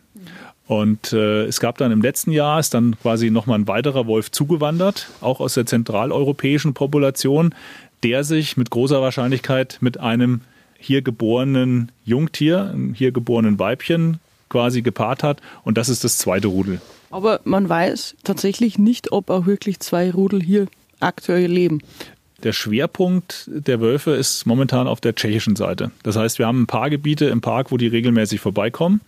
Und 0.67 1.13
äh, 1.13 1.47
es 1.47 1.59
gab 1.59 1.79
dann 1.79 1.91
im 1.91 2.01
letzten 2.01 2.31
Jahr, 2.31 2.61
ist 2.61 2.75
dann 2.75 2.97
quasi 3.01 3.31
nochmal 3.31 3.59
ein 3.59 3.67
weiterer 3.67 4.07
Wolf 4.07 4.31
zugewandert, 4.31 5.09
auch 5.21 5.41
aus 5.41 5.55
der 5.55 5.67
zentraleuropäischen 5.67 6.75
Population, 6.75 7.55
der 8.05 8.23
sich 8.23 8.57
mit 8.57 8.71
großer 8.71 9.03
Wahrscheinlichkeit 9.03 9.79
mit 9.81 9.99
einem 9.99 10.43
hier 10.79 11.03
geborenen 11.03 11.91
Jungtier, 12.05 12.71
einem 12.71 12.95
hier 12.95 13.11
geborenen 13.11 13.59
Weibchen 13.59 14.21
quasi 14.49 14.83
gepaart 14.83 15.23
hat. 15.23 15.41
Und 15.65 15.77
das 15.77 15.89
ist 15.89 16.05
das 16.05 16.19
zweite 16.19 16.49
Rudel. 16.49 16.81
Aber 17.11 17.41
man 17.45 17.69
weiß 17.69 18.17
tatsächlich 18.23 18.79
nicht, 18.79 19.11
ob 19.13 19.31
auch 19.31 19.47
wirklich 19.47 19.81
zwei 19.81 20.11
Rudel 20.11 20.41
hier 20.41 20.67
aktuell 21.01 21.51
leben. 21.51 21.81
Der 22.43 22.53
Schwerpunkt 22.53 23.49
der 23.49 23.81
Wölfe 23.81 24.13
ist 24.13 24.47
momentan 24.47 24.87
auf 24.89 25.01
der 25.01 25.15
tschechischen 25.15 25.57
Seite. 25.57 25.91
Das 26.03 26.17
heißt, 26.17 26.39
wir 26.39 26.47
haben 26.47 26.63
ein 26.63 26.67
paar 26.67 26.89
Gebiete 26.89 27.27
im 27.27 27.41
Park, 27.41 27.71
wo 27.71 27.77
die 27.77 27.87
regelmäßig 27.87 28.41
vorbeikommen. 28.41 29.01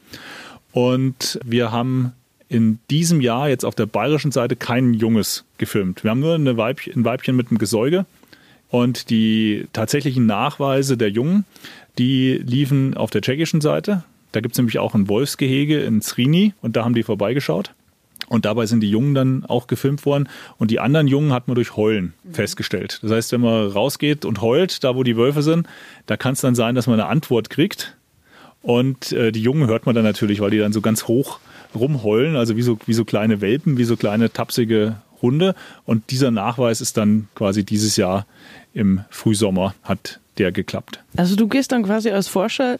Und 0.72 1.38
wir 1.44 1.72
haben 1.72 2.12
in 2.48 2.78
diesem 2.90 3.20
Jahr 3.20 3.48
jetzt 3.48 3.64
auf 3.64 3.74
der 3.74 3.86
bayerischen 3.86 4.32
Seite 4.32 4.56
kein 4.56 4.92
Junges 4.92 5.44
gefilmt. 5.56 6.04
Wir 6.04 6.10
haben 6.10 6.20
nur 6.20 6.34
eine 6.34 6.56
Weibchen, 6.58 6.94
ein 6.94 7.04
Weibchen 7.04 7.34
mit 7.34 7.50
einem 7.50 7.58
Gesäuge. 7.58 8.04
Und 8.68 9.10
die 9.10 9.66
tatsächlichen 9.72 10.26
Nachweise 10.26 10.96
der 10.96 11.10
Jungen, 11.10 11.44
die 11.98 12.34
liefen 12.38 12.96
auf 12.96 13.10
der 13.10 13.22
tschechischen 13.22 13.60
Seite. 13.60 14.04
Da 14.32 14.40
gibt 14.40 14.54
es 14.54 14.58
nämlich 14.58 14.78
auch 14.78 14.94
ein 14.94 15.08
Wolfsgehege 15.08 15.80
in 15.80 16.00
Zrini 16.00 16.54
und 16.62 16.76
da 16.76 16.84
haben 16.84 16.94
die 16.94 17.02
vorbeigeschaut. 17.02 17.74
Und 18.32 18.46
dabei 18.46 18.64
sind 18.64 18.80
die 18.80 18.88
Jungen 18.88 19.14
dann 19.14 19.44
auch 19.44 19.66
gefilmt 19.66 20.06
worden. 20.06 20.26
Und 20.56 20.70
die 20.70 20.80
anderen 20.80 21.06
Jungen 21.06 21.34
hat 21.34 21.48
man 21.48 21.54
durch 21.54 21.76
Heulen 21.76 22.14
mhm. 22.24 22.32
festgestellt. 22.32 22.98
Das 23.02 23.10
heißt, 23.10 23.32
wenn 23.32 23.42
man 23.42 23.66
rausgeht 23.66 24.24
und 24.24 24.40
heult, 24.40 24.82
da 24.84 24.96
wo 24.96 25.02
die 25.02 25.18
Wölfe 25.18 25.42
sind, 25.42 25.66
da 26.06 26.16
kann 26.16 26.32
es 26.32 26.40
dann 26.40 26.54
sein, 26.54 26.74
dass 26.74 26.86
man 26.86 26.98
eine 26.98 27.10
Antwort 27.10 27.50
kriegt. 27.50 27.94
Und 28.62 29.12
äh, 29.12 29.32
die 29.32 29.42
Jungen 29.42 29.68
hört 29.68 29.84
man 29.84 29.94
dann 29.94 30.04
natürlich, 30.04 30.40
weil 30.40 30.50
die 30.50 30.56
dann 30.56 30.72
so 30.72 30.80
ganz 30.80 31.08
hoch 31.08 31.40
rumheulen, 31.74 32.36
also 32.36 32.56
wie 32.56 32.62
so, 32.62 32.78
wie 32.86 32.94
so 32.94 33.04
kleine 33.04 33.42
Welpen, 33.42 33.76
wie 33.76 33.84
so 33.84 33.98
kleine 33.98 34.32
tapsige 34.32 34.96
Hunde. 35.20 35.54
Und 35.84 36.10
dieser 36.10 36.30
Nachweis 36.30 36.80
ist 36.80 36.96
dann 36.96 37.28
quasi 37.34 37.64
dieses 37.66 37.98
Jahr 37.98 38.24
im 38.72 39.04
Frühsommer 39.10 39.74
hat 39.82 40.20
der 40.38 40.52
geklappt. 40.52 41.00
Also 41.18 41.36
du 41.36 41.48
gehst 41.48 41.70
dann 41.70 41.82
quasi 41.82 42.08
als 42.08 42.28
Forscher 42.28 42.78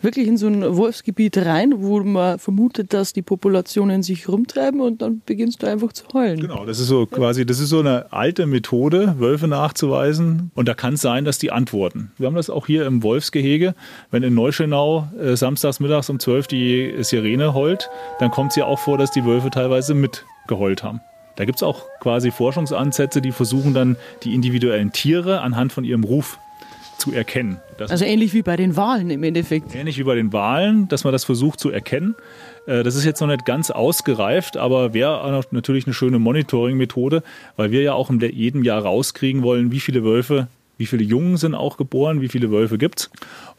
wirklich 0.00 0.26
in 0.28 0.36
so 0.36 0.46
ein 0.46 0.76
Wolfsgebiet 0.76 1.38
rein, 1.38 1.72
wo 1.76 2.00
man 2.00 2.38
vermutet, 2.38 2.92
dass 2.92 3.12
die 3.12 3.22
Populationen 3.22 4.02
sich 4.02 4.28
rumtreiben 4.28 4.80
und 4.80 5.02
dann 5.02 5.22
beginnst 5.24 5.62
du 5.62 5.66
einfach 5.66 5.92
zu 5.92 6.04
heulen. 6.12 6.40
Genau, 6.40 6.64
das 6.64 6.78
ist 6.78 6.88
so 6.88 7.06
quasi, 7.06 7.46
das 7.46 7.60
ist 7.60 7.70
so 7.70 7.80
eine 7.80 8.12
alte 8.12 8.46
Methode, 8.46 9.16
Wölfe 9.18 9.48
nachzuweisen 9.48 10.50
und 10.54 10.68
da 10.68 10.74
kann 10.74 10.94
es 10.94 11.00
sein, 11.00 11.24
dass 11.24 11.38
die 11.38 11.50
antworten. 11.50 12.12
Wir 12.18 12.26
haben 12.26 12.34
das 12.34 12.50
auch 12.50 12.66
hier 12.66 12.86
im 12.86 13.02
Wolfsgehege, 13.02 13.74
wenn 14.10 14.22
in 14.22 14.34
Neuschönau 14.34 15.08
äh, 15.20 15.36
samstags 15.36 15.80
mittags 15.80 16.10
um 16.10 16.18
12 16.18 16.46
die 16.46 16.94
Sirene 17.00 17.54
heult, 17.54 17.88
dann 18.20 18.30
kommt 18.30 18.50
es 18.50 18.56
ja 18.56 18.66
auch 18.66 18.78
vor, 18.78 18.98
dass 18.98 19.10
die 19.10 19.24
Wölfe 19.24 19.50
teilweise 19.50 19.94
mitgeheult 19.94 20.82
haben. 20.82 21.00
Da 21.36 21.44
gibt 21.44 21.56
es 21.56 21.62
auch 21.62 21.84
quasi 22.00 22.30
Forschungsansätze, 22.30 23.20
die 23.20 23.32
versuchen 23.32 23.74
dann 23.74 23.96
die 24.22 24.34
individuellen 24.34 24.92
Tiere 24.92 25.42
anhand 25.42 25.72
von 25.72 25.84
ihrem 25.84 26.02
Ruf 26.02 26.38
zu 26.98 27.12
erkennen. 27.12 27.60
Das 27.78 27.90
also 27.90 28.04
ähnlich 28.04 28.32
wie 28.32 28.42
bei 28.42 28.56
den 28.56 28.76
Wahlen 28.76 29.10
im 29.10 29.22
Endeffekt. 29.22 29.74
Ähnlich 29.74 29.98
wie 29.98 30.04
bei 30.04 30.14
den 30.14 30.32
Wahlen, 30.32 30.88
dass 30.88 31.04
man 31.04 31.12
das 31.12 31.24
versucht 31.24 31.60
zu 31.60 31.70
erkennen. 31.70 32.14
Äh, 32.66 32.82
das 32.82 32.96
ist 32.96 33.04
jetzt 33.04 33.20
noch 33.20 33.28
nicht 33.28 33.44
ganz 33.44 33.70
ausgereift, 33.70 34.56
aber 34.56 34.94
wäre 34.94 35.44
natürlich 35.50 35.86
eine 35.86 35.94
schöne 35.94 36.18
Monitoring-Methode, 36.18 37.22
weil 37.56 37.70
wir 37.70 37.82
ja 37.82 37.94
auch 37.94 38.10
in 38.10 38.20
jedem 38.20 38.64
Jahr 38.64 38.82
rauskriegen 38.82 39.42
wollen, 39.42 39.70
wie 39.72 39.80
viele 39.80 40.04
Wölfe, 40.04 40.48
wie 40.78 40.86
viele 40.86 41.04
Jungen 41.04 41.36
sind 41.36 41.54
auch 41.54 41.76
geboren, 41.76 42.20
wie 42.20 42.28
viele 42.28 42.50
Wölfe 42.50 42.78
gibt 42.78 43.00
es. 43.00 43.10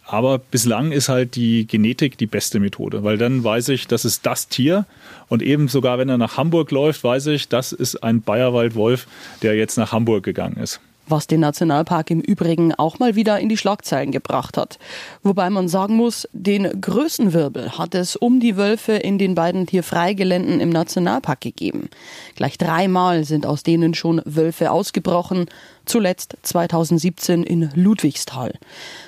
Aber 0.05 0.39
bislang 0.39 0.93
ist 0.93 1.09
halt 1.09 1.35
die 1.35 1.67
Genetik 1.67 2.17
die 2.17 2.27
beste 2.27 2.59
Methode, 2.59 3.03
weil 3.03 3.17
dann 3.17 3.43
weiß 3.43 3.69
ich, 3.69 3.87
das 3.87 4.05
ist 4.05 4.25
das 4.25 4.47
Tier. 4.47 4.85
Und 5.27 5.41
eben 5.41 5.67
sogar, 5.67 5.97
wenn 5.97 6.07
er 6.07 6.17
nach 6.17 6.37
Hamburg 6.37 6.71
läuft, 6.71 7.03
weiß 7.03 7.27
ich, 7.27 7.49
das 7.49 7.73
ist 7.73 8.03
ein 8.03 8.21
Bayerwaldwolf, 8.21 9.05
der 9.41 9.55
jetzt 9.55 9.77
nach 9.77 9.91
Hamburg 9.91 10.23
gegangen 10.23 10.57
ist 10.57 10.79
was 11.07 11.27
den 11.27 11.39
Nationalpark 11.39 12.09
im 12.11 12.21
Übrigen 12.21 12.73
auch 12.73 12.99
mal 12.99 13.15
wieder 13.15 13.39
in 13.39 13.49
die 13.49 13.57
Schlagzeilen 13.57 14.11
gebracht 14.11 14.57
hat. 14.57 14.79
Wobei 15.23 15.49
man 15.49 15.67
sagen 15.67 15.95
muss, 15.95 16.27
den 16.33 16.81
Größenwirbel 16.81 17.77
hat 17.77 17.95
es 17.95 18.15
um 18.15 18.39
die 18.39 18.57
Wölfe 18.57 18.93
in 18.93 19.17
den 19.17 19.35
beiden 19.35 19.65
Tierfreigeländen 19.65 20.59
im 20.59 20.69
Nationalpark 20.69 21.41
gegeben. 21.41 21.89
Gleich 22.35 22.57
dreimal 22.57 23.23
sind 23.23 23.45
aus 23.45 23.63
denen 23.63 23.93
schon 23.93 24.21
Wölfe 24.25 24.71
ausgebrochen, 24.71 25.45
zuletzt 25.85 26.37
2017 26.43 27.43
in 27.43 27.69
Ludwigsthal. 27.73 28.53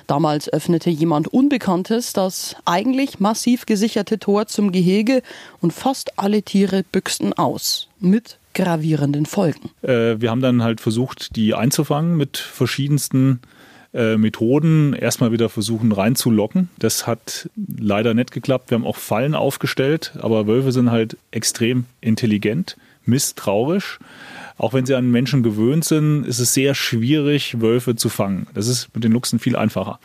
Damals 0.06 0.52
öffnete 0.52 0.90
jemand 0.90 1.28
Unbekanntes 1.28 2.12
das 2.12 2.56
eigentlich 2.64 3.20
massiv 3.20 3.66
gesicherte 3.66 4.18
Tor 4.18 4.46
zum 4.46 4.72
Gehege 4.72 5.22
und 5.60 5.72
fast 5.72 6.18
alle 6.18 6.42
Tiere 6.42 6.82
büchsten 6.82 7.32
aus. 7.34 7.88
Mit 8.00 8.39
gravierenden 8.54 9.26
Folgen. 9.26 9.70
Äh, 9.82 10.20
wir 10.20 10.30
haben 10.30 10.40
dann 10.40 10.62
halt 10.62 10.80
versucht, 10.80 11.36
die 11.36 11.54
einzufangen 11.54 12.16
mit 12.16 12.38
verschiedensten 12.38 13.40
äh, 13.92 14.16
Methoden. 14.16 14.92
Erstmal 14.92 15.32
wieder 15.32 15.48
versuchen 15.48 15.92
reinzulocken. 15.92 16.68
Das 16.78 17.06
hat 17.06 17.50
leider 17.56 18.14
nicht 18.14 18.32
geklappt. 18.32 18.70
Wir 18.70 18.76
haben 18.76 18.86
auch 18.86 18.96
Fallen 18.96 19.34
aufgestellt, 19.34 20.12
aber 20.20 20.46
Wölfe 20.46 20.72
sind 20.72 20.90
halt 20.90 21.16
extrem 21.30 21.84
intelligent, 22.00 22.76
misstrauisch. 23.04 23.98
Auch 24.58 24.74
wenn 24.74 24.86
sie 24.86 24.94
an 24.94 25.10
Menschen 25.10 25.42
gewöhnt 25.42 25.84
sind, 25.84 26.24
ist 26.24 26.38
es 26.38 26.52
sehr 26.52 26.74
schwierig, 26.74 27.60
Wölfe 27.60 27.96
zu 27.96 28.08
fangen. 28.08 28.46
Das 28.54 28.68
ist 28.68 28.94
mit 28.94 29.04
den 29.04 29.12
Luchsen 29.12 29.38
viel 29.38 29.56
einfacher. 29.56 29.98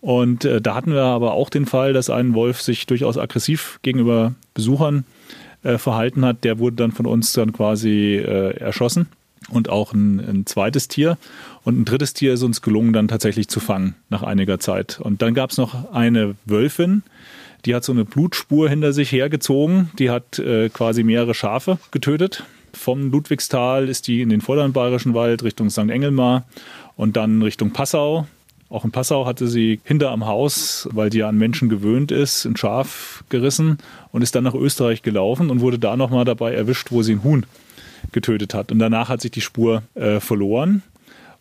Und 0.00 0.46
äh, 0.46 0.62
da 0.62 0.74
hatten 0.74 0.94
wir 0.94 1.02
aber 1.02 1.34
auch 1.34 1.50
den 1.50 1.66
Fall, 1.66 1.92
dass 1.92 2.08
ein 2.08 2.34
Wolf 2.34 2.62
sich 2.62 2.86
durchaus 2.86 3.18
aggressiv 3.18 3.78
gegenüber 3.82 4.34
Besuchern 4.54 5.00
äh, 5.00 5.20
verhalten 5.62 6.24
hat. 6.24 6.44
Der 6.44 6.58
wurde 6.58 6.76
dann 6.76 6.92
von 6.92 7.06
uns 7.06 7.32
dann 7.32 7.52
quasi 7.52 8.16
äh, 8.16 8.56
erschossen 8.56 9.08
und 9.50 9.68
auch 9.68 9.92
ein, 9.92 10.20
ein, 10.20 10.46
zweites 10.46 10.88
Tier. 10.88 11.18
Und 11.64 11.80
ein 11.80 11.84
drittes 11.84 12.14
Tier 12.14 12.34
ist 12.34 12.42
uns 12.42 12.62
gelungen, 12.62 12.92
dann 12.92 13.08
tatsächlich 13.08 13.48
zu 13.48 13.60
fangen 13.60 13.94
nach 14.08 14.22
einiger 14.22 14.58
Zeit. 14.58 15.00
Und 15.00 15.22
dann 15.22 15.34
gab 15.34 15.50
es 15.50 15.56
noch 15.56 15.92
eine 15.92 16.34
Wölfin, 16.44 17.02
die 17.66 17.74
hat 17.74 17.84
so 17.84 17.92
eine 17.92 18.04
Blutspur 18.04 18.68
hinter 18.68 18.92
sich 18.92 19.12
hergezogen. 19.12 19.90
Die 19.98 20.10
hat 20.10 20.38
äh, 20.38 20.68
quasi 20.70 21.02
mehrere 21.02 21.34
Schafe 21.34 21.78
getötet. 21.90 22.44
Vom 22.72 23.10
Ludwigstal 23.10 23.88
ist 23.88 24.06
die 24.06 24.22
in 24.22 24.28
den 24.28 24.40
vorderen 24.40 24.72
Bayerischen 24.72 25.14
Wald 25.14 25.42
Richtung 25.42 25.70
St. 25.70 25.90
Engelmar 25.90 26.44
und 26.96 27.16
dann 27.16 27.42
Richtung 27.42 27.72
Passau. 27.72 28.26
Auch 28.70 28.84
in 28.84 28.92
Passau 28.92 29.26
hatte 29.26 29.48
sie 29.48 29.80
hinter 29.82 30.12
am 30.12 30.26
Haus, 30.26 30.88
weil 30.92 31.10
die 31.10 31.18
ja 31.18 31.28
an 31.28 31.36
Menschen 31.36 31.68
gewöhnt 31.68 32.12
ist, 32.12 32.44
ein 32.44 32.56
Schaf 32.56 33.24
gerissen 33.28 33.78
und 34.12 34.22
ist 34.22 34.36
dann 34.36 34.44
nach 34.44 34.54
Österreich 34.54 35.02
gelaufen 35.02 35.50
und 35.50 35.60
wurde 35.60 35.80
da 35.80 35.96
nochmal 35.96 36.24
dabei 36.24 36.54
erwischt, 36.54 36.92
wo 36.92 37.02
sie 37.02 37.14
ein 37.14 37.24
Huhn 37.24 37.44
getötet 38.12 38.54
hat. 38.54 38.70
Und 38.70 38.78
danach 38.78 39.08
hat 39.08 39.20
sich 39.20 39.32
die 39.32 39.40
Spur 39.40 39.82
äh, 39.96 40.20
verloren. 40.20 40.84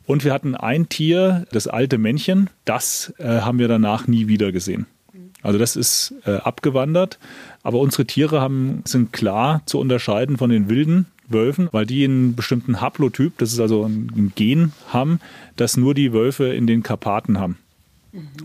Und 0.08 0.24
wir 0.24 0.34
hatten 0.34 0.56
ein 0.56 0.90
Tier, 0.90 1.46
das 1.52 1.68
alte 1.68 2.00
Männchen, 2.00 2.50
das 2.66 3.14
äh, 3.20 3.42
haben 3.42 3.60
wir 3.60 3.68
danach 3.68 4.08
nie 4.08 4.28
wieder 4.28 4.52
gesehen. 4.52 4.88
Also 5.44 5.60
das 5.60 5.76
ist 5.76 6.16
äh, 6.26 6.32
abgewandert. 6.32 7.20
Aber 7.62 7.80
unsere 7.80 8.06
Tiere 8.06 8.42
haben, 8.42 8.82
sind 8.86 9.14
klar 9.14 9.62
zu 9.68 9.80
unterscheiden 9.80 10.38
von 10.38 10.50
den 10.50 10.68
wilden 10.68 11.06
Wölfen, 11.30 11.70
weil 11.72 11.86
die 11.86 12.04
einen 12.04 12.36
bestimmten 12.36 12.82
Haplotyp, 12.82 13.38
das 13.38 13.54
ist 13.54 13.60
also 13.60 13.86
ein 13.86 14.34
Gen, 14.36 14.74
haben, 14.90 15.20
das 15.56 15.78
nur 15.78 15.94
die 15.94 16.14
Wölfe 16.14 16.54
in 16.54 16.68
den 16.68 16.84
Karpaten 16.84 17.40
haben. 17.40 17.58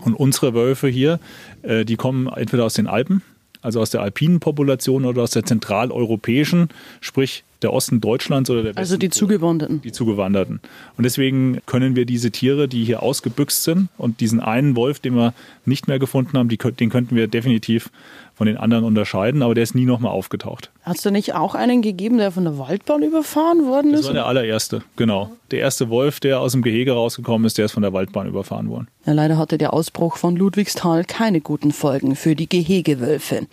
Und 0.01 0.13
unsere 0.13 0.53
Wölfe 0.53 0.87
hier, 0.87 1.19
äh, 1.63 1.85
die 1.85 1.95
kommen 1.95 2.27
entweder 2.27 2.65
aus 2.65 2.75
den 2.75 2.87
Alpen, 2.87 3.23
also 3.61 3.81
aus 3.81 3.89
der 3.89 4.01
alpinen 4.01 4.39
Population 4.39 5.05
oder 5.05 5.23
aus 5.23 5.31
der 5.31 5.43
zentraleuropäischen, 5.43 6.69
sprich 7.01 7.43
der 7.63 7.73
Osten 7.73 7.99
Deutschlands 7.99 8.49
oder 8.51 8.61
der 8.61 8.71
Westen. 8.71 8.79
Also 8.79 8.97
die 8.97 9.09
Zugewanderten. 9.09 9.81
Die 9.81 9.91
Zugewanderten. 9.91 10.59
Und 10.97 11.03
deswegen 11.03 11.61
können 11.65 11.95
wir 11.95 12.05
diese 12.05 12.29
Tiere, 12.29 12.67
die 12.67 12.83
hier 12.83 13.01
ausgebüxt 13.01 13.63
sind 13.63 13.89
und 13.97 14.19
diesen 14.19 14.39
einen 14.39 14.75
Wolf, 14.75 14.99
den 14.99 15.15
wir 15.15 15.33
nicht 15.65 15.87
mehr 15.87 15.97
gefunden 15.97 16.37
haben, 16.37 16.47
die, 16.47 16.57
den 16.57 16.91
könnten 16.91 17.15
wir 17.15 17.27
definitiv 17.27 17.89
von 18.35 18.47
den 18.47 18.57
anderen 18.57 18.83
unterscheiden, 18.83 19.41
aber 19.41 19.55
der 19.55 19.63
ist 19.63 19.75
nie 19.75 19.85
nochmal 19.85 20.11
aufgetaucht. 20.11 20.69
Hat 20.83 20.97
es 20.97 21.01
da 21.01 21.09
nicht 21.09 21.33
auch 21.33 21.55
einen 21.55 21.81
gegeben, 21.81 22.17
der 22.17 22.31
von 22.31 22.43
der 22.43 22.57
Waldbahn 22.57 23.01
überfahren 23.01 23.65
worden 23.65 23.93
ist? 23.93 24.01
Das 24.01 24.07
war 24.07 24.13
der 24.13 24.25
allererste, 24.25 24.83
genau. 24.97 25.31
Der 25.51 25.59
erste 25.59 25.89
Wolf, 25.89 26.19
der 26.19 26.41
aus 26.41 26.51
dem 26.51 26.61
Gehege 26.61 26.91
rausgekommen 26.91 27.45
ist, 27.45 27.57
der 27.57 27.65
ist 27.65 27.71
von 27.71 27.81
der 27.81 27.93
Waldbahn 27.93 28.27
überfahren 28.27 28.69
worden. 28.69 28.87
Ja, 29.05 29.13
leider 29.13 29.37
hatte 29.37 29.57
der 29.57 29.73
Ausbruch 29.73 30.17
von 30.17 30.35
Ludwigsthal 30.35 31.05
keine 31.05 31.39
guten 31.39 31.71
Folgen 31.71 32.15
für 32.15 32.35
die 32.35 32.49
Gehegewölfe. 32.49 33.47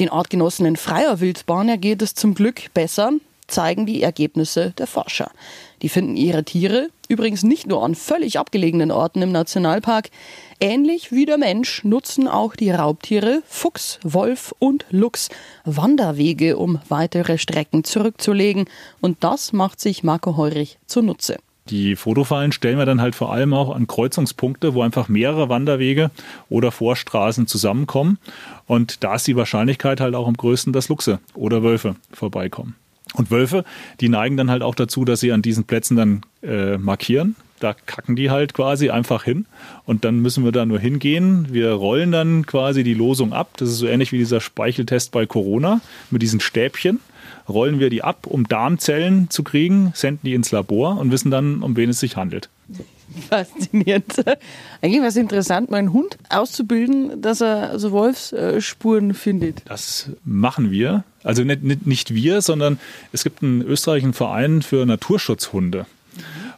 Den 0.00 0.08
Artgenossen 0.08 0.66
in 0.66 0.76
freier 0.76 1.20
Wildbahn 1.20 1.68
ergeht 1.68 2.02
es 2.02 2.14
zum 2.14 2.34
Glück 2.34 2.72
besser 2.74 3.12
zeigen 3.46 3.86
die 3.86 4.02
Ergebnisse 4.02 4.72
der 4.78 4.86
Forscher. 4.86 5.30
Die 5.84 5.90
finden 5.90 6.16
ihre 6.16 6.44
Tiere 6.44 6.88
übrigens 7.10 7.42
nicht 7.42 7.66
nur 7.66 7.84
an 7.84 7.94
völlig 7.94 8.38
abgelegenen 8.38 8.90
Orten 8.90 9.20
im 9.20 9.32
Nationalpark. 9.32 10.08
Ähnlich 10.58 11.12
wie 11.12 11.26
der 11.26 11.36
Mensch 11.36 11.84
nutzen 11.84 12.26
auch 12.26 12.56
die 12.56 12.70
Raubtiere 12.70 13.42
Fuchs, 13.46 14.00
Wolf 14.02 14.54
und 14.58 14.86
Luchs 14.88 15.28
Wanderwege, 15.66 16.56
um 16.56 16.80
weitere 16.88 17.36
Strecken 17.36 17.84
zurückzulegen. 17.84 18.64
Und 19.02 19.24
das 19.24 19.52
macht 19.52 19.78
sich 19.78 20.02
Marco 20.02 20.38
Heurich 20.38 20.78
zunutze. 20.86 21.36
Die 21.68 21.96
Fotofallen 21.96 22.52
stellen 22.52 22.78
wir 22.78 22.86
dann 22.86 23.02
halt 23.02 23.14
vor 23.14 23.30
allem 23.30 23.52
auch 23.52 23.68
an 23.74 23.86
Kreuzungspunkte, 23.86 24.72
wo 24.72 24.80
einfach 24.80 25.08
mehrere 25.08 25.50
Wanderwege 25.50 26.10
oder 26.48 26.72
Vorstraßen 26.72 27.46
zusammenkommen. 27.46 28.18
Und 28.66 29.04
da 29.04 29.16
ist 29.16 29.26
die 29.26 29.36
Wahrscheinlichkeit 29.36 30.00
halt 30.00 30.14
auch 30.14 30.28
am 30.28 30.34
größten, 30.34 30.72
dass 30.72 30.88
Luchse 30.88 31.18
oder 31.34 31.62
Wölfe 31.62 31.96
vorbeikommen. 32.10 32.74
Und 33.14 33.30
Wölfe, 33.30 33.64
die 34.00 34.08
neigen 34.08 34.36
dann 34.36 34.50
halt 34.50 34.62
auch 34.62 34.74
dazu, 34.74 35.04
dass 35.04 35.20
sie 35.20 35.32
an 35.32 35.40
diesen 35.40 35.64
Plätzen 35.64 35.96
dann 35.96 36.22
äh, 36.42 36.76
markieren. 36.76 37.36
Da 37.60 37.72
kacken 37.72 38.16
die 38.16 38.30
halt 38.30 38.52
quasi 38.52 38.90
einfach 38.90 39.22
hin. 39.22 39.46
Und 39.86 40.04
dann 40.04 40.18
müssen 40.18 40.44
wir 40.44 40.52
da 40.52 40.66
nur 40.66 40.80
hingehen. 40.80 41.46
Wir 41.50 41.70
rollen 41.70 42.10
dann 42.10 42.44
quasi 42.44 42.82
die 42.82 42.94
Losung 42.94 43.32
ab. 43.32 43.50
Das 43.56 43.68
ist 43.68 43.78
so 43.78 43.86
ähnlich 43.86 44.12
wie 44.12 44.18
dieser 44.18 44.40
Speicheltest 44.40 45.12
bei 45.12 45.26
Corona 45.26 45.80
mit 46.10 46.22
diesen 46.22 46.40
Stäbchen. 46.40 47.00
Rollen 47.48 47.78
wir 47.78 47.90
die 47.90 48.02
ab, 48.02 48.26
um 48.26 48.48
Darmzellen 48.48 49.30
zu 49.30 49.44
kriegen, 49.44 49.92
senden 49.94 50.20
die 50.24 50.34
ins 50.34 50.50
Labor 50.50 50.98
und 50.98 51.12
wissen 51.12 51.30
dann, 51.30 51.62
um 51.62 51.76
wen 51.76 51.90
es 51.90 52.00
sich 52.00 52.16
handelt. 52.16 52.48
Faszinierend. 53.28 54.24
Eigentlich 54.80 55.00
war 55.00 55.08
es 55.08 55.16
interessant, 55.16 55.70
meinen 55.70 55.92
Hund 55.92 56.18
auszubilden, 56.28 57.20
dass 57.20 57.40
er 57.40 57.70
also 57.70 57.92
Wolfsspuren 57.92 59.14
findet. 59.14 59.62
Das 59.66 60.10
machen 60.24 60.70
wir. 60.70 61.04
Also 61.22 61.42
nicht, 61.42 61.62
nicht, 61.62 61.86
nicht 61.86 62.14
wir, 62.14 62.42
sondern 62.42 62.78
es 63.12 63.24
gibt 63.24 63.42
einen 63.42 63.62
österreichischen 63.62 64.12
Verein 64.12 64.62
für 64.62 64.84
Naturschutzhunde. 64.84 65.86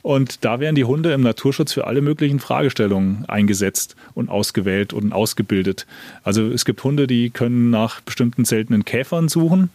Und 0.06 0.44
da 0.44 0.60
werden 0.60 0.76
die 0.76 0.84
Hunde 0.84 1.12
im 1.12 1.22
Naturschutz 1.22 1.72
für 1.72 1.88
alle 1.88 2.00
möglichen 2.00 2.38
Fragestellungen 2.38 3.24
eingesetzt 3.26 3.96
und 4.14 4.28
ausgewählt 4.28 4.92
und 4.92 5.12
ausgebildet. 5.12 5.84
Also 6.22 6.46
es 6.46 6.64
gibt 6.64 6.84
Hunde, 6.84 7.08
die 7.08 7.30
können 7.30 7.70
nach 7.70 8.02
bestimmten 8.02 8.44
seltenen 8.44 8.84
Käfern 8.84 9.28
suchen. 9.28 9.68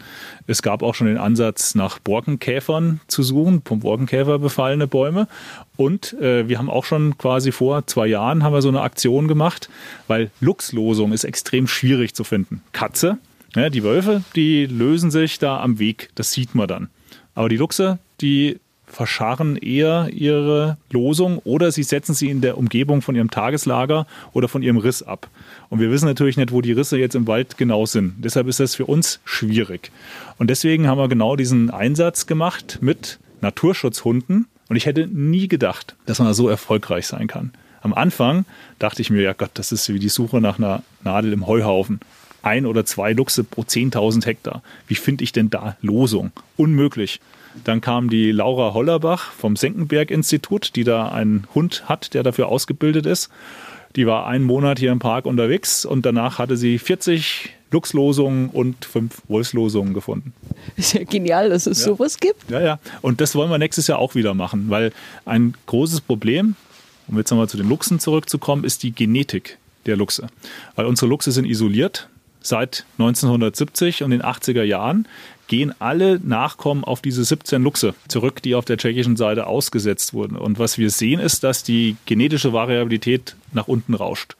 Es 0.47 0.61
gab 0.61 0.83
auch 0.83 0.95
schon 0.95 1.07
den 1.07 1.17
Ansatz, 1.17 1.75
nach 1.75 1.99
Borkenkäfern 1.99 3.01
zu 3.07 3.23
suchen, 3.23 3.61
vom 3.65 3.81
Borkenkäfer 3.81 4.39
befallene 4.39 4.87
Bäume. 4.87 5.27
Und 5.75 6.13
äh, 6.21 6.47
wir 6.47 6.59
haben 6.59 6.69
auch 6.69 6.85
schon 6.85 7.17
quasi 7.17 7.51
vor 7.51 7.85
zwei 7.87 8.07
Jahren 8.07 8.41
haben 8.41 8.53
wir 8.53 8.61
so 8.61 8.69
eine 8.69 8.83
Aktion 8.83 9.27
gemacht, 9.27 9.69
weil 10.07 10.31
Luchslosung 10.39 11.11
ist 11.11 11.25
extrem 11.25 11.67
schwierig 11.67 12.13
zu 12.13 12.23
finden. 12.23 12.61
Katze, 12.71 13.17
ja, 13.53 13.69
die 13.69 13.83
Wölfe, 13.83 14.23
die 14.37 14.65
lösen 14.65 15.11
sich 15.11 15.39
da 15.39 15.59
am 15.59 15.77
Weg, 15.77 16.09
das 16.15 16.31
sieht 16.31 16.55
man 16.55 16.69
dann. 16.69 16.89
Aber 17.35 17.49
die 17.49 17.57
Luchse, 17.57 17.99
die 18.21 18.61
verscharren 18.91 19.55
eher 19.57 20.09
ihre 20.11 20.77
Losung 20.91 21.39
oder 21.39 21.71
sie 21.71 21.83
setzen 21.83 22.13
sie 22.13 22.29
in 22.29 22.41
der 22.41 22.57
Umgebung 22.57 23.01
von 23.01 23.15
ihrem 23.15 23.31
Tageslager 23.31 24.05
oder 24.33 24.47
von 24.47 24.61
ihrem 24.61 24.77
Riss 24.77 25.01
ab. 25.01 25.29
Und 25.69 25.79
wir 25.79 25.89
wissen 25.89 26.05
natürlich 26.05 26.37
nicht, 26.37 26.51
wo 26.51 26.61
die 26.61 26.73
Risse 26.73 26.97
jetzt 26.97 27.15
im 27.15 27.27
Wald 27.27 27.57
genau 27.57 27.85
sind. 27.85 28.15
Deshalb 28.19 28.47
ist 28.47 28.59
das 28.59 28.75
für 28.75 28.85
uns 28.85 29.19
schwierig. 29.23 29.91
Und 30.37 30.49
deswegen 30.49 30.87
haben 30.87 30.97
wir 30.97 31.07
genau 31.07 31.35
diesen 31.35 31.69
Einsatz 31.69 32.27
gemacht 32.27 32.79
mit 32.81 33.19
Naturschutzhunden. 33.41 34.47
Und 34.69 34.75
ich 34.75 34.85
hätte 34.85 35.07
nie 35.07 35.47
gedacht, 35.47 35.95
dass 36.05 36.19
man 36.19 36.33
so 36.33 36.47
erfolgreich 36.47 37.07
sein 37.07 37.27
kann. 37.27 37.51
Am 37.81 37.93
Anfang 37.93 38.45
dachte 38.79 39.01
ich 39.01 39.09
mir, 39.09 39.21
ja 39.21 39.33
Gott, 39.33 39.51
das 39.55 39.71
ist 39.71 39.89
wie 39.89 39.99
die 39.99 40.09
Suche 40.09 40.39
nach 40.39 40.59
einer 40.59 40.83
Nadel 41.03 41.33
im 41.33 41.47
Heuhaufen. 41.47 41.99
Ein 42.43 42.65
oder 42.65 42.85
zwei 42.85 43.13
Luchse 43.13 43.43
pro 43.43 43.61
10.000 43.61 44.25
Hektar. 44.25 44.61
Wie 44.87 44.95
finde 44.95 45.23
ich 45.23 45.31
denn 45.31 45.49
da 45.49 45.77
Losung? 45.81 46.31
Unmöglich. 46.57 47.19
Dann 47.63 47.81
kam 47.81 48.09
die 48.09 48.31
Laura 48.31 48.73
Hollerbach 48.73 49.31
vom 49.31 49.55
Senckenberg-Institut, 49.55 50.75
die 50.75 50.83
da 50.83 51.09
einen 51.09 51.47
Hund 51.53 51.83
hat, 51.87 52.13
der 52.13 52.23
dafür 52.23 52.47
ausgebildet 52.47 53.05
ist. 53.05 53.29
Die 53.95 54.07
war 54.07 54.25
einen 54.25 54.45
Monat 54.45 54.79
hier 54.79 54.91
im 54.91 54.99
Park 54.99 55.25
unterwegs 55.25 55.85
und 55.85 56.05
danach 56.05 56.39
hatte 56.39 56.55
sie 56.55 56.79
40 56.79 57.49
Luchslosungen 57.71 58.49
und 58.49 58.85
fünf 58.85 59.21
Wolfslosungen 59.27 59.93
gefunden. 59.93 60.33
Ist 60.75 60.93
ja 60.93 61.03
genial, 61.03 61.49
dass 61.49 61.65
es 61.65 61.79
ja. 61.79 61.85
sowas 61.87 62.19
gibt. 62.19 62.49
Ja, 62.49 62.61
ja. 62.61 62.79
Und 63.01 63.21
das 63.21 63.35
wollen 63.35 63.49
wir 63.49 63.57
nächstes 63.57 63.87
Jahr 63.87 63.99
auch 63.99 64.15
wieder 64.15 64.33
machen, 64.33 64.65
weil 64.69 64.91
ein 65.25 65.55
großes 65.65 66.01
Problem, 66.01 66.55
um 67.07 67.17
jetzt 67.17 67.31
nochmal 67.31 67.49
zu 67.49 67.57
den 67.57 67.67
Luchsen 67.67 67.99
zurückzukommen, 67.99 68.63
ist 68.63 68.83
die 68.83 68.91
Genetik 68.91 69.57
der 69.85 69.97
Luchse. 69.97 70.27
Weil 70.75 70.85
unsere 70.85 71.09
Luchse 71.09 71.31
sind 71.31 71.45
isoliert 71.45 72.09
seit 72.41 72.85
1970 72.97 74.03
und 74.03 74.11
den 74.11 74.21
80er 74.21 74.63
Jahren 74.63 75.07
gehen 75.51 75.73
alle 75.79 76.17
Nachkommen 76.23 76.85
auf 76.85 77.01
diese 77.01 77.25
17 77.25 77.61
Luchse 77.61 77.93
zurück, 78.07 78.41
die 78.41 78.55
auf 78.55 78.63
der 78.63 78.77
tschechischen 78.77 79.17
Seite 79.17 79.47
ausgesetzt 79.47 80.13
wurden. 80.13 80.37
Und 80.37 80.59
was 80.59 80.77
wir 80.77 80.89
sehen, 80.89 81.19
ist, 81.19 81.43
dass 81.43 81.61
die 81.61 81.97
genetische 82.05 82.53
Variabilität 82.53 83.35
nach 83.51 83.67
unten 83.67 83.93
rauscht. 83.93 84.37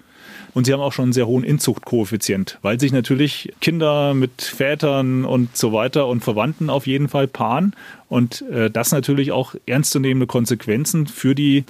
Und 0.54 0.65
sie 0.65 0.71
haben 0.71 0.80
auch 0.80 0.93
schon 0.93 1.04
einen 1.04 1.13
sehr 1.13 1.28
hohen 1.28 1.43
Inzuchtkoeffizient, 1.43 2.60
weil 2.62 2.80
sich 2.80 2.93
natürlich 2.93 3.52
Kinder 3.60 4.13
mit 4.13 4.41
Vätern 4.41 5.26
und 5.26 5.58
so 5.58 5.74
weiter 5.74 6.08
und 6.08 6.24
Verwandten 6.24 6.69
auf 6.69 6.88
jeden 6.88 7.10
Fall 7.10 7.28
paaren 7.28 7.76
und 8.08 8.43
äh, 8.50 8.71
das 8.71 8.93
natürlich 8.93 9.34
auch 9.34 9.54
ernstzunehmende 9.65 10.28
Konsequenzen 10.28 11.08
für 11.08 11.36
die 11.36 11.65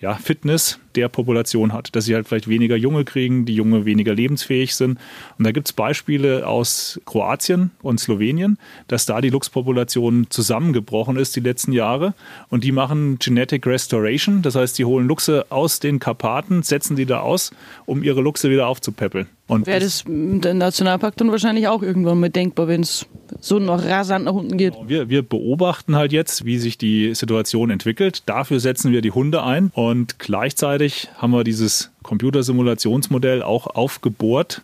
ja, 0.00 0.14
Fitness 0.14 0.80
der 0.96 1.08
Population 1.08 1.72
hat, 1.72 1.94
dass 1.94 2.06
sie 2.06 2.14
halt 2.14 2.26
vielleicht 2.26 2.48
weniger 2.48 2.76
Junge 2.76 3.04
kriegen, 3.04 3.44
die 3.44 3.54
Junge 3.54 3.84
weniger 3.84 4.14
lebensfähig 4.14 4.74
sind. 4.74 4.98
Und 5.38 5.44
da 5.44 5.52
gibt 5.52 5.68
es 5.68 5.72
Beispiele 5.72 6.46
aus 6.46 7.00
Kroatien 7.04 7.70
und 7.82 8.00
Slowenien, 8.00 8.58
dass 8.88 9.06
da 9.06 9.20
die 9.20 9.30
Luchspopulation 9.30 10.26
zusammengebrochen 10.30 11.16
ist 11.16 11.36
die 11.36 11.40
letzten 11.40 11.72
Jahre. 11.72 12.14
Und 12.48 12.64
die 12.64 12.72
machen 12.72 13.18
Genetic 13.18 13.66
Restoration, 13.66 14.42
das 14.42 14.54
heißt, 14.54 14.78
die 14.78 14.84
holen 14.84 15.06
Luchse 15.06 15.46
aus 15.50 15.80
den 15.80 15.98
Karpaten, 15.98 16.62
setzen 16.62 16.96
die 16.96 17.06
da 17.06 17.20
aus, 17.20 17.52
um 17.84 18.02
ihre 18.02 18.22
Luchse 18.22 18.50
wieder 18.50 18.66
aufzupäppeln. 18.66 19.28
Und 19.50 19.66
wäre 19.66 19.80
das 19.80 20.04
der 20.06 20.54
Nationalpark 20.54 21.16
dann 21.16 21.32
wahrscheinlich 21.32 21.66
auch 21.66 21.82
irgendwann 21.82 22.20
mal 22.20 22.30
denkbar, 22.30 22.68
wenn 22.68 22.82
es 22.82 23.06
so 23.40 23.58
noch 23.58 23.84
rasant 23.84 24.26
nach 24.26 24.32
unten 24.32 24.56
geht. 24.56 24.74
Wir, 24.86 25.08
wir 25.08 25.22
beobachten 25.22 25.96
halt 25.96 26.12
jetzt, 26.12 26.44
wie 26.44 26.58
sich 26.58 26.78
die 26.78 27.16
Situation 27.16 27.70
entwickelt. 27.70 28.22
Dafür 28.26 28.60
setzen 28.60 28.92
wir 28.92 29.02
die 29.02 29.10
Hunde 29.10 29.42
ein 29.42 29.72
und 29.74 30.20
gleichzeitig 30.20 31.08
haben 31.16 31.32
wir 31.32 31.42
dieses 31.42 31.90
Computersimulationsmodell 32.04 33.42
auch 33.42 33.66
aufgebohrt 33.66 34.62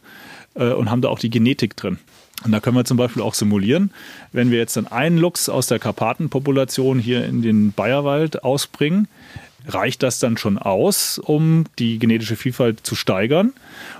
äh, 0.54 0.70
und 0.70 0.88
haben 0.88 1.00
da 1.00 1.08
auch 1.08 1.18
die 1.18 1.30
Genetik 1.30 1.76
drin. 1.76 1.98
Und 2.44 2.52
da 2.52 2.60
können 2.60 2.76
wir 2.76 2.84
zum 2.84 2.96
Beispiel 2.96 3.22
auch 3.22 3.34
simulieren, 3.34 3.90
wenn 4.30 4.52
wir 4.52 4.58
jetzt 4.58 4.76
dann 4.76 4.86
einen 4.86 5.18
Luchs 5.18 5.48
aus 5.48 5.66
der 5.66 5.80
Karpatenpopulation 5.80 7.00
hier 7.00 7.24
in 7.24 7.42
den 7.42 7.72
Bayerwald 7.72 8.44
ausbringen, 8.44 9.08
reicht 9.66 10.02
das 10.02 10.18
dann 10.18 10.36
schon 10.36 10.58
aus, 10.58 11.18
um 11.18 11.64
die 11.78 11.98
genetische 11.98 12.36
Vielfalt 12.36 12.86
zu 12.86 12.94
steigern? 12.94 13.52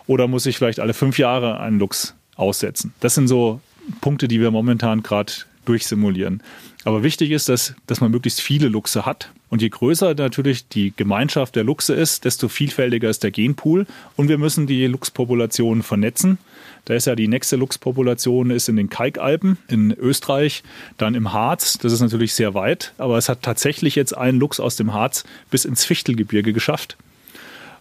Oder 0.07 0.29
muss 0.29 0.47
ich 0.47 0.59
vielleicht 0.59 0.81
alle 0.81 0.95
fünf 0.95 1.19
Jahre 1.19 1.61
einen 1.61 1.79
Luchs 1.79 2.15
aussetzen? 2.37 2.95
Das 3.01 3.15
sind 3.15 3.29
so 3.29 3.61
Punkte, 4.01 4.29
die 4.29 4.41
wir 4.41 4.51
momentan 4.51 5.03
gerade 5.03 5.33
durchsimulieren. 5.65 6.43
Aber 6.85 7.03
wichtig 7.03 7.31
ist, 7.31 7.49
dass, 7.49 7.75
dass 7.87 8.01
man 8.01 8.11
möglichst 8.11 8.41
viele 8.41 8.69
Luchse 8.69 9.07
hat. 9.07 9.31
Und 9.49 9.63
je 9.63 9.69
größer 9.69 10.15
natürlich 10.15 10.69
die 10.69 10.93
Gemeinschaft 10.97 11.55
der 11.55 11.65
Luchse 11.65 11.95
ist, 11.95 12.25
desto 12.25 12.49
vielfältiger 12.49 13.09
ist 13.09 13.23
der 13.23 13.31
Genpool. 13.31 13.87
Und 14.17 14.29
wir 14.29 14.39
müssen 14.39 14.67
die 14.67 14.87
Luchspopulation 14.87 15.83
vernetzen. 15.83 16.39
Da 16.85 16.95
ist 16.95 17.07
ja 17.07 17.15
die 17.15 17.29
nächste 17.29 17.57
Luchspopulation 17.57 18.51
ist 18.51 18.69
in 18.69 18.77
den 18.77 18.91
Kalkalpen 18.91 19.59
in 19.69 19.93
Österreich, 19.93 20.63
dann 20.99 21.15
im 21.15 21.33
Harz. 21.33 21.79
Das 21.79 21.93
ist 21.93 22.01
natürlich 22.01 22.35
sehr 22.35 22.55
weit, 22.55 22.93
aber 22.99 23.19
es 23.19 23.29
hat 23.29 23.43
tatsächlich 23.43 23.95
jetzt 23.95 24.17
ein 24.17 24.39
Luchs 24.39 24.61
aus 24.61 24.77
dem 24.77 24.93
Harz 24.93 25.25
bis 25.51 25.65
ins 25.65 25.85
Fichtelgebirge 25.85 26.53
geschafft, 26.53 26.97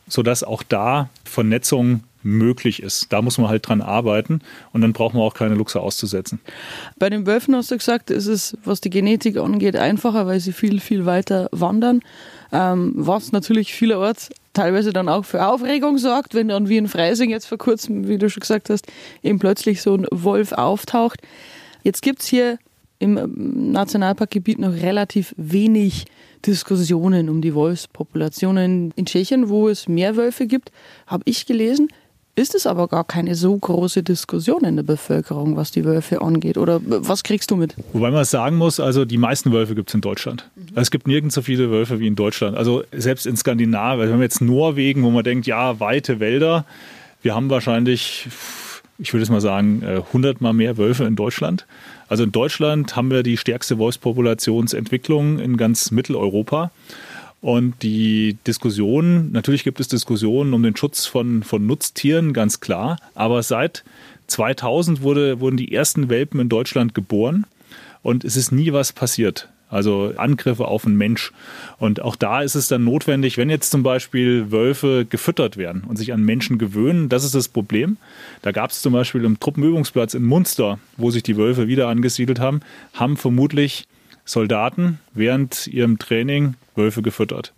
sodass 0.07 0.43
auch 0.43 0.63
da 0.63 1.09
Vernetzung 1.23 2.03
möglich 2.25 2.81
ist. 2.81 3.13
Da 3.13 3.21
muss 3.21 3.37
man 3.37 3.49
halt 3.49 3.67
dran 3.67 3.81
arbeiten 3.81 4.41
und 4.73 4.81
dann 4.81 4.93
braucht 4.93 5.13
man 5.13 5.23
auch 5.23 5.33
keine 5.33 5.55
Luchse 5.55 5.79
auszusetzen. 5.79 6.39
Bei 6.97 7.09
den 7.09 7.25
Wölfen 7.25 7.55
hast 7.55 7.71
du 7.71 7.77
gesagt, 7.77 8.09
ist 8.09 8.27
es, 8.27 8.57
was 8.65 8.81
die 8.81 8.89
Genetik 8.89 9.37
angeht, 9.37 9.75
einfacher, 9.75 10.25
weil 10.27 10.39
sie 10.39 10.51
viel, 10.51 10.79
viel 10.79 11.05
weiter 11.05 11.47
wandern. 11.51 12.01
Ähm, 12.51 12.93
was 12.95 13.31
natürlich 13.31 13.73
vielerorts 13.73 14.29
teilweise 14.53 14.93
dann 14.93 15.09
auch 15.09 15.25
für 15.25 15.45
Aufregung 15.45 15.97
sorgt, 15.97 16.33
wenn 16.33 16.47
dann 16.47 16.69
wie 16.69 16.77
in 16.77 16.87
Freising 16.87 17.29
jetzt 17.29 17.45
vor 17.45 17.57
kurzem, 17.57 18.07
wie 18.07 18.17
du 18.17 18.29
schon 18.29 18.41
gesagt 18.41 18.69
hast, 18.69 18.87
eben 19.23 19.39
plötzlich 19.39 19.81
so 19.81 19.95
ein 19.95 20.07
Wolf 20.11 20.51
auftaucht. 20.51 21.21
Jetzt 21.83 22.01
gibt 22.01 22.21
es 22.21 22.27
hier 22.27 22.57
im 22.99 23.17
ähm, 23.17 23.71
Nationalparkgebiet 23.71 24.59
noch 24.59 24.73
relativ 24.73 25.33
wenig 25.37 26.05
Diskussionen 26.45 27.29
um 27.29 27.41
die 27.41 27.53
Wolfspopulationen. 27.53 28.93
In 28.95 29.05
Tschechien, 29.05 29.49
wo 29.49 29.67
es 29.67 29.87
mehr 29.87 30.15
Wölfe 30.15 30.47
gibt, 30.47 30.71
habe 31.07 31.23
ich 31.25 31.45
gelesen, 31.45 31.89
ist 32.35 32.53
es 32.53 32.67
aber 32.67 32.87
gar 32.87 33.05
keine 33.05 33.35
so 33.35 33.55
große 33.57 34.03
Diskussion 34.03 34.65
in 34.65 34.75
der 34.75 34.83
Bevölkerung, 34.83 35.55
was 35.55 35.71
die 35.71 35.85
Wölfe 35.85 36.21
angeht. 36.21 36.57
Oder 36.57 36.81
was 36.83 37.23
kriegst 37.23 37.49
du 37.49 37.55
mit? 37.55 37.75
Wobei 37.93 38.11
man 38.11 38.25
sagen 38.25 38.57
muss, 38.57 38.79
also 38.79 39.05
die 39.05 39.17
meisten 39.17 39.53
Wölfe 39.53 39.73
gibt 39.73 39.89
es 39.89 39.95
in 39.95 40.01
Deutschland. 40.01 40.49
Mhm. 40.55 40.67
Also 40.69 40.81
es 40.81 40.91
gibt 40.91 41.07
nirgends 41.07 41.35
so 41.35 41.41
viele 41.41 41.71
Wölfe 41.71 41.99
wie 41.99 42.07
in 42.07 42.15
Deutschland. 42.15 42.57
Also 42.57 42.83
selbst 42.91 43.25
in 43.25 43.37
Skandinavien, 43.37 44.09
wenn 44.09 44.17
wir 44.19 44.23
jetzt 44.23 44.41
Norwegen, 44.41 45.03
wo 45.03 45.11
man 45.11 45.23
denkt, 45.23 45.47
ja, 45.47 45.79
weite 45.79 46.19
Wälder, 46.19 46.65
wir 47.21 47.33
haben 47.33 47.49
wahrscheinlich, 47.49 48.27
ich 48.97 49.13
würde 49.13 49.23
es 49.23 49.29
mal 49.29 49.41
sagen, 49.41 49.81
100 49.83 50.35
äh, 50.41 50.43
mal 50.43 50.53
mehr 50.53 50.77
Wölfe 50.77 51.05
in 51.05 51.15
Deutschland. 51.15 51.65
Also 52.07 52.23
in 52.23 52.31
Deutschland 52.33 52.95
haben 52.97 53.09
wir 53.11 53.23
die 53.23 53.37
stärkste 53.37 53.77
Wolfspopulationsentwicklung 53.77 55.39
in 55.39 55.55
ganz 55.57 55.89
Mitteleuropa. 55.89 56.71
Und 57.41 57.83
die 57.83 58.37
Diskussion, 58.47 59.31
natürlich 59.31 59.63
gibt 59.63 59.79
es 59.79 59.87
Diskussionen 59.87 60.53
um 60.53 60.63
den 60.63 60.75
Schutz 60.75 61.05
von, 61.05 61.43
von 61.43 61.65
Nutztieren, 61.67 62.33
ganz 62.33 62.59
klar. 62.59 62.97
Aber 63.13 63.43
seit 63.43 63.83
2000 64.27 65.01
wurde, 65.01 65.39
wurden 65.39 65.57
die 65.57 65.73
ersten 65.73 66.09
Welpen 66.09 66.39
in 66.39 66.49
Deutschland 66.49 66.95
geboren 66.95 67.45
und 68.01 68.23
es 68.23 68.35
ist 68.35 68.51
nie 68.51 68.73
was 68.73 68.93
passiert. 68.93 69.49
Also 69.69 70.13
Angriffe 70.15 70.65
auf 70.65 70.85
einen 70.85 70.95
Mensch. 70.95 71.33
Und 71.79 72.01
auch 72.01 72.15
da 72.15 72.41
ist 72.41 72.55
es 72.55 72.67
dann 72.67 72.83
notwendig, 72.83 73.37
wenn 73.37 73.49
jetzt 73.49 73.71
zum 73.71 73.83
Beispiel 73.83 74.51
Wölfe 74.51 75.05
gefüttert 75.09 75.57
werden 75.57 75.83
und 75.87 75.97
sich 75.97 76.13
an 76.13 76.21
Menschen 76.21 76.59
gewöhnen, 76.59 77.09
das 77.09 77.23
ist 77.23 77.33
das 77.35 77.47
Problem. 77.47 77.97
Da 78.41 78.51
gab 78.51 78.69
es 78.69 78.81
zum 78.81 78.93
Beispiel 78.93 79.23
im 79.25 79.39
Truppenübungsplatz 79.39 80.13
in 80.13 80.23
Munster, 80.23 80.79
wo 80.97 81.09
sich 81.09 81.23
die 81.23 81.35
Wölfe 81.35 81.67
wieder 81.67 81.87
angesiedelt 81.87 82.39
haben, 82.39 82.61
haben 82.93 83.17
vermutlich 83.17 83.87
Soldaten 84.25 84.99
während 85.13 85.67
ihrem 85.67 85.99
Training 85.99 86.55
Wölfe 86.75 87.01
gefüttert. 87.01 87.53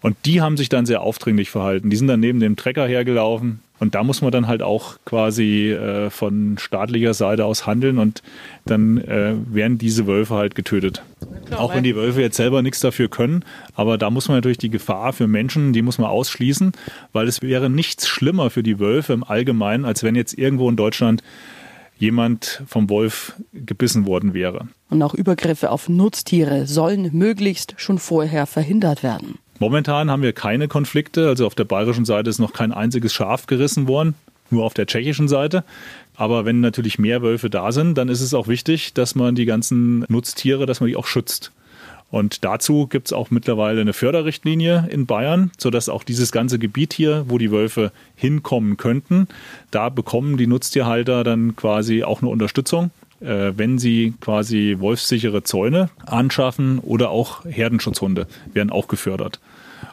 Und 0.00 0.16
die 0.24 0.40
haben 0.40 0.56
sich 0.56 0.68
dann 0.68 0.86
sehr 0.86 1.02
aufdringlich 1.02 1.50
verhalten. 1.50 1.90
Die 1.90 1.96
sind 1.96 2.08
dann 2.08 2.20
neben 2.20 2.40
dem 2.40 2.56
Trecker 2.56 2.86
hergelaufen. 2.86 3.60
Und 3.78 3.94
da 3.94 4.04
muss 4.04 4.20
man 4.20 4.30
dann 4.30 4.46
halt 4.46 4.60
auch 4.60 4.96
quasi 5.06 5.70
äh, 5.70 6.10
von 6.10 6.58
staatlicher 6.58 7.14
Seite 7.14 7.46
aus 7.46 7.66
handeln 7.66 7.98
und 7.98 8.22
dann 8.66 8.98
äh, 8.98 9.34
werden 9.46 9.78
diese 9.78 10.06
Wölfe 10.06 10.34
halt 10.34 10.54
getötet. 10.54 11.02
Klar, 11.46 11.60
auch 11.60 11.74
wenn 11.74 11.82
die 11.82 11.96
Wölfe 11.96 12.20
jetzt 12.20 12.36
selber 12.36 12.60
nichts 12.60 12.80
dafür 12.80 13.08
können. 13.08 13.42
Aber 13.74 13.96
da 13.96 14.10
muss 14.10 14.28
man 14.28 14.36
natürlich 14.36 14.58
die 14.58 14.68
Gefahr 14.68 15.14
für 15.14 15.26
Menschen, 15.26 15.72
die 15.72 15.80
muss 15.80 15.96
man 15.96 16.10
ausschließen, 16.10 16.72
weil 17.14 17.26
es 17.26 17.40
wäre 17.40 17.70
nichts 17.70 18.06
schlimmer 18.06 18.50
für 18.50 18.62
die 18.62 18.78
Wölfe 18.78 19.14
im 19.14 19.24
Allgemeinen, 19.24 19.86
als 19.86 20.02
wenn 20.02 20.14
jetzt 20.14 20.36
irgendwo 20.36 20.68
in 20.68 20.76
Deutschland 20.76 21.22
jemand 22.00 22.62
vom 22.66 22.88
Wolf 22.90 23.34
gebissen 23.52 24.06
worden 24.06 24.34
wäre. 24.34 24.66
Und 24.88 25.02
auch 25.02 25.14
Übergriffe 25.14 25.70
auf 25.70 25.88
Nutztiere 25.88 26.66
sollen 26.66 27.10
möglichst 27.12 27.74
schon 27.76 27.98
vorher 27.98 28.46
verhindert 28.46 29.02
werden. 29.02 29.38
Momentan 29.60 30.10
haben 30.10 30.22
wir 30.22 30.32
keine 30.32 30.66
Konflikte. 30.68 31.28
Also 31.28 31.46
auf 31.46 31.54
der 31.54 31.64
bayerischen 31.64 32.06
Seite 32.06 32.30
ist 32.30 32.38
noch 32.38 32.54
kein 32.54 32.72
einziges 32.72 33.12
Schaf 33.12 33.46
gerissen 33.46 33.86
worden, 33.86 34.14
nur 34.48 34.64
auf 34.64 34.74
der 34.74 34.86
tschechischen 34.86 35.28
Seite. 35.28 35.64
Aber 36.16 36.46
wenn 36.46 36.60
natürlich 36.60 36.98
mehr 36.98 37.22
Wölfe 37.22 37.50
da 37.50 37.70
sind, 37.70 37.96
dann 37.96 38.08
ist 38.08 38.22
es 38.22 38.34
auch 38.34 38.48
wichtig, 38.48 38.94
dass 38.94 39.14
man 39.14 39.34
die 39.34 39.44
ganzen 39.44 40.06
Nutztiere, 40.08 40.64
dass 40.64 40.80
man 40.80 40.88
die 40.88 40.96
auch 40.96 41.06
schützt. 41.06 41.52
Und 42.10 42.44
dazu 42.44 42.86
gibt 42.86 43.08
es 43.08 43.12
auch 43.12 43.30
mittlerweile 43.30 43.80
eine 43.80 43.92
Förderrichtlinie 43.92 44.88
in 44.90 45.06
Bayern, 45.06 45.52
sodass 45.58 45.88
auch 45.88 46.02
dieses 46.02 46.32
ganze 46.32 46.58
Gebiet 46.58 46.92
hier, 46.92 47.24
wo 47.28 47.38
die 47.38 47.52
Wölfe 47.52 47.92
hinkommen 48.16 48.76
könnten, 48.76 49.28
da 49.70 49.88
bekommen 49.88 50.36
die 50.36 50.48
Nutztierhalter 50.48 51.22
dann 51.22 51.54
quasi 51.54 52.02
auch 52.02 52.20
eine 52.20 52.30
Unterstützung, 52.30 52.90
äh, 53.20 53.52
wenn 53.56 53.78
sie 53.78 54.14
quasi 54.20 54.76
wolfssichere 54.80 55.44
Zäune 55.44 55.90
anschaffen 56.04 56.80
oder 56.80 57.10
auch 57.10 57.44
Herdenschutzhunde 57.44 58.26
werden 58.52 58.70
auch 58.70 58.88
gefördert. 58.88 59.38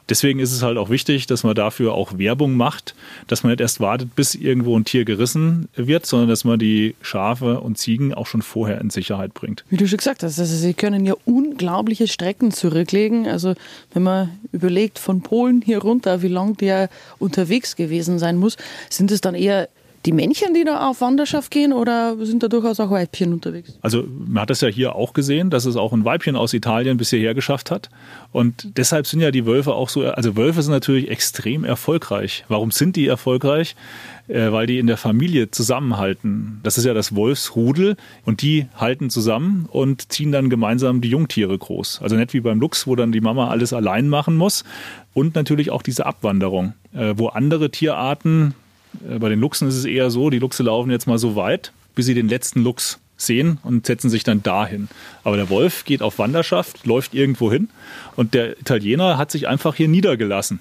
Deswegen 0.09 0.39
ist 0.39 0.53
es 0.53 0.63
halt 0.63 0.77
auch 0.77 0.89
wichtig, 0.89 1.27
dass 1.27 1.43
man 1.43 1.55
dafür 1.55 1.93
auch 1.93 2.17
Werbung 2.17 2.55
macht, 2.55 2.95
dass 3.27 3.43
man 3.43 3.51
nicht 3.51 3.61
erst 3.61 3.79
wartet, 3.79 4.15
bis 4.15 4.35
irgendwo 4.35 4.77
ein 4.77 4.85
Tier 4.85 5.05
gerissen 5.05 5.67
wird, 5.75 6.05
sondern 6.05 6.29
dass 6.29 6.43
man 6.43 6.59
die 6.59 6.95
Schafe 7.01 7.59
und 7.59 7.77
Ziegen 7.77 8.13
auch 8.13 8.25
schon 8.25 8.41
vorher 8.41 8.79
in 8.79 8.89
Sicherheit 8.89 9.33
bringt. 9.33 9.65
Wie 9.69 9.77
du 9.77 9.87
schon 9.87 9.97
gesagt 9.97 10.23
hast, 10.23 10.39
also 10.39 10.55
sie 10.55 10.73
können 10.73 11.05
ja 11.05 11.13
unglaubliche 11.25 12.07
Strecken 12.07 12.51
zurücklegen. 12.51 13.27
Also 13.27 13.53
wenn 13.93 14.03
man 14.03 14.29
überlegt, 14.51 14.99
von 14.99 15.21
Polen 15.21 15.61
hier 15.61 15.79
runter, 15.79 16.21
wie 16.21 16.27
lang 16.27 16.55
der 16.57 16.89
unterwegs 17.19 17.75
gewesen 17.75 18.19
sein 18.19 18.37
muss, 18.37 18.57
sind 18.89 19.11
es 19.11 19.21
dann 19.21 19.35
eher 19.35 19.69
die 20.05 20.11
Männchen, 20.11 20.53
die 20.53 20.63
da 20.63 20.87
auf 20.87 21.01
Wanderschaft 21.01 21.51
gehen 21.51 21.73
oder 21.73 22.15
sind 22.25 22.43
da 22.43 22.47
durchaus 22.47 22.79
auch 22.79 22.91
Weibchen 22.91 23.33
unterwegs? 23.33 23.77
Also 23.81 24.05
man 24.07 24.43
hat 24.43 24.49
das 24.49 24.61
ja 24.61 24.69
hier 24.69 24.95
auch 24.95 25.13
gesehen, 25.13 25.49
dass 25.49 25.65
es 25.65 25.75
auch 25.75 25.93
ein 25.93 26.05
Weibchen 26.05 26.35
aus 26.35 26.53
Italien 26.53 26.97
bis 26.97 27.09
hierher 27.09 27.33
geschafft 27.33 27.71
hat. 27.71 27.89
Und 28.31 28.77
deshalb 28.77 29.07
sind 29.07 29.19
ja 29.19 29.31
die 29.31 29.45
Wölfe 29.45 29.73
auch 29.73 29.89
so, 29.89 30.03
also 30.05 30.35
Wölfe 30.37 30.61
sind 30.61 30.71
natürlich 30.71 31.09
extrem 31.09 31.63
erfolgreich. 31.63 32.45
Warum 32.47 32.71
sind 32.71 32.95
die 32.95 33.07
erfolgreich? 33.07 33.75
Äh, 34.27 34.51
weil 34.51 34.67
die 34.67 34.77
in 34.77 34.87
der 34.87 34.97
Familie 34.97 35.51
zusammenhalten. 35.51 36.59
Das 36.63 36.77
ist 36.77 36.83
ja 36.83 36.93
das 36.93 37.15
Wolfsrudel 37.15 37.95
und 38.25 38.41
die 38.41 38.67
halten 38.75 39.09
zusammen 39.09 39.67
und 39.71 40.11
ziehen 40.11 40.33
dann 40.33 40.49
gemeinsam 40.49 40.99
die 40.99 41.09
Jungtiere 41.09 41.57
groß. 41.57 42.01
Also 42.01 42.17
nicht 42.17 42.33
wie 42.33 42.41
beim 42.41 42.59
Luchs, 42.59 42.87
wo 42.87 42.95
dann 42.97 43.13
die 43.13 43.21
Mama 43.21 43.49
alles 43.49 43.71
allein 43.71 44.09
machen 44.09 44.35
muss. 44.35 44.65
Und 45.13 45.35
natürlich 45.35 45.71
auch 45.71 45.81
diese 45.81 46.05
Abwanderung, 46.05 46.73
äh, 46.93 47.13
wo 47.15 47.27
andere 47.27 47.71
Tierarten 47.71 48.53
bei 49.19 49.29
den 49.29 49.39
Luchsen 49.39 49.67
ist 49.67 49.75
es 49.75 49.85
eher 49.85 50.09
so, 50.09 50.29
die 50.29 50.39
Luchse 50.39 50.63
laufen 50.63 50.91
jetzt 50.91 51.07
mal 51.07 51.17
so 51.17 51.35
weit, 51.35 51.71
bis 51.95 52.05
sie 52.05 52.13
den 52.13 52.29
letzten 52.29 52.63
Luchs 52.63 52.99
sehen 53.17 53.57
und 53.63 53.85
setzen 53.85 54.09
sich 54.09 54.23
dann 54.23 54.43
dahin. 54.43 54.87
Aber 55.23 55.37
der 55.37 55.49
Wolf 55.49 55.85
geht 55.85 56.01
auf 56.01 56.19
Wanderschaft, 56.19 56.85
läuft 56.85 57.13
irgendwo 57.13 57.51
hin 57.51 57.69
und 58.15 58.33
der 58.33 58.59
Italiener 58.59 59.17
hat 59.17 59.31
sich 59.31 59.47
einfach 59.47 59.75
hier 59.75 59.87
niedergelassen 59.87 60.59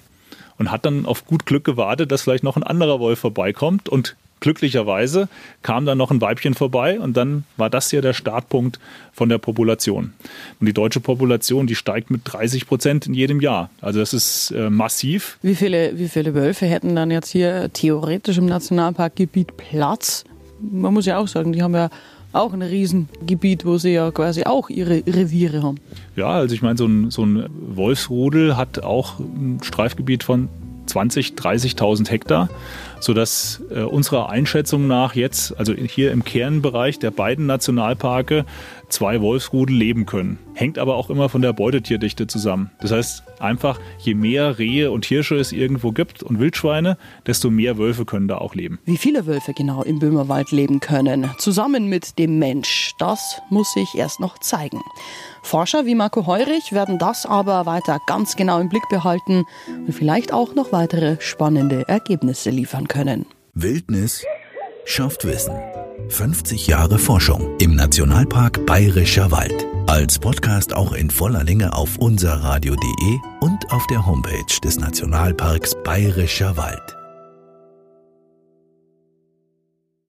und 0.59 0.71
hat 0.71 0.87
dann 0.87 1.07
auf 1.07 1.27
gut 1.27 1.47
Glück 1.47 1.65
gewartet, 1.65 2.11
dass 2.11 2.23
vielleicht 2.23 2.45
noch 2.45 2.57
ein 2.57 2.63
anderer 2.63 2.99
Wolf 2.99 3.19
vorbeikommt 3.19 3.89
und 3.89 4.17
glücklicherweise 4.41 5.29
kam 5.63 5.87
dann 5.87 5.99
noch 5.99 6.11
ein 6.11 6.21
Weibchen 6.21 6.55
vorbei 6.55 7.01
und 7.01 7.17
dann 7.17 7.45
war 7.57 7.71
das 7.71 7.91
hier 7.91 8.03
der 8.03 8.13
Startpunkt 8.13 8.79
von 9.13 9.29
der 9.29 9.39
Population. 9.39 10.13
Und 10.61 10.67
die 10.67 10.73
deutsche 10.73 11.01
Population, 11.01 11.67
die 11.67 11.75
steigt 11.75 12.11
mit 12.11 12.23
30 12.25 12.67
Prozent 12.67 13.07
in 13.07 13.15
jedem 13.15 13.41
Jahr. 13.41 13.71
Also 13.81 14.01
das 14.01 14.13
ist 14.13 14.51
äh, 14.51 14.71
massiv. 14.71 15.39
Wie 15.43 15.55
viele, 15.55 15.99
wie 15.99 16.09
viele 16.09 16.35
Wölfe 16.35 16.67
hätten 16.67 16.95
dann 16.95 17.11
jetzt 17.11 17.31
hier 17.31 17.73
theoretisch 17.73 18.39
im 18.39 18.47
Nationalparkgebiet 18.47 19.57
Platz? 19.57 20.25
Man 20.61 20.95
muss 20.95 21.07
ja 21.07 21.19
auch 21.19 21.29
sagen, 21.29 21.53
die 21.53 21.63
haben 21.63 21.75
ja 21.75 21.91
auch 22.33 22.53
ein 22.53 22.63
Riesengebiet, 22.63 23.65
wo 23.65 23.79
sie 23.79 23.93
ja 23.93 24.11
quasi 24.11 24.45
auch 24.45 24.69
ihre 24.69 25.03
Reviere 25.07 25.63
haben. 25.63 25.79
Ja, 26.17 26.29
also 26.29 26.55
ich 26.55 26.63
meine, 26.63 26.77
so 26.77 26.87
ein, 26.87 27.11
so 27.11 27.25
ein 27.25 27.47
Wolfsrudel 27.51 28.57
hat 28.57 28.83
auch 28.83 29.19
ein 29.19 29.61
Streifgebiet 29.63 30.23
von 30.23 30.49
20, 30.87 31.33
30.000 31.33 32.11
Hektar. 32.11 32.49
Sodass 33.01 33.63
äh, 33.71 33.81
unserer 33.83 34.31
Einschätzung 34.31 34.87
nach 34.87 35.15
jetzt, 35.15 35.57
also 35.59 35.73
hier 35.73 36.13
im 36.13 36.25
Kernbereich 36.25 36.99
der 36.99 37.11
beiden 37.11 37.47
Nationalparke, 37.47 38.45
zwei 38.89 39.21
Wolfsrudel 39.21 39.77
leben 39.77 40.07
können. 40.07 40.39
Hängt 40.55 40.79
aber 40.79 40.97
auch 40.97 41.11
immer 41.11 41.29
von 41.29 41.43
der 41.43 41.53
Beutetierdichte 41.53 42.27
zusammen. 42.27 42.71
Das 42.81 42.93
heißt 42.93 43.23
einfach, 43.41 43.81
je 43.99 44.15
mehr 44.15 44.59
Rehe 44.59 44.91
und 44.91 45.05
Hirsche 45.05 45.37
es 45.37 45.53
irgendwo 45.53 45.93
gibt 45.93 46.23
und 46.23 46.39
Wildschweine, 46.39 46.97
desto 47.27 47.51
mehr 47.51 47.79
Wölfe 47.79 48.05
können 48.05 48.29
da 48.29 48.39
auch 48.39 48.55
leben. 48.55 48.79
Wie 48.85 48.97
viele 48.97 49.27
Wölfe 49.27 49.53
genau 49.53 49.83
im 49.83 49.99
Böhmerwald 49.99 50.53
leben 50.53 50.81
können, 50.81 51.31
zusammen 51.39 51.89
mit 51.89 52.19
dem 52.19 52.39
Mensch, 52.39 52.93
das 52.99 53.41
muss 53.51 53.73
sich 53.73 53.95
erst 53.97 54.21
noch 54.21 54.39
zeigen. 54.39 54.81
Forscher 55.47 55.87
wie 55.87 55.95
Marco 55.95 56.27
Heurich 56.27 56.73
werden 56.73 56.99
das 56.99 57.25
aber 57.25 57.67
weiter 57.67 58.01
ganz 58.09 58.35
genau 58.35 58.59
im 58.61 58.69
Blick 58.69 58.89
behalten 58.89 59.45
und 59.69 59.93
vielleicht 59.93 60.33
auch 60.33 60.57
noch 60.57 60.73
weitere 60.73 61.19
spannende 61.21 61.89
Ergebnisse 61.89 62.51
liefern 62.51 62.89
können. 62.89 63.27
Wildnis 63.55 64.25
schafft 64.85 65.25
Wissen. 65.25 65.55
50 66.09 66.67
Jahre 66.67 66.99
Forschung 66.99 67.57
im 67.59 67.77
Nationalpark 67.77 68.67
Bayerischer 68.67 69.31
Wald. 69.31 69.67
Als 69.87 70.19
Podcast 70.19 70.75
auch 70.75 70.93
in 70.93 71.11
voller 71.11 71.45
Länge 71.45 71.73
auf 71.73 71.97
unserradio.de 71.97 73.19
und 73.41 73.73
auf 73.73 73.87
der 73.87 74.05
Homepage 74.05 74.61
des 74.65 74.81
Nationalparks 74.81 75.77
Bayerischer 75.85 76.57
Wald. 76.57 76.96